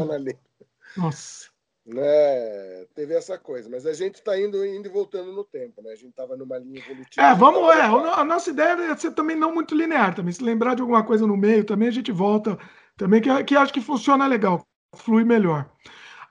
[0.95, 1.49] Nossa.
[1.83, 2.85] Né?
[2.93, 5.91] Teve essa coisa, mas a gente está indo, indo e voltando no tempo, né?
[5.91, 7.25] A gente estava numa linha evolutiva.
[7.25, 10.31] É, vamos, é, a nossa ideia é ser também não muito linear também.
[10.31, 12.57] Se lembrar de alguma coisa no meio, também a gente volta
[12.95, 14.63] também, que, que acho que funciona legal,
[14.95, 15.69] flui melhor.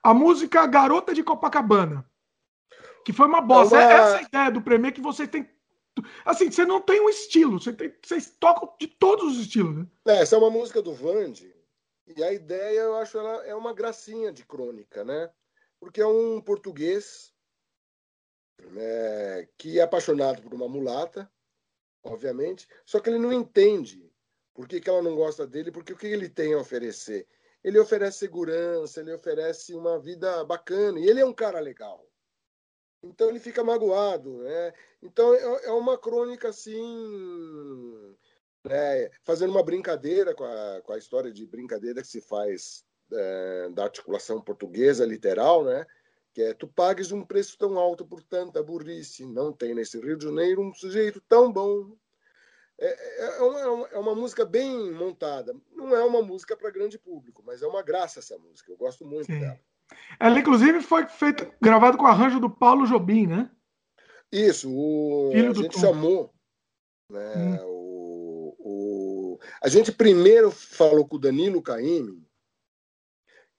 [0.03, 2.09] A música Garota de Copacabana,
[3.05, 3.77] que foi uma bosta.
[3.77, 3.93] É uma...
[3.93, 5.47] Essa ideia do Premier que você tem
[6.25, 9.87] Assim, você não tem um estilo, você tem, vocês tocam de todos os estilos, né?
[10.07, 11.55] É, essa é uma música do Vande,
[12.17, 15.31] e a ideia, eu acho, ela é uma gracinha de crônica, né?
[15.79, 17.33] Porque é um português
[18.59, 21.31] né, que é apaixonado por uma mulata,
[22.03, 24.11] obviamente, só que ele não entende
[24.55, 27.29] por que, que ela não gosta dele, porque o que ele tem a oferecer.
[27.63, 32.08] Ele oferece segurança, ele oferece uma vida bacana, e ele é um cara legal.
[33.03, 34.73] Então ele fica magoado, né?
[35.03, 38.17] Então é, é uma crônica assim
[38.65, 43.71] né, fazendo uma brincadeira com a, com a história de brincadeira que se faz é,
[43.71, 45.87] da articulação portuguesa literal, né?
[46.35, 50.17] Que é tu pagues um preço tão alto por tanta burrice, não tem nesse Rio
[50.17, 51.97] de Janeiro um sujeito tão bom.
[52.81, 55.55] É, é, é uma, é uma música bem montada.
[55.73, 58.71] Não é uma música para grande público, mas é uma graça essa música.
[58.71, 59.41] Eu gosto muito Sim.
[59.41, 59.59] dela.
[60.21, 63.51] Ela, inclusive, foi feita, gravado com arranjo do Paulo Jobim, né?
[64.31, 65.81] Isso, o, Filho a gente Tom.
[65.81, 66.35] chamou
[67.11, 67.67] né, hum.
[67.67, 72.23] o, o, a gente primeiro falou com o Danilo Caymmi,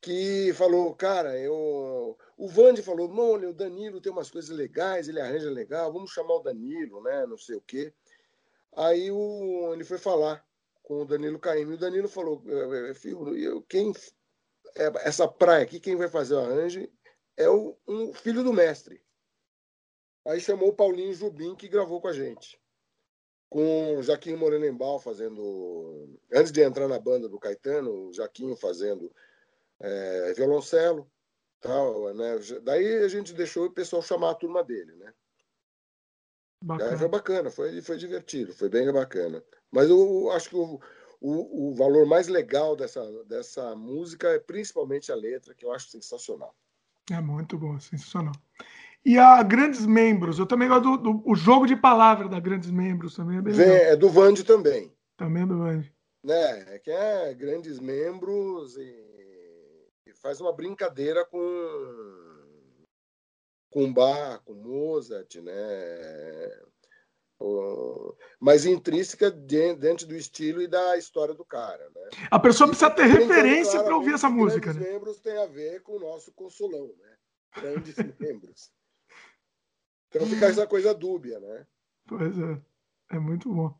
[0.01, 2.17] que falou, cara, eu.
[2.37, 6.35] O Vande falou, olha, o Danilo tem umas coisas legais, ele arranja legal, vamos chamar
[6.35, 7.25] o Danilo, né?
[7.25, 7.93] Não sei o quê.
[8.77, 10.45] Aí o, ele foi falar
[10.83, 13.93] com o Danilo Caymmi, e o Danilo falou, é, é, filho, eu, quem é,
[14.75, 16.87] essa praia aqui, quem vai fazer o arranjo
[17.37, 19.01] é o um filho do mestre.
[20.25, 22.59] Aí chamou o Paulinho Jubim, que gravou com a gente.
[23.49, 26.19] Com o Jaquinho Morenembal fazendo.
[26.31, 29.11] Antes de entrar na banda do Caetano, o Jaquinho fazendo
[29.79, 31.09] é, violoncelo.
[31.61, 32.35] Tal, né?
[32.61, 35.13] Daí a gente deixou o pessoal chamar a turma dele, né?
[36.61, 36.97] Bacana.
[36.97, 39.43] foi bacana, foi, foi divertido, foi bem bacana.
[39.71, 40.79] Mas eu acho que o,
[41.21, 45.89] o, o valor mais legal dessa, dessa música é principalmente a letra, que eu acho
[45.89, 46.55] sensacional.
[47.11, 48.33] É muito bom, sensacional.
[49.05, 52.69] E a Grandes Membros, eu também gosto do, do o jogo de palavras da Grandes
[52.69, 54.93] Membros também é bem É do Vande também.
[55.17, 55.93] Também é do Vande.
[56.21, 59.09] Né, é que é Grandes Membros e
[60.21, 61.39] faz uma brincadeira com
[63.71, 66.61] com Bach, com Mozart, né?
[68.39, 72.09] Mas intrínseca dentro do estilo e da história do cara, né?
[72.29, 74.73] A pessoa precisa ter referência para ouvir essa música.
[74.73, 74.93] Grandes né?
[74.93, 77.15] membros tem a ver com o nosso consulão, né?
[77.55, 78.71] Grandes membros.
[80.09, 81.65] Então fica essa coisa dúbia, né?
[82.07, 82.61] Pois é,
[83.11, 83.73] é muito bom.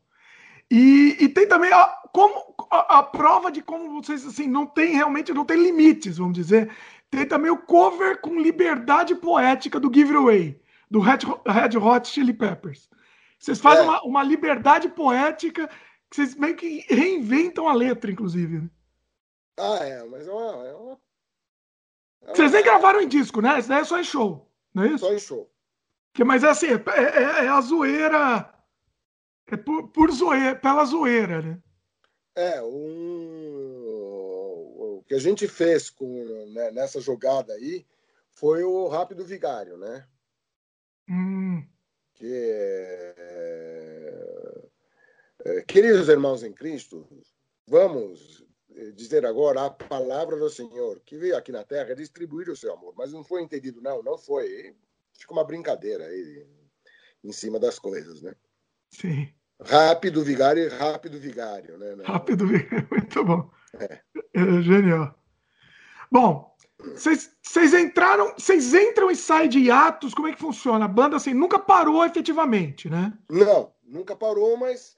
[0.70, 4.94] E, e tem também a, como, a, a, prova de como vocês assim não tem
[4.94, 6.70] realmente não tem limites, vamos dizer.
[7.10, 12.08] Tem também o cover com liberdade poética do Give It Away, do Red, Red Hot
[12.08, 12.88] Chili Peppers.
[13.40, 13.88] Vocês fazem é.
[13.88, 15.66] uma, uma, liberdade poética
[16.10, 18.58] que vocês meio que reinventam a letra, inclusive.
[18.58, 18.70] Né?
[19.58, 21.00] Ah, é, mas é uma, é uma,
[22.26, 23.58] é Vocês nem gravaram em disco, né?
[23.58, 24.98] Isso daí é só em show, não é isso?
[24.98, 25.50] Só em show.
[26.12, 28.54] Que, mas é assim, é, é, é a zoeira
[29.46, 31.58] é por, por zoeira, pela zoeira, né?
[32.36, 32.68] É, um,
[34.98, 37.86] o que a gente fez com, né, nessa jogada aí
[38.30, 40.06] foi o Rápido Vigário, né?
[41.08, 41.66] Hum.
[42.20, 43.14] Que é,
[45.46, 47.08] é, queridos irmãos em Cristo,
[47.66, 48.44] vamos
[48.94, 52.92] dizer agora a palavra do Senhor que veio aqui na Terra distribuir o seu amor,
[52.94, 54.76] mas não foi entendido, não, não foi.
[55.18, 56.46] Fica uma brincadeira aí
[57.24, 58.34] em cima das coisas, né?
[58.90, 59.32] Sim.
[59.58, 62.04] Rápido Vigário e Rápido Vigário, né?
[62.04, 63.50] Rápido Vigário, muito bom.
[63.78, 63.98] É.
[64.34, 65.18] é genial.
[66.12, 66.49] Bom,
[66.94, 70.84] vocês entraram, vocês entram e saem de hiatos, como é que funciona?
[70.84, 73.16] A banda assim nunca parou efetivamente, né?
[73.28, 74.96] Não, nunca parou, mas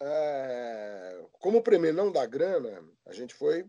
[0.00, 3.66] é, como o prêmio não dá grana, a gente foi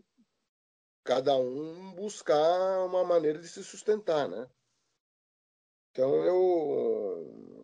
[1.04, 4.46] cada um buscar uma maneira de se sustentar, né?
[5.90, 7.60] Então eu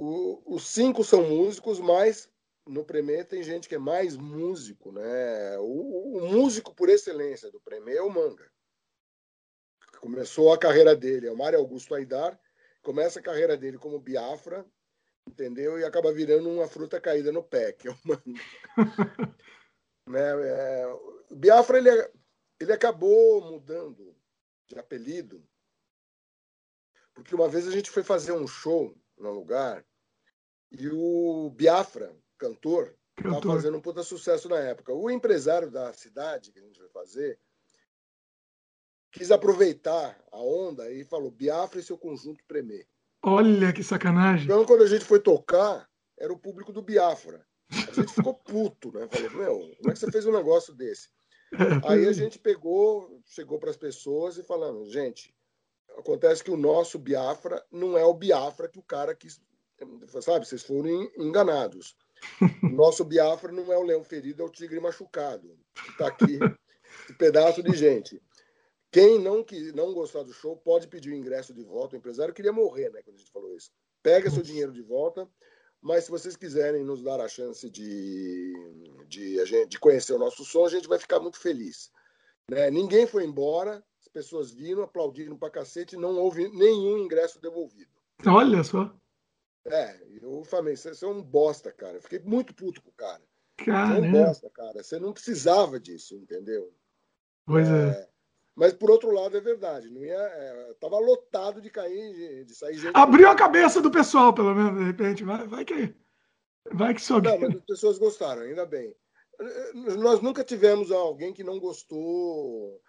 [0.00, 2.28] o, os cinco são músicos, mas
[2.66, 5.58] no Premier tem gente que é mais músico, né?
[5.58, 8.50] O, o músico por excelência do Premier é o Manga.
[10.00, 12.38] Começou a carreira dele, é o Mário Augusto Aidar,
[12.82, 14.64] começa a carreira dele como Biafra,
[15.26, 15.78] entendeu?
[15.78, 18.40] E acaba virando uma fruta caída no pé, que é o Manga.
[20.06, 20.48] né?
[20.48, 20.86] É,
[21.30, 21.90] Biafra, ele,
[22.58, 24.16] ele acabou mudando
[24.66, 25.46] de apelido,
[27.12, 29.84] porque uma vez a gente foi fazer um show num lugar
[30.72, 34.94] e o Biafra, cantor, estava fazendo um puta sucesso na época.
[34.94, 37.38] O empresário da cidade que a gente vai fazer
[39.10, 42.86] quis aproveitar a onda e falou Biafra e seu conjunto Premier.
[43.22, 44.44] Olha que sacanagem.
[44.44, 45.88] Então, quando a gente foi tocar,
[46.18, 47.44] era o público do Biafra.
[47.70, 49.06] A gente ficou puto, né?
[49.10, 51.08] Falou, meu, como é que você fez um negócio desse?
[51.86, 55.34] Aí a gente pegou, chegou para as pessoas e falamos, gente,
[55.98, 59.40] acontece que o nosso Biafra não é o Biafra que o cara quis
[60.20, 61.96] sabe, vocês foram enganados.
[62.62, 65.58] Nosso Biafra não é o leão ferido, é o tigre machucado.
[65.88, 66.38] Está aqui,
[67.10, 68.20] um pedaço de gente.
[68.90, 71.94] Quem não, que, não gostar do show pode pedir o ingresso de volta.
[71.94, 73.70] O empresário queria morrer, né, quando a gente falou isso.
[74.02, 75.28] Pega seu dinheiro de volta,
[75.80, 78.52] mas se vocês quiserem nos dar a chance de,
[79.06, 81.90] de, a gente, de conhecer o nosso som, a gente vai ficar muito feliz.
[82.50, 82.70] Né?
[82.70, 87.90] Ninguém foi embora, as pessoas viram, aplaudiram pra cacete, não houve nenhum ingresso devolvido.
[88.26, 88.92] Olha só.
[89.66, 91.98] É, eu falei, você é um bosta, cara.
[91.98, 93.22] Eu fiquei muito puto com o cara.
[93.58, 93.94] Caramba.
[93.94, 94.82] Você não gosta, cara.
[94.82, 96.72] Você não precisava disso, entendeu?
[97.46, 97.90] Pois é.
[97.90, 98.08] é.
[98.54, 102.54] Mas por outro lado é verdade, não ia, é, tava lotado de cair, de, de
[102.54, 102.92] sair gente.
[102.94, 105.24] Abriu a cabeça do pessoal, pelo menos, de repente.
[105.24, 105.94] Vai, vai que.
[106.72, 107.20] Vai que só.
[107.20, 108.94] Não, mas as pessoas gostaram, ainda bem.
[109.98, 112.80] Nós nunca tivemos alguém que não gostou.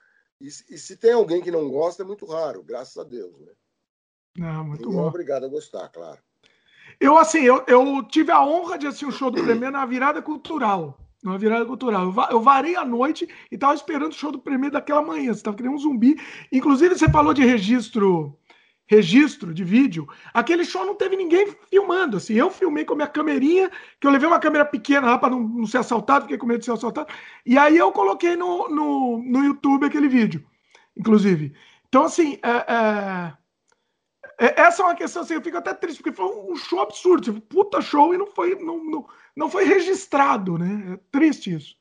[0.41, 3.53] E, e se tem alguém que não gosta, é muito raro, graças a Deus, né?
[4.37, 5.05] Não, muito bom.
[5.05, 6.19] É obrigado a gostar, claro.
[6.99, 10.21] Eu, assim, eu, eu tive a honra de assistir o show do Premier na virada
[10.21, 10.97] cultural.
[11.23, 12.13] Na virada cultural.
[12.31, 15.33] Eu, varei a noite e estava esperando o show do Premier daquela manhã.
[15.33, 16.19] Você estava querendo um zumbi.
[16.51, 18.35] Inclusive, você falou de registro
[18.91, 22.17] registro de vídeo, aquele show não teve ninguém filmando.
[22.17, 25.29] Assim, eu filmei com a minha camerinha, que eu levei uma câmera pequena lá para
[25.29, 27.07] não, não, ser assaltado, fiquei com medo de ser assaltado.
[27.45, 30.45] E aí eu coloquei no, no, no YouTube aquele vídeo,
[30.97, 31.53] inclusive.
[31.87, 33.33] Então, assim, é, é,
[34.45, 37.23] é, essa é uma questão assim, eu fico até triste, porque foi um show absurdo,
[37.23, 40.93] tipo, puta show e não foi, não, não, não foi registrado, né?
[40.93, 41.75] É triste isso.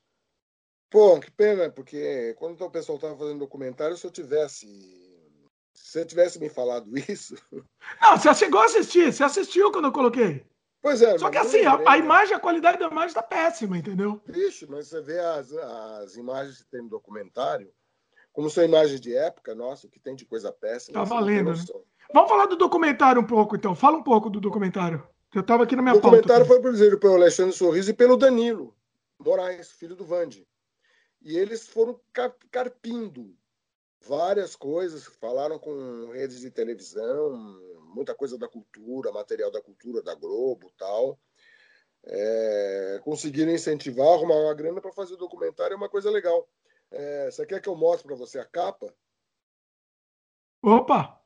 [0.90, 4.66] Pô, que pena, porque quando o pessoal estava fazendo documentário, se eu tivesse.
[5.72, 7.36] Se você tivesse me falado isso.
[8.01, 10.44] Não, você chegou a assistir, você assistiu quando eu coloquei.
[10.82, 11.16] Pois é.
[11.18, 14.20] Só que assim, a, a, imagem, a qualidade da imagem está péssima, entendeu?
[14.24, 17.70] Triste, mas você vê as, as imagens que tem no documentário,
[18.32, 20.94] como são imagens de época, nossa, o que tem de coisa péssima.
[20.94, 21.64] Tá valendo, né?
[22.12, 23.74] Vamos falar do documentário um pouco, então.
[23.74, 25.06] Fala um pouco do documentário.
[25.35, 26.09] Eu estava aqui na minha pauta.
[26.09, 28.77] O documentário pauta, foi produzido pelo Alexandre Sorriso e pelo Danilo
[29.19, 30.47] Moraes, filho do Vande.
[31.20, 32.01] E eles foram
[32.51, 33.36] carpindo
[34.01, 37.36] várias coisas, falaram com redes de televisão,
[37.94, 41.19] muita coisa da cultura, material da cultura, da Globo tal.
[42.02, 46.48] É, conseguiram incentivar, arrumar uma grana para fazer o documentário, é uma coisa legal.
[46.90, 48.93] É, você quer que eu mostre para você a capa?
[50.62, 51.23] Opa!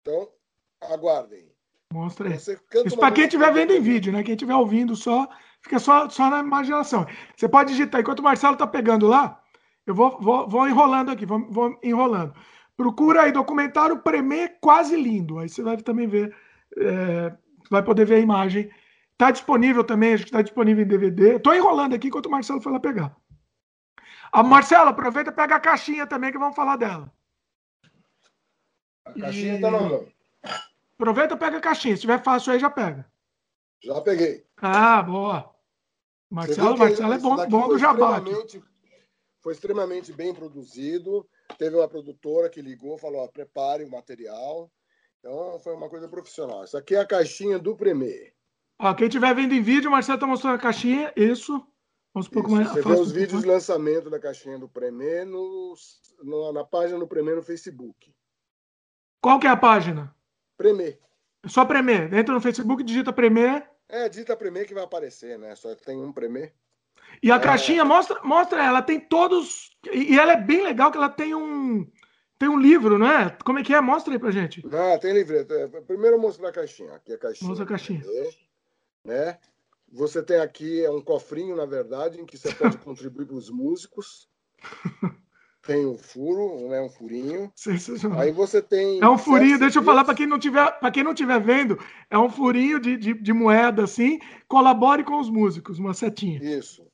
[0.00, 0.32] Então,
[0.80, 1.53] aguardem.
[1.94, 2.34] Mostra aí.
[2.34, 4.24] Isso para quem estiver vendo em vídeo, né?
[4.24, 5.28] Quem estiver ouvindo só,
[5.62, 7.06] fica só, só na imaginação.
[7.36, 9.40] Você pode digitar, enquanto o Marcelo está pegando lá,
[9.86, 12.34] eu vou, vou, vou enrolando aqui, vou, vou enrolando.
[12.76, 15.38] Procura aí documentário Premê Quase Lindo.
[15.38, 16.34] Aí você vai também ver,
[16.76, 17.32] é,
[17.70, 18.68] vai poder ver a imagem.
[19.12, 21.36] Está disponível também, acho que está disponível em DVD.
[21.36, 23.16] Estou enrolando aqui enquanto o Marcelo foi lá pegar.
[24.32, 27.08] A Marcelo, aproveita e pega a caixinha também que vamos falar dela.
[29.04, 29.70] A caixinha está e...
[29.70, 30.13] na mão.
[30.98, 31.94] Aproveita e pega a caixinha.
[31.96, 33.06] Se tiver fácil aí, já pega.
[33.82, 34.46] Já peguei.
[34.56, 35.54] Ah, boa.
[36.30, 38.22] Marcelo, Marcelo é bom, bom do jabá.
[39.40, 41.28] Foi extremamente bem produzido.
[41.58, 44.70] Teve uma produtora que ligou, falou: prepare o material.
[45.18, 46.64] Então foi uma coisa profissional.
[46.64, 48.34] Isso aqui é a caixinha do Premier.
[48.78, 51.12] Ó, quem estiver vendo em vídeo, o Marcelo está mostrando a caixinha.
[51.16, 51.52] Isso.
[52.12, 52.68] Vamos um pouco mais.
[52.68, 55.74] Você vê os vídeos de lançamento da caixinha do Premier no,
[56.52, 58.14] na página do Premier no Facebook.
[59.20, 60.14] Qual que é a página?
[60.56, 60.98] Premier.
[61.46, 62.12] Só Premier.
[62.14, 63.68] Entra no Facebook, digita Premier.
[63.88, 65.54] É, digita Premier que vai aparecer, né?
[65.54, 66.52] Só tem um Premier.
[67.22, 67.38] E a é...
[67.38, 69.70] caixinha mostra, mostra ela, tem todos.
[69.92, 71.86] E ela é bem legal que ela tem um.
[72.38, 73.30] Tem um livro, não é?
[73.44, 73.80] Como é que é?
[73.80, 74.64] Mostra aí pra gente.
[74.72, 75.54] Ah, tem livreto.
[75.54, 76.94] É, primeiro mostra a caixinha.
[76.94, 77.48] Aqui a caixinha.
[77.48, 78.02] Mostra a caixinha.
[79.04, 79.38] Né?
[79.92, 83.50] Você tem aqui é um cofrinho, na verdade, em que você pode contribuir para os
[83.50, 84.28] músicos.
[85.66, 87.50] Tem um furo, né, um furinho.
[87.56, 88.20] Sensacional.
[88.20, 89.00] Aí você tem.
[89.00, 91.78] É um furinho, deixa eu falar para quem não tiver, para quem não estiver vendo,
[92.10, 94.18] é um furinho de, de, de, moeda assim.
[94.46, 96.38] Colabore com os músicos, uma setinha.
[96.42, 96.86] Isso.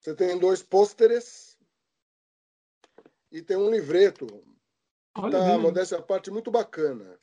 [0.00, 1.58] Você tem dois pôsteres
[3.30, 4.26] e tem um livreto.
[5.18, 7.18] Olha tá, modéstia a parte muito bacana.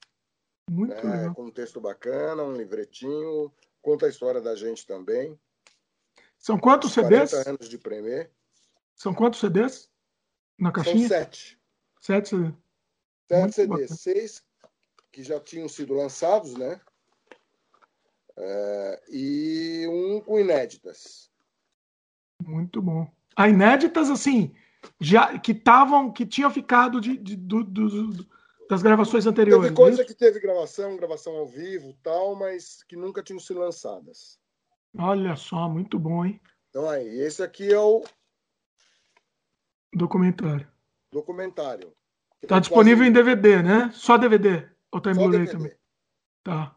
[0.70, 1.18] Muito né?
[1.18, 1.36] legal.
[1.36, 3.52] Com um texto bacana, um livretinho,
[3.82, 5.40] conta a história da gente também.
[6.38, 7.32] São quantos CDs?
[7.32, 8.32] 40 anos de Premier.
[8.96, 9.93] São quantos CDs?
[10.58, 11.08] Na caixinha?
[11.08, 11.60] São sete.
[12.00, 12.54] Sete CDs.
[13.28, 14.00] Sete CDs.
[14.00, 14.44] Seis
[15.12, 16.82] que já tinham sido lançados, né?
[18.36, 21.30] É, e um com inéditas.
[22.44, 23.08] Muito bom.
[23.36, 24.54] A inéditas, assim,
[25.00, 28.28] já que estavam, que tinham ficado de, de do, do,
[28.68, 29.66] das gravações anteriores.
[29.66, 34.40] Teve coisa que teve gravação, gravação ao vivo, tal, mas que nunca tinham sido lançadas.
[34.98, 36.42] Olha só, muito bom, hein?
[36.70, 38.04] Então aí, esse aqui é o
[39.94, 40.68] Documentário.
[41.12, 41.94] Documentário.
[42.48, 43.10] Tá disponível quase...
[43.10, 43.92] em DVD, né?
[43.94, 44.68] Só DVD?
[44.92, 45.72] Ou tá em Blu-ray também?
[46.44, 46.76] Tá.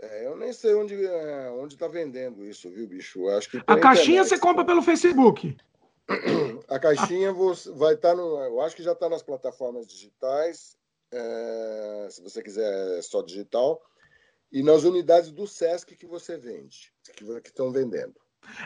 [0.00, 3.20] É, eu nem sei onde, é, onde tá vendendo isso, viu, bicho?
[3.20, 5.56] Eu acho que a caixinha internet, você compra pelo Facebook.
[6.68, 7.32] A caixinha
[7.74, 8.38] vai estar tá no.
[8.38, 10.76] Eu acho que já está nas plataformas digitais.
[11.12, 13.80] É, se você quiser só digital.
[14.52, 18.14] E nas unidades do Sesc que você vende, que estão vendendo.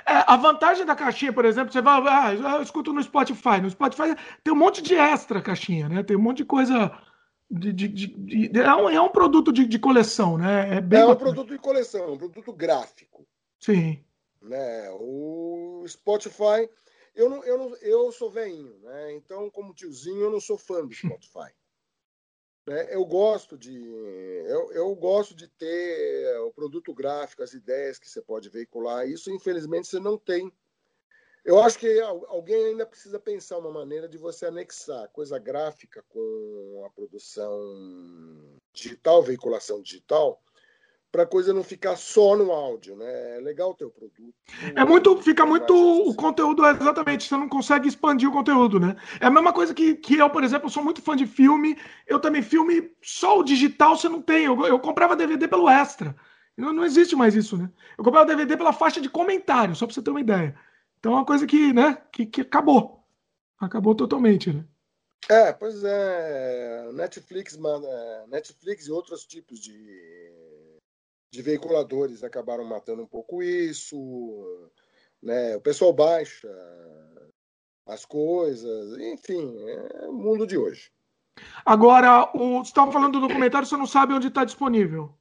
[0.06, 3.60] É, a vantagem da caixinha, por exemplo, você vai, ah, eu escuto no Spotify.
[3.60, 6.02] No Spotify tem um monte de extra caixinha, né?
[6.02, 6.90] Tem um monte de coisa.
[7.51, 8.06] De, de, de,
[8.48, 10.76] de é, um, é um produto de, coleção, né?
[10.76, 13.26] É, bem é um produto de coleção, um produto gráfico.
[13.60, 14.02] Sim.
[14.42, 14.90] Né?
[14.98, 16.68] O Spotify,
[17.14, 19.12] eu, não, eu, não, eu sou veinho, né?
[19.12, 21.52] então, como tiozinho, eu não sou fã do Spotify.
[22.66, 22.94] Né?
[22.94, 23.74] Eu gosto de
[24.46, 29.08] eu, eu gosto de ter o produto gráfico, as ideias que você pode veicular.
[29.08, 30.52] Isso, infelizmente, você não tem
[31.44, 36.82] eu acho que alguém ainda precisa pensar uma maneira de você anexar coisa gráfica com
[36.86, 40.42] a produção digital, veiculação digital,
[41.14, 43.36] para a coisa não ficar só no áudio, né?
[43.36, 44.34] É legal o produto.
[44.74, 48.96] É muito, fica muito o conteúdo, exatamente, você não consegue expandir o conteúdo, né?
[49.20, 52.18] É a mesma coisa que, que eu, por exemplo, sou muito fã de filme, eu
[52.18, 56.16] também filme, só o digital você não tem, eu, eu comprava DVD pelo extra,
[56.56, 57.70] não, não existe mais isso, né?
[57.96, 60.58] Eu comprava DVD pela faixa de comentário, só para você ter uma ideia.
[60.98, 63.04] Então é uma coisa que, né, que, que acabou.
[63.60, 64.64] Acabou totalmente, né?
[65.30, 66.90] É, pois é.
[66.92, 69.72] Netflix, é, Netflix e outros tipos de,
[71.35, 74.70] de veiculadores acabaram matando um pouco isso.
[75.23, 75.56] Né?
[75.56, 76.48] O pessoal baixa
[77.86, 80.90] as coisas, enfim, é o mundo de hoje.
[81.66, 85.12] Agora, o, você estava falando do documentário, você não sabe onde está disponível.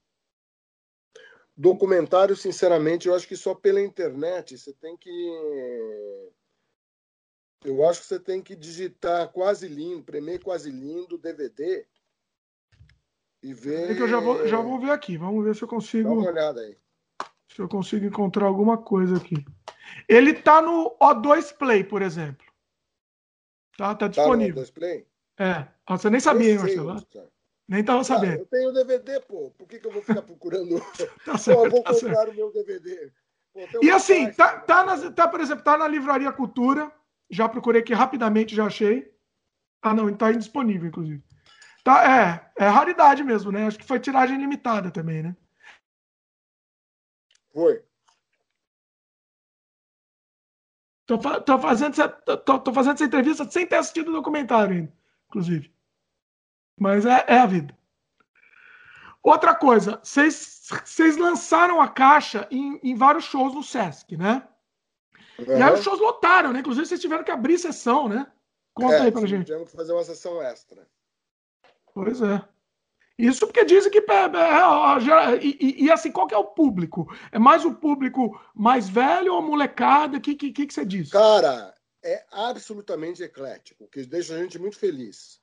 [1.58, 5.10] Documentário, sinceramente, eu acho que só pela internet você tem que.
[7.66, 11.86] Eu acho que você tem que digitar quase lindo, premer quase lindo, DVD
[13.44, 13.92] e ver.
[13.92, 15.18] É que eu já vou, já vou ver aqui.
[15.18, 16.10] Vamos ver se eu consigo.
[16.10, 16.78] Dá uma olhada aí.
[17.50, 19.46] Se eu consigo encontrar alguma coisa aqui.
[20.08, 22.48] Ele tá no O2 Play, por exemplo.
[23.78, 24.56] Tá, tá disponível.
[24.56, 25.08] Tá no O2 Play?
[25.38, 25.68] É.
[25.90, 27.08] Você nem sabia, hein, Marcelo?
[27.68, 28.34] Nem tava sabendo.
[28.34, 29.52] Ah, eu tenho DVD, pô.
[29.52, 30.80] Por que, que eu vou ficar procurando?
[31.26, 32.32] tá certo, pô, eu vou tá comprar certo.
[32.32, 33.12] o meu DVD.
[33.54, 36.92] Pô, e assim, tá, tá, na, tá, por exemplo, tá na Livraria Cultura.
[37.30, 39.12] Já procurei aqui rapidamente, já achei.
[39.82, 41.24] Ah, não, tá indisponível, inclusive.
[41.84, 43.68] Tá, é, é raridade mesmo, né?
[43.68, 45.36] Acho que foi tiragem limitada também, né?
[47.54, 47.84] Foi.
[51.06, 51.94] Tô, tô, fazendo,
[52.46, 54.94] tô, tô fazendo essa entrevista sem ter assistido o documentário ainda,
[55.28, 55.74] inclusive.
[56.80, 57.78] Mas é, é a vida.
[59.22, 64.48] Outra coisa, vocês lançaram a caixa em, em, vários shows no Sesc, né?
[65.40, 65.58] Uhum.
[65.58, 66.60] E aí os shows lotaram, né?
[66.60, 68.32] Inclusive vocês tiveram que abrir sessão, né?
[68.74, 69.46] Conta é, aí pra gente.
[69.46, 70.88] Tivemos que fazer uma sessão extra.
[71.94, 72.44] Pois é.
[73.18, 74.00] Isso porque dizem que.
[74.00, 77.08] É, é, é, e, e, assim, qual que é o público?
[77.32, 80.18] É mais o público mais velho ou molecada?
[80.18, 81.12] O que, que, que, que você diz?
[81.12, 85.40] Cara, é absolutamente eclético, que deixa a gente muito feliz.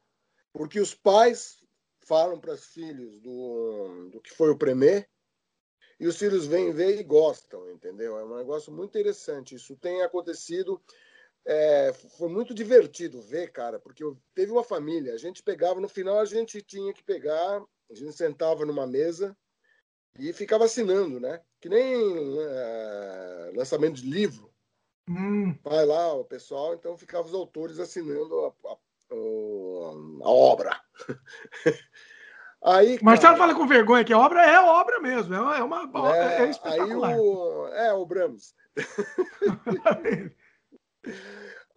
[0.53, 1.63] Porque os pais
[2.01, 5.09] falam para os filhos do, do que foi o Premier
[6.01, 8.19] e os filhos vêm ver e gostam, entendeu?
[8.19, 9.55] É um negócio muito interessante.
[9.55, 10.81] Isso tem acontecido.
[11.47, 14.05] É, foi muito divertido ver, cara, porque
[14.35, 15.15] teve uma família.
[15.15, 19.37] A gente pegava, no final a gente tinha que pegar, a gente sentava numa mesa
[20.19, 21.41] e ficava assinando, né?
[21.61, 21.95] Que nem
[22.39, 24.53] é, lançamento de livro.
[25.09, 25.57] Hum.
[25.65, 28.77] Vai lá o pessoal, então ficava os autores assinando a, a
[29.13, 30.81] a obra.
[32.63, 36.17] Aí, Marcelo fala com vergonha que a obra é obra mesmo, é uma, é, uma,
[36.17, 37.11] é, é espetacular.
[37.11, 38.55] Aí o, é, o Brahms.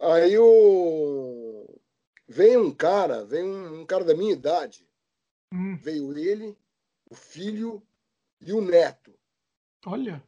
[0.00, 1.80] aí o
[2.26, 4.88] vem um cara, vem um, um cara da minha idade.
[5.52, 5.76] Hum.
[5.76, 6.56] Veio ele,
[7.08, 7.82] o filho
[8.40, 9.16] e o neto.
[9.86, 10.22] Olha.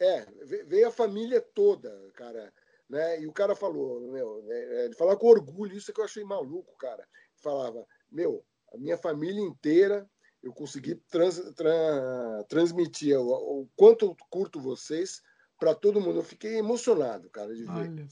[0.00, 0.24] É,
[0.64, 2.52] veio a família toda, cara.
[2.88, 3.20] Né?
[3.20, 6.24] E o cara falou, meu, é, ele falava com orgulho, isso é que eu achei
[6.24, 7.06] maluco, cara.
[7.36, 10.08] Falava, meu, a minha família inteira,
[10.42, 15.20] eu consegui trans, tra, transmitir o, o, quanto eu curto vocês
[15.58, 16.18] para todo mundo.
[16.18, 18.08] Eu fiquei emocionado, cara, de ver.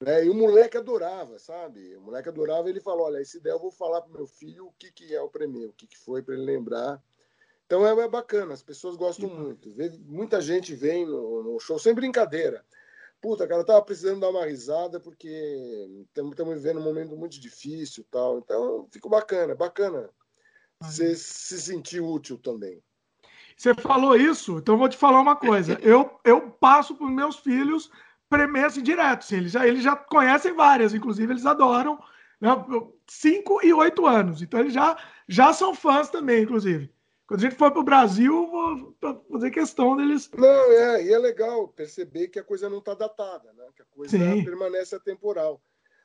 [0.00, 0.24] Né?
[0.24, 1.94] E o moleque adorava, sabe?
[1.96, 2.68] O moleque adorava.
[2.68, 5.20] Ele falou: Olha, essa ideia eu vou falar pro meu filho o que, que é
[5.20, 7.02] o prêmio, o que, que foi para ele lembrar.
[7.66, 9.68] Então é, é, bacana, as pessoas gostam muito.
[10.00, 12.64] Muita gente vem no, no show sem brincadeira
[13.22, 18.04] puta, cara, eu tava precisando dar uma risada porque estamos vivendo um momento muito difícil
[18.10, 18.38] tal.
[18.38, 20.10] Então, fico bacana, bacana
[20.80, 22.82] você se sentir útil também.
[23.56, 25.78] Você falou isso, então vou te falar uma coisa.
[25.82, 27.90] Eu, eu passo para os meus filhos
[28.28, 29.20] premesse direto.
[29.20, 31.98] Assim, eles, já, eles já conhecem várias, inclusive eles adoram.
[32.40, 32.50] Né,
[33.06, 34.42] cinco e oito anos.
[34.42, 34.96] Então eles já,
[35.28, 36.92] já são fãs também, inclusive.
[37.26, 40.28] Quando a gente for para o Brasil, vou fazer questão deles.
[40.36, 43.64] Não, é, e é legal perceber que a coisa não está datada, né?
[43.76, 44.44] que a coisa Sim.
[44.44, 45.62] permanece atemporal.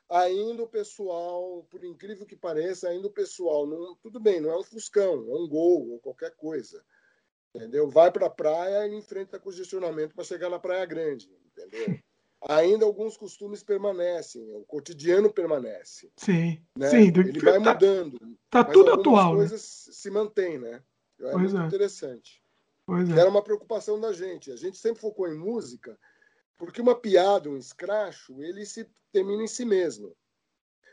[0.08, 4.56] Ainda o pessoal, por incrível que pareça, ainda o pessoal, não, tudo bem, não é
[4.56, 6.82] um Fuscão, é um Gol ou qualquer coisa.
[7.54, 7.88] Entendeu?
[7.88, 11.30] Vai para a praia e enfrenta congestionamento para chegar na Praia Grande.
[11.52, 11.98] Entendeu?
[12.46, 16.10] ainda alguns costumes permanecem, o cotidiano permanece.
[16.16, 16.88] Sim, né?
[16.88, 17.08] sim.
[17.08, 18.38] Ele vai tá, mudando.
[18.50, 19.32] Tá tudo atual.
[19.32, 19.48] As né?
[19.48, 19.92] coisas né?
[19.94, 20.82] se mantêm, né?
[21.20, 21.66] É pois muito é.
[21.66, 22.42] interessante.
[22.86, 23.18] Pois é.
[23.18, 24.52] Era uma preocupação da gente.
[24.52, 25.98] A gente sempre focou em música,
[26.56, 30.16] porque uma piada, um escracho, ele se termina em si mesmo.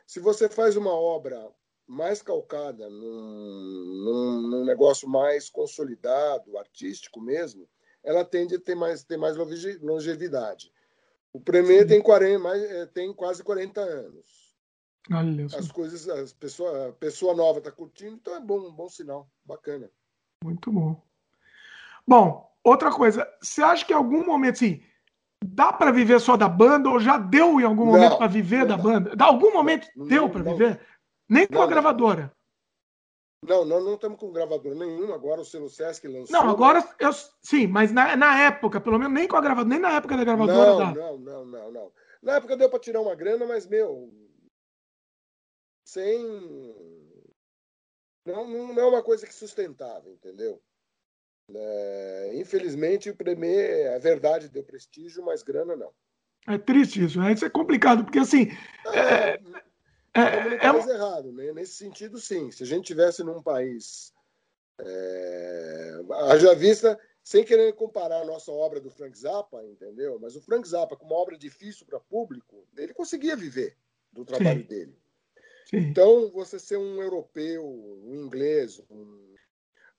[0.06, 1.50] Se você faz uma obra
[1.88, 7.68] mais calcada num, num, num, negócio mais consolidado, artístico mesmo,
[8.04, 9.36] ela tende a ter mais, ter mais
[9.82, 10.72] longevidade.
[11.32, 14.46] O Premier tem, 40, mais, é, tem quase 40 anos.
[15.12, 18.90] Olha, As coisas, as pessoa, a pessoa nova está curtindo, então é bom, um bom
[18.90, 19.90] sinal, bacana.
[20.44, 21.00] Muito bom.
[22.08, 24.82] Bom, outra coisa, você acha que em algum momento, assim,
[25.44, 28.68] dá para viver só da banda ou já deu em algum momento para viver não,
[28.68, 29.12] da banda?
[29.14, 30.80] Em algum momento não, deu para viver?
[31.30, 32.32] Nem com a gravadora.
[33.44, 35.16] Não, nós não estamos com gravadora nenhuma.
[35.16, 36.32] Agora o selo Sesc lançou.
[36.32, 37.12] Não, agora eu
[37.42, 40.24] sim, mas na, na época, pelo menos nem com a gravadora, nem na época da
[40.24, 40.72] gravadora.
[40.72, 40.94] Não, dá.
[40.94, 41.92] não, não, não, não.
[42.24, 44.12] Na época deu para tirar uma grana, mas meu,
[45.86, 46.20] sem
[48.26, 50.60] não, não é uma coisa que sustentava, entendeu?
[51.54, 55.94] É, infelizmente, o Premier, a verdade deu prestígio, mas grana não.
[56.48, 57.34] É triste isso, né?
[57.34, 58.48] Isso é complicado, porque assim.
[58.88, 59.40] É, é,
[60.16, 61.52] é, é, é errado, né?
[61.52, 62.52] Nesse sentido, sim.
[62.52, 64.14] Se a gente tivesse num país.
[64.80, 70.20] É, haja vista, sem querer comparar a nossa obra do Frank Zappa, entendeu?
[70.20, 73.78] Mas o Frank Zappa, com uma obra difícil para público, ele conseguia viver
[74.12, 74.68] do trabalho sim.
[74.68, 74.98] dele.
[75.70, 75.78] Sim.
[75.78, 79.36] Então, você ser um europeu, um inglês, um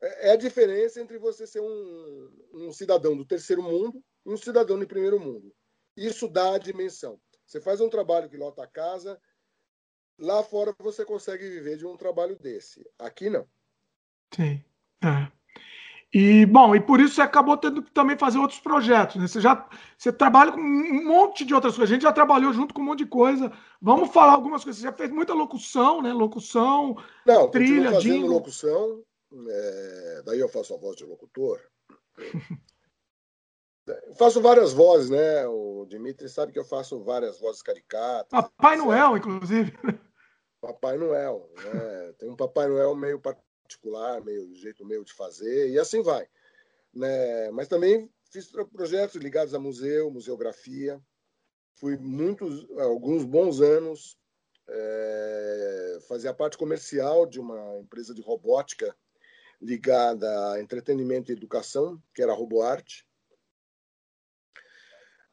[0.00, 4.36] é, é a diferença entre você ser um, um cidadão do terceiro mundo e um
[4.36, 5.54] cidadão de primeiro mundo.
[5.96, 7.18] Isso dá a dimensão.
[7.46, 9.18] Você faz um trabalho que lota a casa,
[10.18, 12.88] lá fora você consegue viver de um trabalho desse.
[12.98, 13.46] Aqui não.
[14.34, 14.62] Sim.
[15.02, 15.36] É.
[16.12, 19.16] E, bom, e por isso você acabou tendo que também fazer outros projetos.
[19.16, 19.26] Né?
[19.26, 19.68] Você já
[19.98, 21.90] você trabalha com um monte de outras coisas.
[21.90, 23.52] A gente já trabalhou junto com um monte de coisa.
[23.82, 24.80] Vamos falar algumas coisas.
[24.80, 26.12] Você já fez muita locução, né?
[26.12, 28.30] Locução, Não, trilha, fazendo jingle.
[28.30, 29.02] locução.
[29.48, 31.60] É, daí eu faço a voz de locutor.
[34.16, 35.46] faço várias vozes, né?
[35.48, 38.30] O Dimitri sabe que eu faço várias vozes caricatas.
[38.30, 39.76] Papai Noel, inclusive.
[40.60, 42.12] Papai Noel, né?
[42.18, 46.28] Tem um Papai Noel meio particular, meio jeito meu de fazer, e assim vai.
[46.94, 47.50] Né?
[47.50, 51.00] Mas também fiz projetos ligados a museu, museografia.
[51.74, 54.18] Fui muitos, alguns bons anos
[54.68, 58.96] é, fazia parte comercial de uma empresa de robótica
[59.60, 63.05] ligada a entretenimento e educação, que era a RoboArt.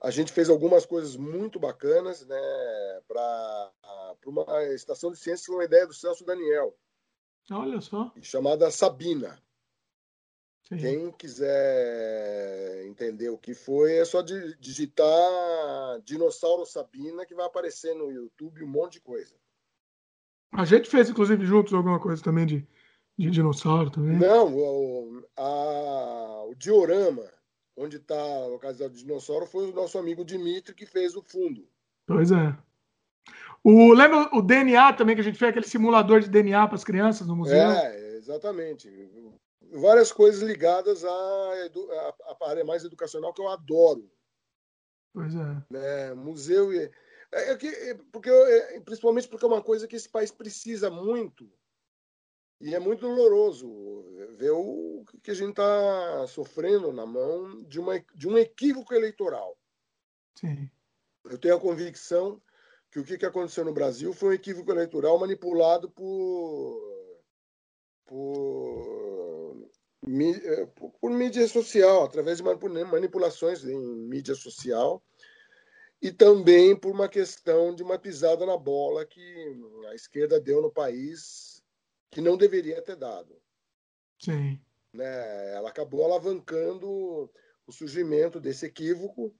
[0.03, 3.71] A gente fez algumas coisas muito bacanas né, para
[4.25, 6.77] uma estação de ciências, uma ideia do Celso Daniel.
[7.49, 8.11] Olha só.
[8.21, 9.41] Chamada Sabina.
[10.67, 10.77] Sim.
[10.77, 15.07] Quem quiser entender o que foi, é só digitar
[16.03, 19.33] Dinossauro Sabina, que vai aparecer no YouTube um monte de coisa.
[20.51, 22.67] A gente fez, inclusive, juntos alguma coisa também de,
[23.17, 24.17] de dinossauro também?
[24.17, 27.32] Não, o, a, o diorama,
[27.75, 28.15] onde está
[28.47, 31.67] o dinossauro, foi o nosso amigo Dimitri que fez o fundo.
[32.05, 32.57] Pois é.
[33.63, 36.83] O, lembra o DNA também, que a gente fez aquele simulador de DNA para as
[36.83, 37.55] crianças no museu?
[37.55, 38.89] É, exatamente.
[39.71, 44.11] Várias coisas ligadas à, à, à área mais educacional que eu adoro.
[45.13, 45.63] Pois é.
[45.69, 46.13] Né?
[46.13, 46.91] Museu e.
[47.31, 50.89] É, é que, é, porque, é, principalmente porque é uma coisa que esse país precisa
[50.89, 51.49] muito
[52.59, 53.67] e é muito doloroso
[54.33, 59.57] ver o que a gente está sofrendo na mão de, uma, de um equívoco eleitoral.
[60.35, 60.69] Sim.
[61.25, 62.41] Eu tenho a convicção
[62.91, 67.21] que o que aconteceu no Brasil foi um equívoco eleitoral manipulado por,
[68.05, 69.69] por,
[70.05, 75.01] eh, por, por mídia social, através de manipulações em mídia social
[76.03, 80.69] e também por uma questão de uma pisada na bola que a esquerda deu no
[80.69, 81.63] país
[82.11, 83.41] que não deveria ter dado.
[84.19, 84.59] Sim.
[84.93, 85.53] Né?
[85.53, 87.31] Ela acabou alavancando
[87.65, 89.33] o surgimento desse equívoco.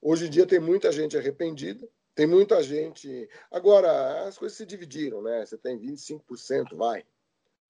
[0.00, 3.28] Hoje em dia tem muita gente arrependida, tem muita gente.
[3.50, 5.44] Agora, as coisas se dividiram, né?
[5.44, 7.04] Você tem 25%, vai,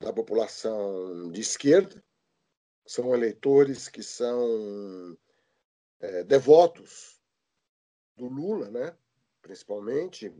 [0.00, 2.02] da população de esquerda,
[2.86, 5.16] são eleitores que são
[6.00, 7.20] é, devotos
[8.16, 8.96] do Lula, né?
[9.40, 10.32] Principalmente,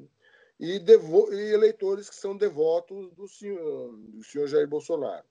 [0.59, 5.27] e, devo, e eleitores que são devotos do senhor, do senhor Jair Bolsonaro.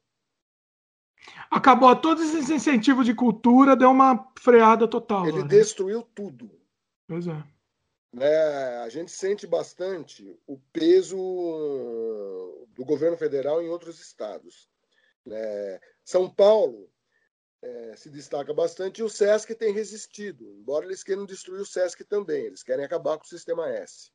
[1.49, 5.27] Acabou todos esses incentivos de cultura, deu uma freada total.
[5.27, 5.47] Ele né?
[5.47, 6.49] destruiu tudo.
[7.07, 7.43] Pois é.
[8.13, 11.17] Né, a gente sente bastante o peso
[12.75, 14.69] do governo federal em outros estados.
[15.25, 15.79] Né?
[16.03, 16.89] São Paulo
[17.61, 22.03] é, se destaca bastante e o SESC tem resistido, embora eles queiram destruir o SESC
[22.03, 24.11] também, eles querem acabar com o sistema S.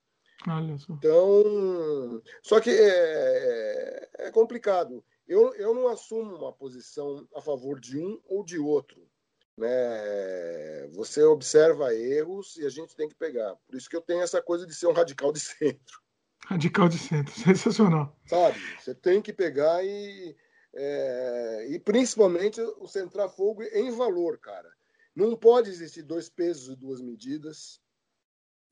[0.78, 0.92] Só.
[0.92, 5.02] Então, só que é, é, complicado.
[5.27, 9.09] Eu, eu não assumo uma posição a favor de um ou de outro.
[9.57, 10.89] Né?
[10.93, 13.57] Você observa erros e a gente tem que pegar.
[13.66, 16.01] Por isso que eu tenho essa coisa de ser um radical de centro.
[16.44, 18.15] Radical de centro, sensacional.
[18.27, 18.59] Sabe?
[18.78, 20.36] Você tem que pegar e.
[20.78, 24.70] É, e principalmente o centrar fogo em valor, cara.
[25.15, 27.81] Não pode existir dois pesos e duas medidas.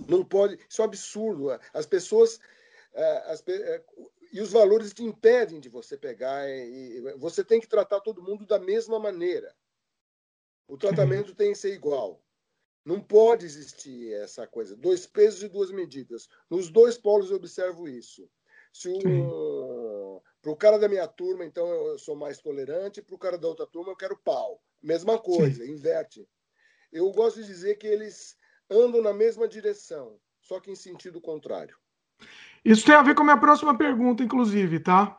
[0.06, 0.58] Não pode.
[0.68, 1.58] Isso é um absurdo.
[1.72, 2.38] As pessoas.
[2.92, 3.82] É, as, é,
[4.34, 6.50] e os valores te impedem de você pegar.
[6.50, 9.54] E, você tem que tratar todo mundo da mesma maneira.
[10.66, 11.34] O tratamento uhum.
[11.36, 12.20] tem que ser igual.
[12.84, 14.74] Não pode existir essa coisa.
[14.74, 16.28] Dois pesos e duas medidas.
[16.50, 18.28] Nos dois polos eu observo isso.
[18.72, 23.18] Se um, para o cara da minha turma, então eu sou mais tolerante, para o
[23.18, 24.60] cara da outra turma eu quero pau.
[24.82, 25.70] Mesma coisa, Sim.
[25.70, 26.28] inverte.
[26.90, 28.36] Eu gosto de dizer que eles
[28.68, 31.78] andam na mesma direção, só que em sentido contrário.
[32.64, 35.18] Isso tem a ver com a minha próxima pergunta, inclusive, tá?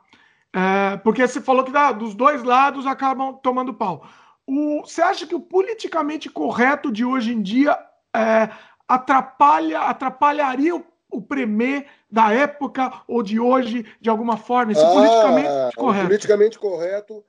[0.51, 4.07] É, porque você falou que dá, dos dois lados acabam tomando pau.
[4.47, 7.77] O, você acha que o politicamente correto de hoje em dia
[8.15, 8.49] é,
[8.87, 14.71] atrapalha, atrapalharia o, o Premier da época ou de hoje de alguma forma?
[14.71, 16.05] Esse ah, politicamente correto.
[16.05, 17.25] O politicamente correto.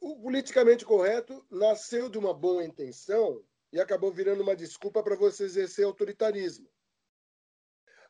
[0.00, 3.40] O politicamente correto nasceu de uma boa intenção
[3.72, 6.68] e acabou virando uma desculpa para você exercer autoritarismo.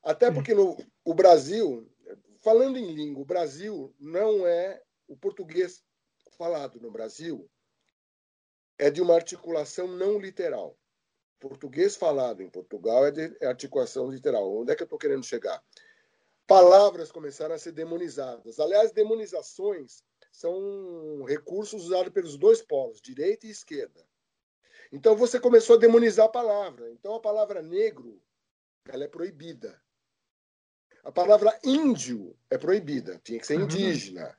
[0.04, 1.90] Até porque no o Brasil,
[2.42, 5.82] falando em língua, o Brasil não é o português
[6.36, 7.50] falado no Brasil
[8.78, 10.76] é de uma articulação não literal.
[11.40, 14.50] Português falado em Portugal é de articulação literal.
[14.56, 15.62] Onde é que eu estou querendo chegar?
[16.46, 18.58] Palavras começaram a ser demonizadas.
[18.58, 20.02] Aliás, demonizações
[20.32, 24.04] são recursos usados pelos dois polos, direita e esquerda.
[24.92, 26.90] Então você começou a demonizar a palavra.
[26.90, 28.20] Então a palavra negro
[28.86, 29.80] ela é proibida.
[31.04, 33.64] A palavra índio é proibida, tinha que ser uhum.
[33.64, 34.34] indígena.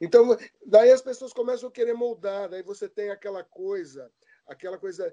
[0.00, 0.36] Então,
[0.66, 4.10] daí as pessoas começam a querer moldar, daí você tem aquela coisa,
[4.46, 5.12] aquela coisa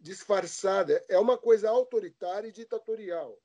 [0.00, 1.04] disfarçada.
[1.08, 3.36] É uma coisa autoritária e ditatorial,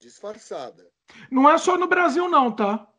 [0.00, 0.90] disfarçada.
[1.30, 2.90] Não é só no Brasil, não, tá?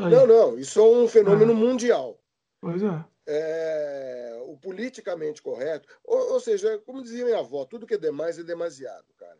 [0.00, 1.56] Não, não, isso é um fenômeno ah.
[1.56, 2.20] mundial.
[2.60, 3.04] Pois é.
[3.26, 4.42] é.
[4.46, 8.42] O politicamente correto, ou, ou, seja, como dizia minha avó, tudo que é demais é
[8.42, 9.38] demasiado, cara.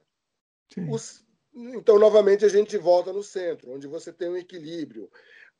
[0.90, 1.24] Os,
[1.54, 5.10] então, novamente, a gente volta no centro, onde você tem um equilíbrio.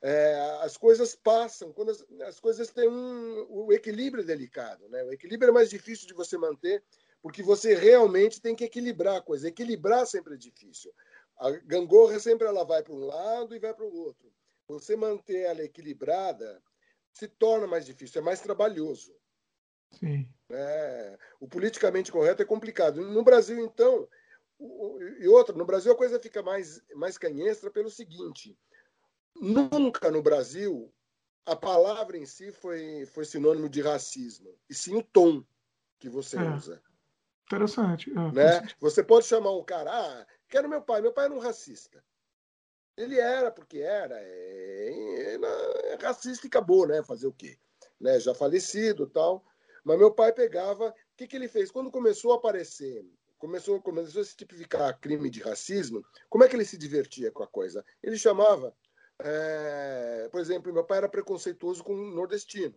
[0.00, 3.46] É, as coisas passam, quando as, as coisas têm um.
[3.48, 5.04] O equilíbrio é delicado, né?
[5.04, 6.82] O equilíbrio é mais difícil de você manter,
[7.20, 9.48] porque você realmente tem que equilibrar a coisa.
[9.48, 10.92] Equilibrar sempre é difícil.
[11.38, 14.32] A gangorra sempre ela vai para um lado e vai para o outro.
[14.66, 16.62] Você manter ela equilibrada
[17.12, 19.14] se torna mais difícil, é mais trabalhoso.
[19.92, 20.26] Sim.
[20.50, 23.02] É, o politicamente correto é complicado.
[23.02, 24.08] No Brasil, então,
[24.60, 28.56] e outra, no Brasil a coisa fica mais, mais canhestra pelo seguinte:
[29.34, 30.92] nunca no Brasil
[31.44, 35.44] a palavra em si foi, foi sinônimo de racismo, e sim o tom
[35.98, 36.54] que você é.
[36.54, 36.82] usa.
[37.46, 38.10] Interessante.
[38.10, 38.68] É, né?
[38.80, 42.02] Você pode chamar um cara, ah, quero meu pai, meu pai era um racista.
[42.96, 47.02] Ele era, porque era, é, é, é racista e acabou, né?
[47.02, 47.58] Fazer o quê?
[48.00, 48.20] Né?
[48.20, 49.44] Já falecido tal.
[49.84, 50.90] Mas meu pai pegava.
[50.90, 51.70] O que, que ele fez?
[51.70, 53.04] Quando começou a aparecer
[53.42, 57.42] começou, começou a se tipificar crime de racismo, como é que ele se divertia com
[57.42, 57.84] a coisa?
[58.00, 58.72] Ele chamava,
[59.18, 62.76] é, por exemplo, meu pai era preconceituoso com o nordestino.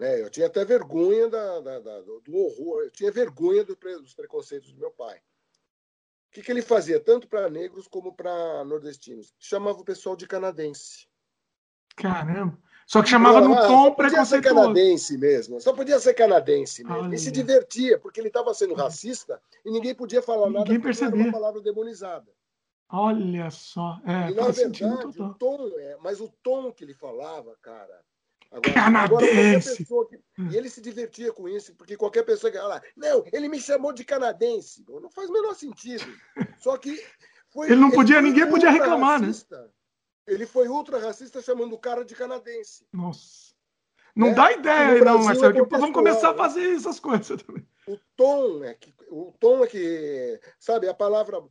[0.00, 4.14] É, eu tinha até vergonha da, da, da, do horror, eu tinha vergonha do, dos
[4.14, 5.18] preconceitos do meu pai.
[5.18, 9.32] O que, que ele fazia, tanto para negros como para nordestinos?
[9.38, 11.06] Chamava o pessoal de canadense.
[11.94, 12.60] Caramba!
[12.90, 13.94] Só que chamava no tom preconceituoso.
[13.94, 17.04] Podia ser canadense mesmo, só podia ser canadense mesmo.
[17.04, 17.14] Olha.
[17.14, 20.82] E se divertia, porque ele estava sendo racista e ninguém podia falar ninguém nada porque
[20.82, 21.20] percebia.
[21.20, 22.26] era uma palavra demonizada.
[22.88, 24.00] Olha só.
[24.04, 28.00] É, e na verdade, o tom, é, mas o tom que ele falava, cara.
[28.50, 29.86] Agora, canadense!
[29.88, 33.48] Agora, que, e ele se divertia com isso, porque qualquer pessoa que fala, não, ele
[33.48, 34.84] me chamou de canadense.
[34.88, 36.12] Não faz o menor sentido.
[36.58, 37.00] Só que.
[37.50, 39.28] Foi, ele não podia, ele ninguém podia reclamar, né?
[39.28, 39.62] racista.
[39.62, 39.68] né?
[40.30, 42.86] Ele foi ultra racista chamando o cara de canadense.
[42.92, 43.52] Nossa.
[44.14, 45.52] Não é, dá ideia, não, Marcelo.
[45.52, 47.66] Que vamos começar a fazer essas coisas também.
[47.86, 48.94] O tom é que.
[49.08, 50.40] O tom é que.
[50.58, 51.42] Sabe, a palavra.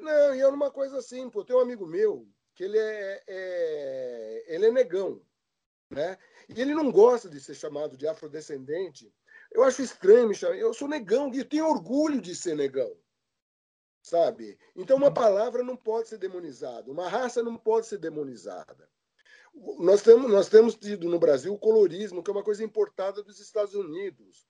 [0.00, 1.44] Não, e é uma coisa assim, pô.
[1.44, 5.20] Tem um amigo meu que ele é, é, ele é negão,
[5.90, 6.16] né?
[6.48, 9.12] E ele não gosta de ser chamado de afrodescendente.
[9.50, 10.56] Eu acho estranho me chamar.
[10.56, 12.96] Eu sou negão e tenho orgulho de ser negão
[14.02, 14.58] sabe?
[14.74, 18.90] Então, uma palavra não pode ser demonizada, uma raça não pode ser demonizada.
[19.78, 23.38] Nós temos, nós temos tido no Brasil o colorismo, que é uma coisa importada dos
[23.38, 24.46] Estados Unidos.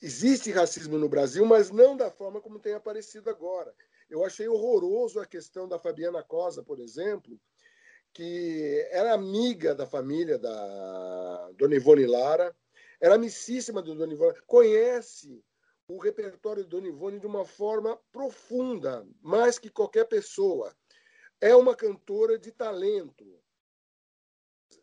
[0.00, 3.74] Existe racismo no Brasil, mas não da forma como tem aparecido agora.
[4.08, 7.38] Eu achei horroroso a questão da Fabiana Cosa, por exemplo,
[8.12, 12.56] que era amiga da família da Dona Ivone Lara,
[13.00, 15.44] era amicíssima do Dona Ivone, conhece
[15.88, 20.72] o repertório do Dona Ivone de uma forma profunda, mais que qualquer pessoa.
[21.40, 23.24] É uma cantora de talento.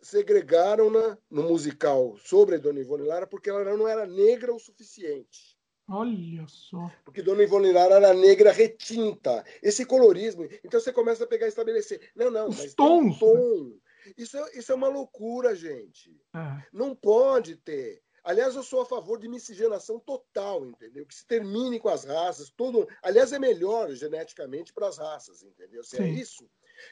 [0.02, 5.56] Segregaram-na no musical sobre Dona Ivone Lara porque ela não era negra o suficiente.
[5.88, 6.92] Olha só.
[7.04, 9.46] Porque Dona Ivone Lara era negra retinta.
[9.62, 10.46] Esse colorismo.
[10.64, 12.12] Então você começa a pegar e estabelecer.
[12.16, 13.78] Não, não, Os tons, um tom.
[14.18, 16.20] Isso, é, isso é uma loucura, gente.
[16.34, 16.64] É.
[16.74, 18.02] Não pode ter.
[18.26, 21.06] Aliás, eu sou a favor de miscigenação total, entendeu?
[21.06, 22.88] Que se termine com as raças, todo.
[23.04, 25.84] Aliás, é melhor geneticamente para as raças, entendeu?
[25.84, 26.14] Se é Sim.
[26.14, 26.50] isso,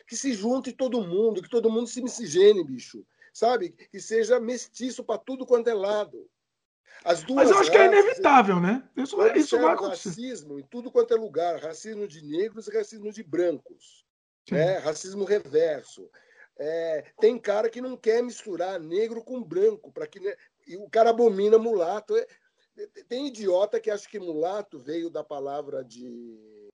[0.08, 3.04] que se junte todo mundo, que todo mundo se miscigene, bicho.
[3.34, 3.72] Sabe?
[3.72, 6.30] Que seja mestiço para tudo quanto é lado.
[7.04, 8.88] As duas Mas eu acho que é raças, inevitável, né?
[8.96, 10.10] Isso vai, isso vai acontecer.
[10.10, 14.06] racismo em tudo quanto é lugar, racismo de negros e racismo de brancos,
[14.48, 14.54] Sim.
[14.54, 14.78] né?
[14.78, 16.08] racismo reverso.
[16.60, 20.36] É, tem cara que não quer misturar negro com branco, para que né?
[20.68, 22.16] E o cara abomina mulato.
[22.16, 22.28] É,
[23.08, 26.70] tem idiota que acha que mulato veio da palavra de,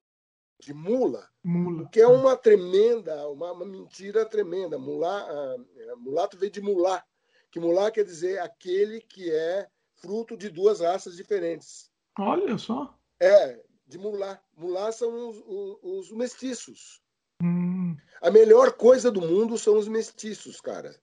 [0.59, 1.89] de mula, Mula.
[1.89, 4.77] que é uma tremenda, uma, uma mentira tremenda.
[4.77, 7.03] Mulá, ah, é, mulato veio de mulá,
[7.51, 11.89] que mulá quer dizer aquele que é fruto de duas raças diferentes.
[12.17, 12.97] Olha só.
[13.19, 14.41] É, de mulá.
[14.55, 17.01] Mulá são os, os, os mestiços.
[17.41, 20.97] Hum, A melhor coisa do mundo são os mestiços, cara.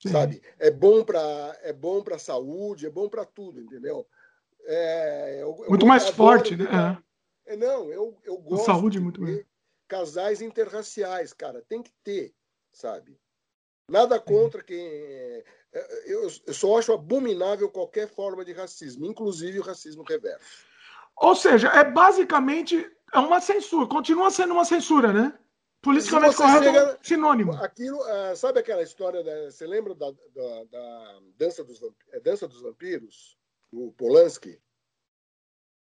[0.00, 0.10] Sim.
[0.10, 0.42] Sabe?
[0.58, 4.06] É bom para é bom para saúde, é bom para tudo, entendeu?
[4.64, 7.02] É, eu- eu Muito mais adoro forte, ver- né?
[7.46, 9.44] É, não, eu, eu gosto saúde de muito bem.
[9.88, 11.62] casais interraciais, cara.
[11.68, 12.32] Tem que ter,
[12.72, 13.18] sabe?
[13.88, 14.78] Nada contra quem.
[14.86, 20.64] é, é, Eu, eu só acho abominável qualquer forma de racismo, inclusive o racismo reverso.
[21.16, 23.86] Ou seja, é basicamente é uma censura.
[23.88, 25.36] Continua sendo uma censura, né?
[25.82, 27.52] Politicamente correto é um chega- sinônimo.
[27.54, 31.80] Aquilo, ah, sabe aquela história, da, você lembra da, da- da dança, dos,
[32.12, 33.38] é Dança dos Vampiros,
[33.72, 34.60] do Polanski?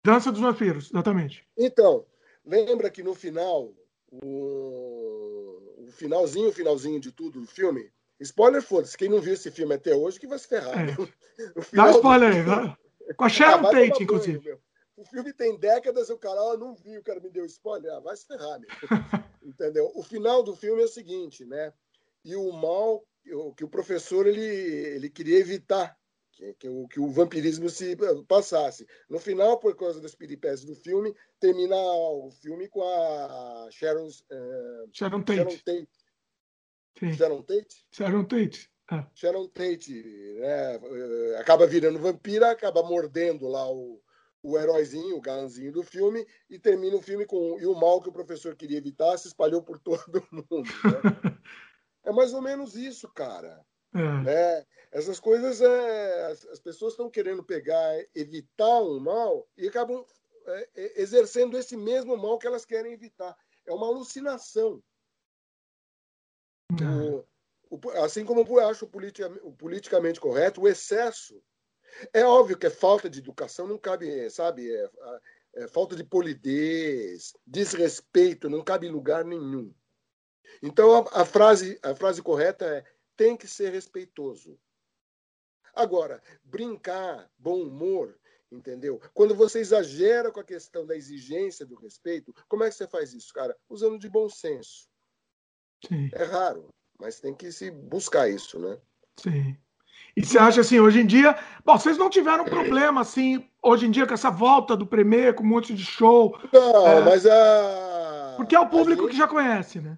[0.05, 1.45] Dança dos vampiros, exatamente.
[1.57, 2.05] Então,
[2.45, 3.73] lembra que no final,
[4.11, 7.91] o, o finalzinho, o finalzinho de tudo do filme,
[8.21, 10.77] spoiler foda-se, quem não viu esse filme até hoje que vai se ferrar.
[10.89, 10.95] É.
[11.55, 12.41] O Dá spoiler aí.
[12.43, 12.75] vai.
[13.15, 14.57] Com a Ah, Sharon tomar Tate, inclusive.
[14.95, 17.93] O filme tem décadas, o cara, não vi, o cara me deu spoiler.
[17.93, 18.69] Ah, vai se ferrar, meu.
[19.47, 19.89] Entendeu?
[19.95, 21.73] O final do filme é o seguinte, né?
[22.25, 23.01] E o mal
[23.33, 25.97] o- que o professor ele, ele queria evitar
[26.33, 27.97] que, que o, que o vampirismo se
[28.27, 28.85] passasse.
[29.09, 34.85] No final, por causa das peripécias do filme, termina o filme com a Sharon, eh,
[34.91, 35.63] Sharon Sharon Tate.
[35.63, 35.89] Tate.
[36.99, 37.13] Sim.
[37.13, 37.85] Sharon Tate?
[37.91, 38.69] Sharon Tate.
[38.91, 39.05] É.
[39.15, 40.03] Sharon Tate
[40.39, 44.01] né, eh, acaba virando vampira, acaba mordendo lá o,
[44.43, 48.09] o heróizinho, o galãzinho do filme, e termina o filme com e o mal que
[48.09, 50.63] o professor queria evitar se espalhou por todo mundo.
[50.63, 50.71] né?
[52.03, 53.65] É mais ou menos isso, cara.
[53.93, 54.23] É.
[54.23, 54.65] né?
[54.93, 60.05] Essas coisas, é, as, as pessoas estão querendo pegar, evitar um mal e acabam
[60.45, 63.35] é, é, exercendo esse mesmo mal que elas querem evitar.
[63.65, 64.81] É uma alucinação.
[66.71, 67.25] É.
[67.69, 71.43] O- o- assim como eu acho o, politica- o politicamente correto, o excesso.
[72.13, 74.71] É óbvio que é falta de educação, não cabe, sabe?
[74.73, 74.89] É,
[75.55, 79.73] é falta de polidez, desrespeito, não cabe em lugar nenhum.
[80.61, 82.83] Então a, a frase, a frase correta é:
[83.15, 84.59] tem que ser respeitoso.
[85.73, 88.19] Agora, brincar, bom humor,
[88.51, 88.99] entendeu?
[89.13, 93.13] Quando você exagera com a questão da exigência do respeito, como é que você faz
[93.13, 93.55] isso, cara?
[93.69, 94.87] Usando de bom senso.
[95.85, 96.69] Sim, É raro,
[96.99, 98.79] mas tem que se buscar isso, né?
[99.19, 99.57] sim.
[100.17, 101.37] E você acha assim, hoje em dia.
[101.63, 105.43] Bom, vocês não tiveram problema, assim, hoje em dia, com essa volta do Premier, com
[105.43, 107.01] um monte de show, Não, É.
[107.03, 108.33] mas a.
[108.35, 109.95] porque é o público gente- que já conhece, né?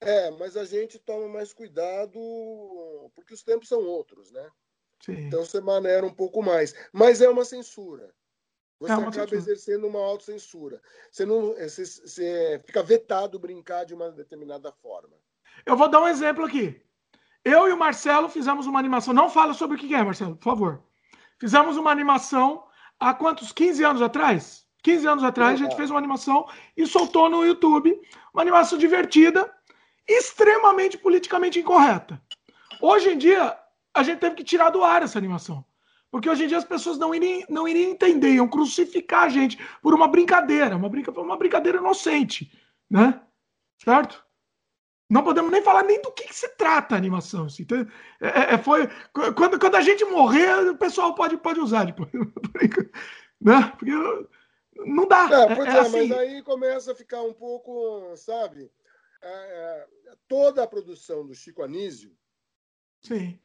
[0.00, 2.18] É, mas a gente toma mais cuidado
[3.14, 4.48] porque os tempos são outros, né?
[5.04, 5.12] Sim.
[5.28, 6.74] Então você maneira um pouco mais.
[6.92, 8.12] Mas é uma censura.
[8.80, 9.36] Você É uma acaba censura.
[9.38, 10.80] exercendo uma autocensura.
[11.12, 15.16] Você não, você, você fica vetado brincar de uma determinada forma.
[15.64, 16.82] Eu vou dar um exemplo aqui.
[17.44, 19.14] Eu e o Marcelo fizemos uma animação.
[19.14, 20.82] Não fala sobre o que é, Marcelo, por favor.
[21.38, 22.64] Fizemos uma animação
[22.98, 23.52] há quantos?
[23.52, 24.66] 15 anos atrás?
[24.82, 26.46] 15 anos atrás, a gente fez uma animação
[26.76, 27.98] e soltou no YouTube.
[28.32, 29.50] Uma animação divertida,
[30.08, 32.20] extremamente politicamente incorreta.
[32.80, 33.58] Hoje em dia,
[33.94, 35.64] a gente teve que tirar do ar essa animação.
[36.10, 39.58] Porque hoje em dia as pessoas não iriam, não iriam entender, iam crucificar a gente
[39.80, 42.50] por uma brincadeira, uma, brinca, uma brincadeira inocente,
[42.90, 43.20] né?
[43.78, 44.24] Certo?
[45.10, 47.46] Não podemos nem falar nem do que, que se trata a animação.
[47.46, 47.64] Assim.
[47.64, 47.78] Então,
[48.20, 48.88] é, é, foi,
[49.34, 52.08] quando, quando a gente morrer, o pessoal pode, pode usar depois.
[53.40, 53.72] né?
[53.76, 53.90] Porque
[54.76, 55.28] não dá.
[55.32, 58.70] É, pois é, é, assim, mas aí começa a ficar um pouco, sabe?
[59.20, 59.86] É, é,
[60.28, 62.16] toda a produção do Chico Anísio,
[63.02, 63.38] Sim.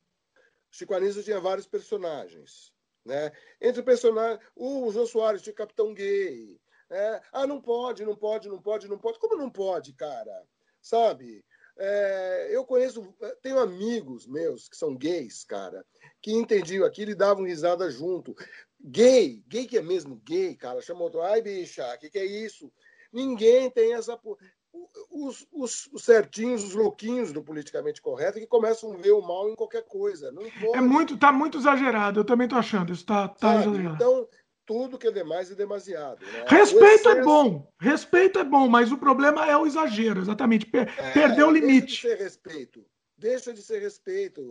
[0.70, 2.74] Chico Anísio tinha vários personagens.
[3.06, 3.32] Né?
[3.62, 6.60] Entre personagens, o João Soares tinha Capitão Gay.
[6.90, 9.20] É, ah, não pode, não pode, não pode, não pode.
[9.20, 10.46] Como não pode, cara?
[10.82, 11.44] Sabe?
[11.78, 15.86] É, eu conheço, tenho amigos meus que são gays, cara,
[16.22, 18.36] que entendiam aquilo e davam risada junto.
[18.80, 22.26] Gay, gay que é mesmo gay, cara, chamou outro, ai bicha, o que, que é
[22.26, 22.72] isso?
[23.12, 24.20] Ninguém tem essa.
[25.10, 29.50] Os, os, os, certinhos, os louquinhos do politicamente correto que começam a ver o mal
[29.50, 30.32] em qualquer coisa.
[30.34, 30.78] Não pode.
[30.78, 33.96] É muito, tá muito exagerado, eu também tô achando, isso tá, tá exagerado.
[33.96, 34.28] Então,
[34.66, 36.26] tudo que é demais é demasiado.
[36.26, 36.46] Né?
[36.48, 37.10] Respeito é excesso...
[37.10, 40.66] é bom, respeito é bom, mas o problema é o exagero, exatamente.
[40.66, 41.86] Per é, perdeu o limite.
[41.86, 42.86] Deixa de ser respeito,
[43.18, 44.42] deixa de ser respeito,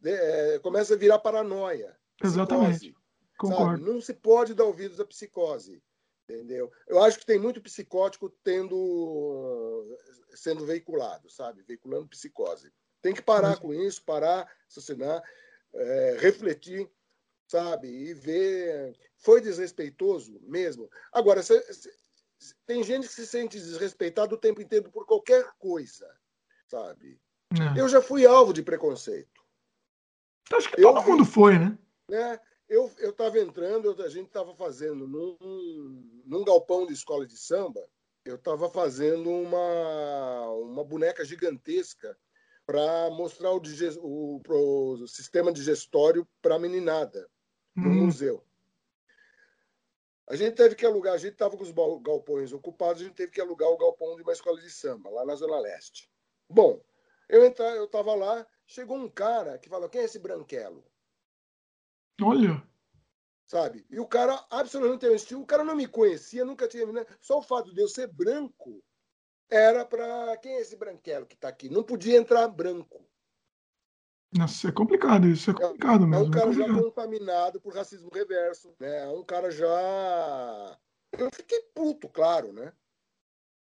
[0.00, 1.96] de, é, começa a virar paranoia.
[2.22, 2.78] Exatamente.
[2.78, 3.06] Psicose,
[3.36, 3.78] Concordo.
[3.78, 3.90] Sabe?
[3.90, 5.82] Não se pode dar ouvidos à psicose.
[6.28, 6.72] Entendeu?
[6.88, 9.96] Eu acho que tem muito psicótico tendo
[10.34, 11.62] sendo veiculado, sabe?
[11.62, 12.72] Veiculando psicose.
[13.00, 13.58] Tem que parar mas...
[13.60, 15.22] com isso, parar, assassinar,
[15.72, 16.90] é, refletir
[17.46, 17.88] sabe?
[17.88, 18.96] E ver.
[19.18, 20.90] Foi desrespeitoso mesmo.
[21.12, 21.40] Agora,
[22.66, 26.08] tem gente que se sente desrespeitado o tempo inteiro por qualquer coisa,
[26.66, 27.20] sabe?
[27.52, 27.80] É.
[27.80, 29.44] Eu já fui alvo de preconceito.
[30.52, 31.78] Acho que eu todo mundo foi, né?
[32.08, 32.40] né?
[32.68, 35.36] Eu estava entrando, eu, a gente estava fazendo num,
[36.24, 37.80] num galpão de escola de samba,
[38.24, 42.16] eu estava fazendo uma, uma boneca gigantesca
[42.66, 43.62] para mostrar o,
[44.00, 47.28] o, o, sistema digestório para a meninada
[47.76, 48.06] no hum.
[48.06, 48.42] museu.
[50.28, 53.30] A gente teve que alugar, a gente estava com os galpões ocupados, a gente teve
[53.30, 56.10] que alugar o galpão de uma escola de samba, lá na Zona Leste.
[56.48, 56.82] Bom,
[57.28, 60.84] eu eu estava lá, chegou um cara que falou: quem é esse branquelo?
[62.20, 62.60] Olha.
[63.46, 63.86] Sabe?
[63.88, 66.84] E o cara absolutamente estilo, o cara não me conhecia, nunca tinha.
[66.86, 67.06] Né?
[67.20, 68.82] Só o fato de eu ser branco
[69.48, 70.36] era para.
[70.38, 71.68] Quem é esse branquelo que está aqui?
[71.68, 73.05] Não podia entrar branco.
[74.32, 76.24] Nossa, é complicado isso, é complicado é, mesmo.
[76.24, 79.04] É um cara é já contaminado por racismo reverso, né?
[79.04, 80.78] É um cara já.
[81.16, 82.72] Eu fiquei puto, claro, né?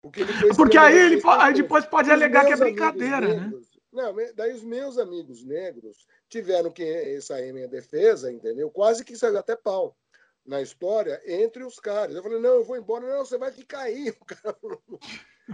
[0.01, 0.23] Porque,
[0.55, 3.41] Porque aí ele aí depois pode alegar que é brincadeira, né?
[3.41, 3.81] negros, né?
[3.91, 8.71] Não, daí os meus amigos negros tiveram que sair minha defesa, entendeu?
[8.71, 9.97] Quase que saiu até pau
[10.45, 12.15] na história entre os caras.
[12.15, 13.07] Eu falei, não, eu vou embora.
[13.07, 14.13] Não, você vai ficar aí.
[14.21, 14.57] O cara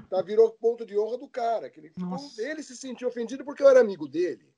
[0.09, 1.69] tá, virou ponto de honra do cara.
[1.69, 1.93] Que ele,
[2.39, 4.49] ele se sentiu ofendido porque eu era amigo dele.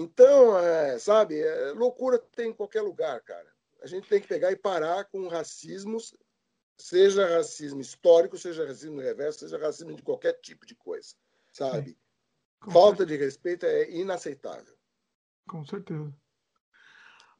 [0.00, 3.52] Então, é, sabe, é, loucura tem em qualquer lugar, cara.
[3.82, 6.14] A gente tem que pegar e parar com racismos,
[6.76, 11.16] seja racismo histórico, seja racismo reverso, seja racismo de qualquer tipo de coisa,
[11.52, 11.98] sabe?
[12.70, 14.78] Falta de respeito é inaceitável.
[15.48, 16.14] Com certeza.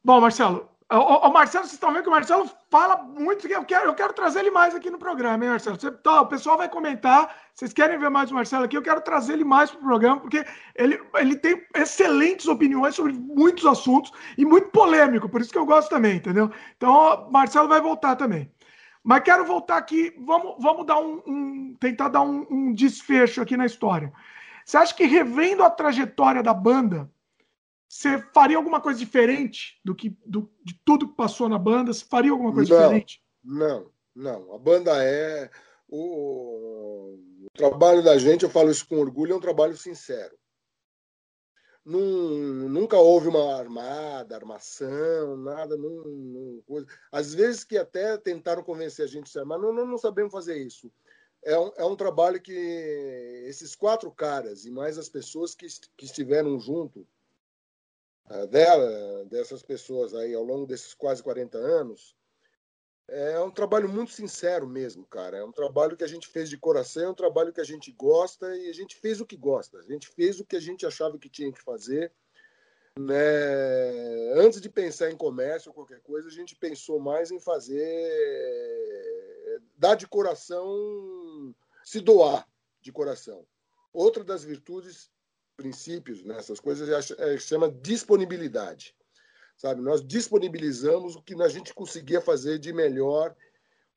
[0.03, 3.85] Bom, Marcelo, o, o, Marcelo, vocês estão vendo que o Marcelo fala muito, eu quero,
[3.85, 5.79] eu quero trazer ele mais aqui no programa, hein, Marcelo?
[5.79, 8.99] Você, tá, o pessoal vai comentar, vocês querem ver mais o Marcelo aqui, eu quero
[9.01, 10.43] trazer ele mais para o programa, porque
[10.75, 15.65] ele, ele tem excelentes opiniões sobre muitos assuntos e muito polêmico, por isso que eu
[15.65, 16.51] gosto também, entendeu?
[16.75, 18.51] Então, o Marcelo vai voltar também.
[19.03, 23.55] Mas quero voltar aqui, vamos, vamos dar um, um tentar dar um, um desfecho aqui
[23.55, 24.11] na história.
[24.65, 27.09] Você acha que revendo a trajetória da banda,
[27.89, 31.91] você faria alguma coisa diferente do que do, de tudo que passou na banda?
[31.91, 33.23] Você faria alguma coisa não, diferente?
[33.43, 34.53] Não, não.
[34.53, 35.49] A banda é
[35.87, 38.43] o, o, trabalho da gente.
[38.43, 39.33] Eu falo isso com orgulho.
[39.33, 40.37] É um trabalho sincero.
[41.83, 45.75] Num, nunca houve uma armada, armação, nada.
[45.75, 49.87] Num, num, às vezes que até tentaram convencer a gente a se armar, não, não,
[49.87, 50.91] não sabemos fazer isso.
[51.43, 52.53] É um, é um trabalho que
[53.47, 55.65] esses quatro caras e mais as pessoas que,
[55.97, 57.07] que estiveram junto
[58.49, 62.15] dela, dessas pessoas aí ao longo desses quase 40 anos,
[63.07, 65.37] é um trabalho muito sincero mesmo, cara.
[65.37, 67.91] É um trabalho que a gente fez de coração, é um trabalho que a gente
[67.91, 69.79] gosta e a gente fez o que gosta.
[69.79, 72.11] A gente fez o que a gente achava que tinha que fazer.
[72.99, 74.33] Né?
[74.35, 77.79] Antes de pensar em comércio ou qualquer coisa, a gente pensou mais em fazer,
[79.77, 82.47] dar de coração, se doar
[82.81, 83.45] de coração.
[83.91, 85.09] Outra das virtudes
[85.59, 88.95] princípios, nessas né, coisas, é, chama disponibilidade.
[89.57, 89.81] Sabe?
[89.81, 93.35] Nós disponibilizamos o que a gente conseguia fazer de melhor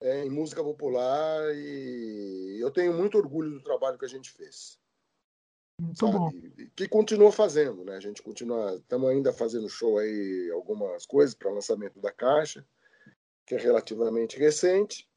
[0.00, 4.76] é, em música popular e eu tenho muito orgulho do trabalho que a gente fez.
[5.80, 6.30] Muito bom.
[6.74, 7.96] Que continua fazendo, né?
[7.96, 12.66] A gente continua, estamos ainda fazendo show aí, algumas coisas para lançamento da caixa,
[13.46, 15.08] que é relativamente recente.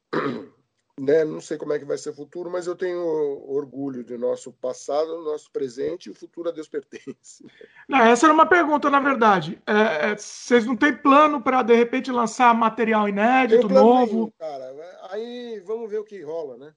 [0.98, 1.24] Né?
[1.24, 3.00] Não sei como é que vai ser o futuro, mas eu tenho
[3.48, 7.44] orgulho de nosso passado, nosso presente e o futuro a Deus pertence.
[7.88, 9.62] Não, essa era uma pergunta, na verdade.
[9.66, 14.14] É, é, vocês não têm plano para de repente lançar material inédito, novo?
[14.14, 14.74] Nenhum, cara.
[15.10, 16.74] Aí vamos ver o que rola, né?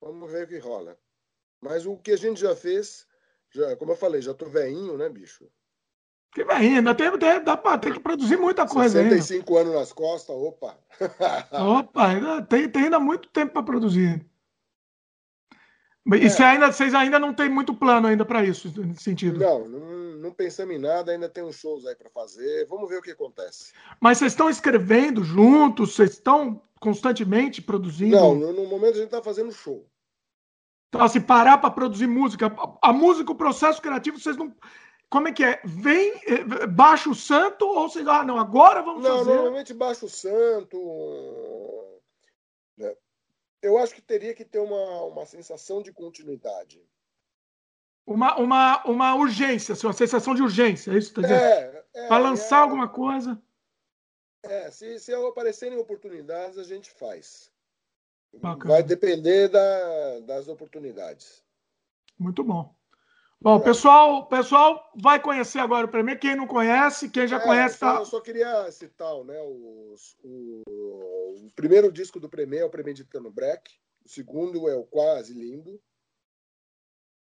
[0.00, 0.98] Vamos ver o que rola.
[1.60, 3.06] Mas o que a gente já fez,
[3.50, 5.48] já, como eu falei, já tô veinho, né, bicho?
[6.32, 9.68] Que vai ainda, tem, tem, dá pra, tem que produzir muita coisa 65 ainda.
[9.68, 10.78] anos nas costas, opa.
[11.52, 14.24] opa, ainda, tem, tem ainda muito tempo para produzir.
[16.04, 16.44] E é.
[16.44, 19.38] ainda, vocês ainda não tem muito plano ainda para isso, nesse sentido?
[19.38, 19.80] Não, não,
[20.16, 22.66] não, pensamos em nada, ainda tem uns shows aí para fazer.
[22.66, 23.72] Vamos ver o que acontece.
[24.00, 25.94] Mas vocês estão escrevendo juntos?
[25.94, 28.16] Vocês estão constantemente produzindo?
[28.16, 29.86] Não, no, no momento a gente está fazendo show.
[30.88, 34.52] Então, se parar para produzir música, a, a, música, o processo criativo, vocês não.
[35.12, 35.60] Como é que é?
[35.62, 38.08] Vem, eh, baixa o santo ou vocês.
[38.08, 39.28] Ah, não, agora vamos não, fazer.
[39.28, 40.78] Não, normalmente baixa o santo.
[42.78, 42.96] Né?
[43.60, 46.82] eu acho que teria que ter uma, uma sensação de continuidade.
[48.06, 51.44] Uma, uma, uma urgência, assim, uma sensação de urgência, é isso que está dizendo?
[51.44, 53.40] É, é, Para lançar é, alguma coisa.
[54.44, 57.52] É, se, se aparecerem oportunidades, a gente faz.
[58.32, 58.76] Bacana.
[58.76, 61.44] Vai depender da, das oportunidades.
[62.18, 62.74] Muito bom.
[63.42, 66.16] Bom, o pessoal, pessoal vai conhecer agora o Premier.
[66.16, 67.76] Quem não conhece, quem já é, conhece.
[67.76, 67.96] Tá...
[67.96, 73.32] Eu só queria citar né, os, o, o, primeiro disco do Premier é o Premeditando
[73.32, 73.68] Break.
[74.04, 75.82] O segundo é o Quase Lindo.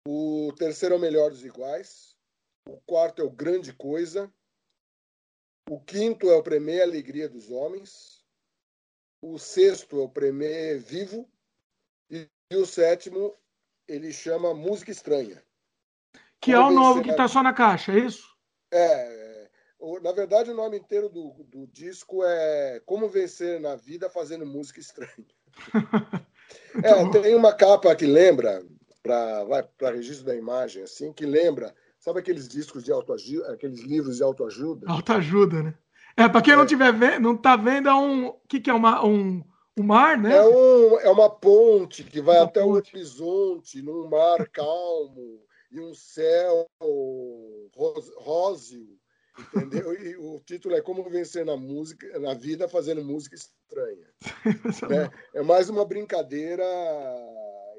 [0.07, 2.15] O terceiro é o Melhor dos Iguais.
[2.69, 4.31] O quarto é o Grande Coisa.
[5.67, 8.23] O quinto é o Premier Alegria dos Homens.
[9.19, 11.27] O sexto é o Premier Vivo.
[12.11, 13.35] E, e o sétimo
[13.87, 15.43] ele chama Música Estranha.
[16.43, 18.27] Que é o novo que está só na caixa, é isso?
[18.69, 19.47] É.
[20.01, 24.81] Na verdade, o nome inteiro do, do disco é Como Vencer na Vida Fazendo Música
[24.81, 25.25] Estranha.
[26.83, 28.61] é, tem uma capa que lembra,
[29.01, 34.23] para registro da imagem, assim, que lembra, sabe aqueles discos de autoajuda, aqueles livros de
[34.23, 34.85] autoajuda?
[34.89, 35.73] Autoajuda, né?
[36.17, 36.57] É, para quem é.
[36.57, 38.27] não tiver vendo, não tá vendo, é um.
[38.27, 39.41] O que, que é uma, um,
[39.77, 40.35] um mar, né?
[40.35, 42.93] É, um, é uma ponte que vai uma até ponte.
[42.93, 45.41] o horizonte, num mar calmo
[45.73, 46.69] e um céu
[48.17, 48.87] róseo,
[49.39, 49.93] entendeu?
[49.93, 54.07] E o título é Como Vencer na música, na vida fazendo música estranha.
[54.89, 55.09] né?
[55.33, 56.63] É mais uma brincadeira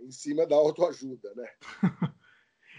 [0.03, 1.49] em cima da autoajuda, né?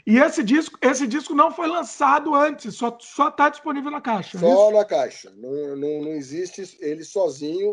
[0.08, 4.38] E esse disco, esse disco não foi lançado antes, só está disponível na caixa.
[4.38, 5.34] É só na caixa.
[5.36, 7.72] Não, não, não existe ele sozinho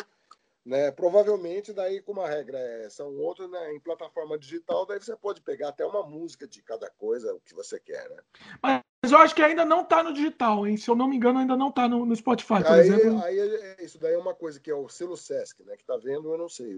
[0.65, 0.91] né?
[0.93, 3.73] Provavelmente, daí, como a regra é, são outros, né?
[3.75, 7.55] em plataforma digital, daí você pode pegar até uma música de cada coisa, o que
[7.55, 8.09] você quer.
[8.09, 8.17] Né?
[8.63, 10.77] Mas eu acho que ainda não está no digital, hein?
[10.77, 13.25] Se eu não me engano, ainda não está no, no, Spotify, por aí, exemplo.
[13.25, 15.75] Aí, é, isso daí é uma coisa que é o selo Sesc, né?
[15.77, 16.73] Que está vendo, eu não sei.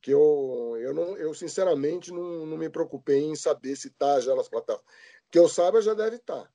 [0.00, 4.34] que eu, eu, não, eu sinceramente não, não me preocupei em saber se está já
[4.36, 4.86] nas plataformas.
[5.30, 6.44] Que eu saiba, já deve estar.
[6.44, 6.50] Tá.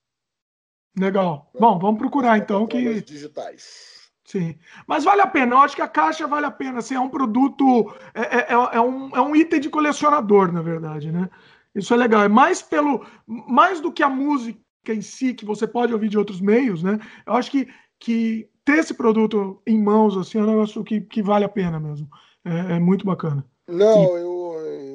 [0.98, 1.50] Legal.
[1.54, 1.60] Né?
[1.60, 3.02] Bom, vamos procurar então que.
[3.02, 4.03] Digitais.
[4.26, 5.56] Sim, mas vale a pena.
[5.56, 6.80] Eu acho que a caixa vale a pena.
[6.80, 10.62] Assim, é um produto, é, é, é, é, um, é um item de colecionador, na
[10.62, 11.30] verdade, né?
[11.76, 12.24] Isso é legal.
[12.24, 16.18] É mais pelo, mais do que a música em si que você pode ouvir de
[16.18, 17.00] outros meios, né?
[17.26, 17.68] Eu acho que,
[18.00, 21.80] que ter esse produto em mãos assim é um negócio que, que vale a pena
[21.80, 22.08] mesmo.
[22.46, 23.46] É, é muito bacana.
[23.68, 24.34] Não, eu,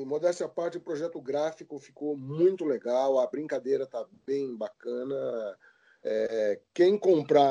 [0.09, 3.21] modéstia à parte, o projeto gráfico ficou muito legal.
[3.21, 5.57] A brincadeira tá bem bacana.
[6.03, 7.45] É, quem comprar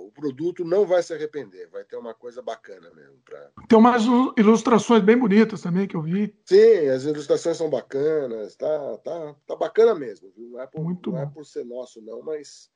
[0.00, 3.18] o produto não vai se arrepender, vai ter uma coisa bacana mesmo.
[3.24, 3.50] Pra...
[3.68, 4.02] Tem umas
[4.36, 6.36] ilustrações bem bonitas também que eu vi.
[6.44, 10.30] Sim, as ilustrações são bacanas, tá, tá, tá bacana mesmo.
[10.36, 10.50] Viu?
[10.50, 12.70] Não, é por, Muito não é por ser nosso, não, mas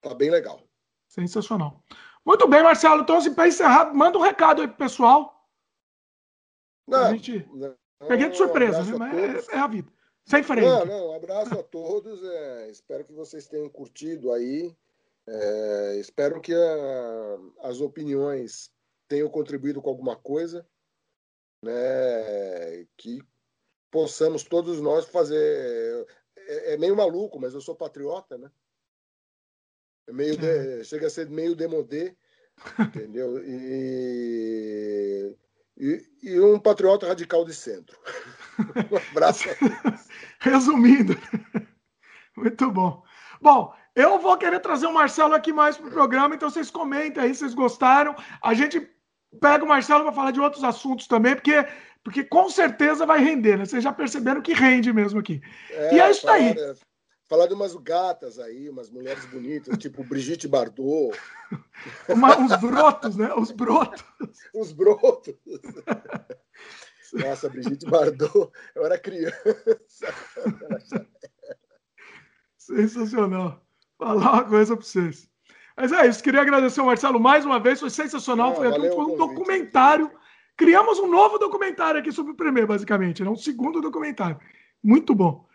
[0.00, 0.62] tá bem legal.
[1.08, 1.84] Sensacional.
[2.24, 3.02] Muito bem, Marcelo.
[3.02, 5.48] Então, assim, para encerrar, manda um recado aí pro pessoal.
[6.86, 7.46] Não, a gente...
[7.52, 7.74] Não,
[8.08, 9.92] Peguei de surpresa, um mas é, é, a vida.
[10.26, 10.64] Sem frente.
[10.64, 12.22] Não, não, um abraço a todos.
[12.22, 14.76] É, espero que vocês tenham curtido aí.
[15.26, 18.70] É, espero que a, as opiniões
[19.08, 20.66] tenham contribuído com alguma coisa,
[21.64, 22.86] né?
[22.96, 23.20] Que
[23.90, 26.06] possamos todos nós fazer.
[26.36, 28.50] É, é meio maluco, mas eu sou patriota, né?
[30.06, 32.16] É meio de, chega a ser meio demodê,
[32.78, 33.44] entendeu?
[33.44, 35.36] E,
[35.76, 37.98] e, e, um patriota radical de centro.
[38.90, 39.48] um abraço.
[40.38, 41.16] Resumindo,
[42.36, 43.02] muito bom.
[43.40, 47.22] Bom, eu vou querer trazer o Marcelo aqui mais para o programa, então vocês comentem
[47.22, 48.14] aí se vocês gostaram.
[48.42, 48.88] A gente
[49.40, 51.66] pega o Marcelo para falar de outros assuntos também, porque,
[52.02, 53.64] porque com certeza vai render, né?
[53.64, 55.40] Vocês já perceberam que rende mesmo aqui.
[55.70, 56.54] É, e é isso aí.
[57.28, 61.16] Falar de umas gatas aí, umas mulheres bonitas, tipo Brigitte Bardot.
[62.08, 63.32] Uma, os brotos, né?
[63.34, 64.04] Os brotos.
[64.52, 65.34] Os brotos.
[67.12, 69.34] Nossa, Brigitte Bardot, eu era criança.
[72.56, 73.62] Sensacional
[74.00, 75.28] falar uma coisa para vocês.
[75.76, 78.52] Mas é isso, queria agradecer ao Marcelo mais uma vez, foi sensacional.
[78.52, 80.10] Ah, foi, foi um documentário.
[80.56, 83.22] Criamos um novo documentário aqui sobre o Premier, basicamente.
[83.22, 83.30] Né?
[83.30, 84.38] Um segundo documentário.
[84.82, 85.46] Muito bom.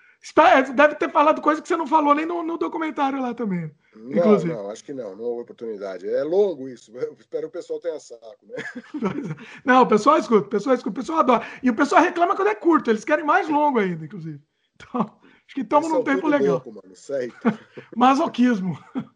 [0.76, 3.72] Deve ter falado coisa que você não falou nem no, no documentário lá também.
[3.96, 4.54] Não, inclusive.
[4.54, 6.08] não, acho que não, não houve oportunidade.
[6.08, 8.56] É longo isso, espero que o pessoal tenha saco, né?
[9.64, 11.46] Não, o pessoal escuta, o pessoal escuta, o pessoal adora.
[11.64, 14.42] E o pessoal reclama quando é curto, eles querem mais longo ainda, inclusive.
[14.76, 16.62] Então, acho que estamos num tempo legal.
[16.66, 16.94] Louco, mano,
[17.96, 18.78] Masoquismo.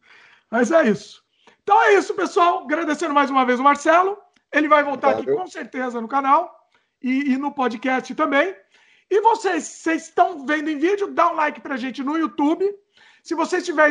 [0.50, 1.24] Mas é isso.
[1.62, 2.64] Então é isso, pessoal.
[2.64, 4.18] Agradecendo mais uma vez o Marcelo.
[4.52, 6.68] Ele vai voltar aqui com certeza no canal
[7.02, 8.56] e, e no podcast também.
[9.10, 12.70] E vocês, vocês estão vendo em vídeo, dá um like pra gente no YouTube.
[13.24, 13.90] Se você estiver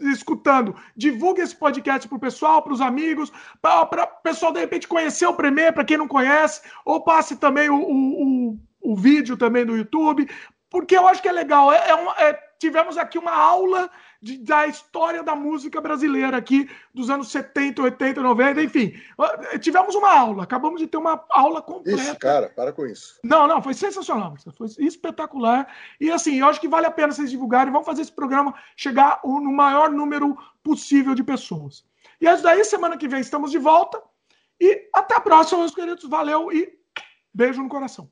[0.00, 5.26] escutando, divulgue esse podcast pro pessoal, para os amigos, para o pessoal de repente conhecer
[5.26, 9.64] o Premier, para quem não conhece, ou passe também o, o, o, o, vídeo também
[9.64, 10.28] no YouTube,
[10.70, 11.72] porque eu acho que é legal.
[11.72, 16.70] É, é, uma, é tivemos aqui uma aula de, da história da música brasileira aqui
[16.94, 18.92] dos anos 70, 80, 90, enfim.
[19.60, 22.02] Tivemos uma aula, acabamos de ter uma aula completa.
[22.02, 23.18] Isso, cara, para com isso.
[23.24, 25.74] Não, não, foi sensacional, foi espetacular.
[25.98, 29.20] E assim, eu acho que vale a pena vocês divulgarem, vamos fazer esse programa chegar
[29.24, 31.84] no maior número possível de pessoas.
[32.20, 34.00] E é isso daí, semana que vem estamos de volta.
[34.60, 36.06] E até a próxima, meus queridos.
[36.06, 36.70] Valeu e
[37.32, 38.10] beijo no coração.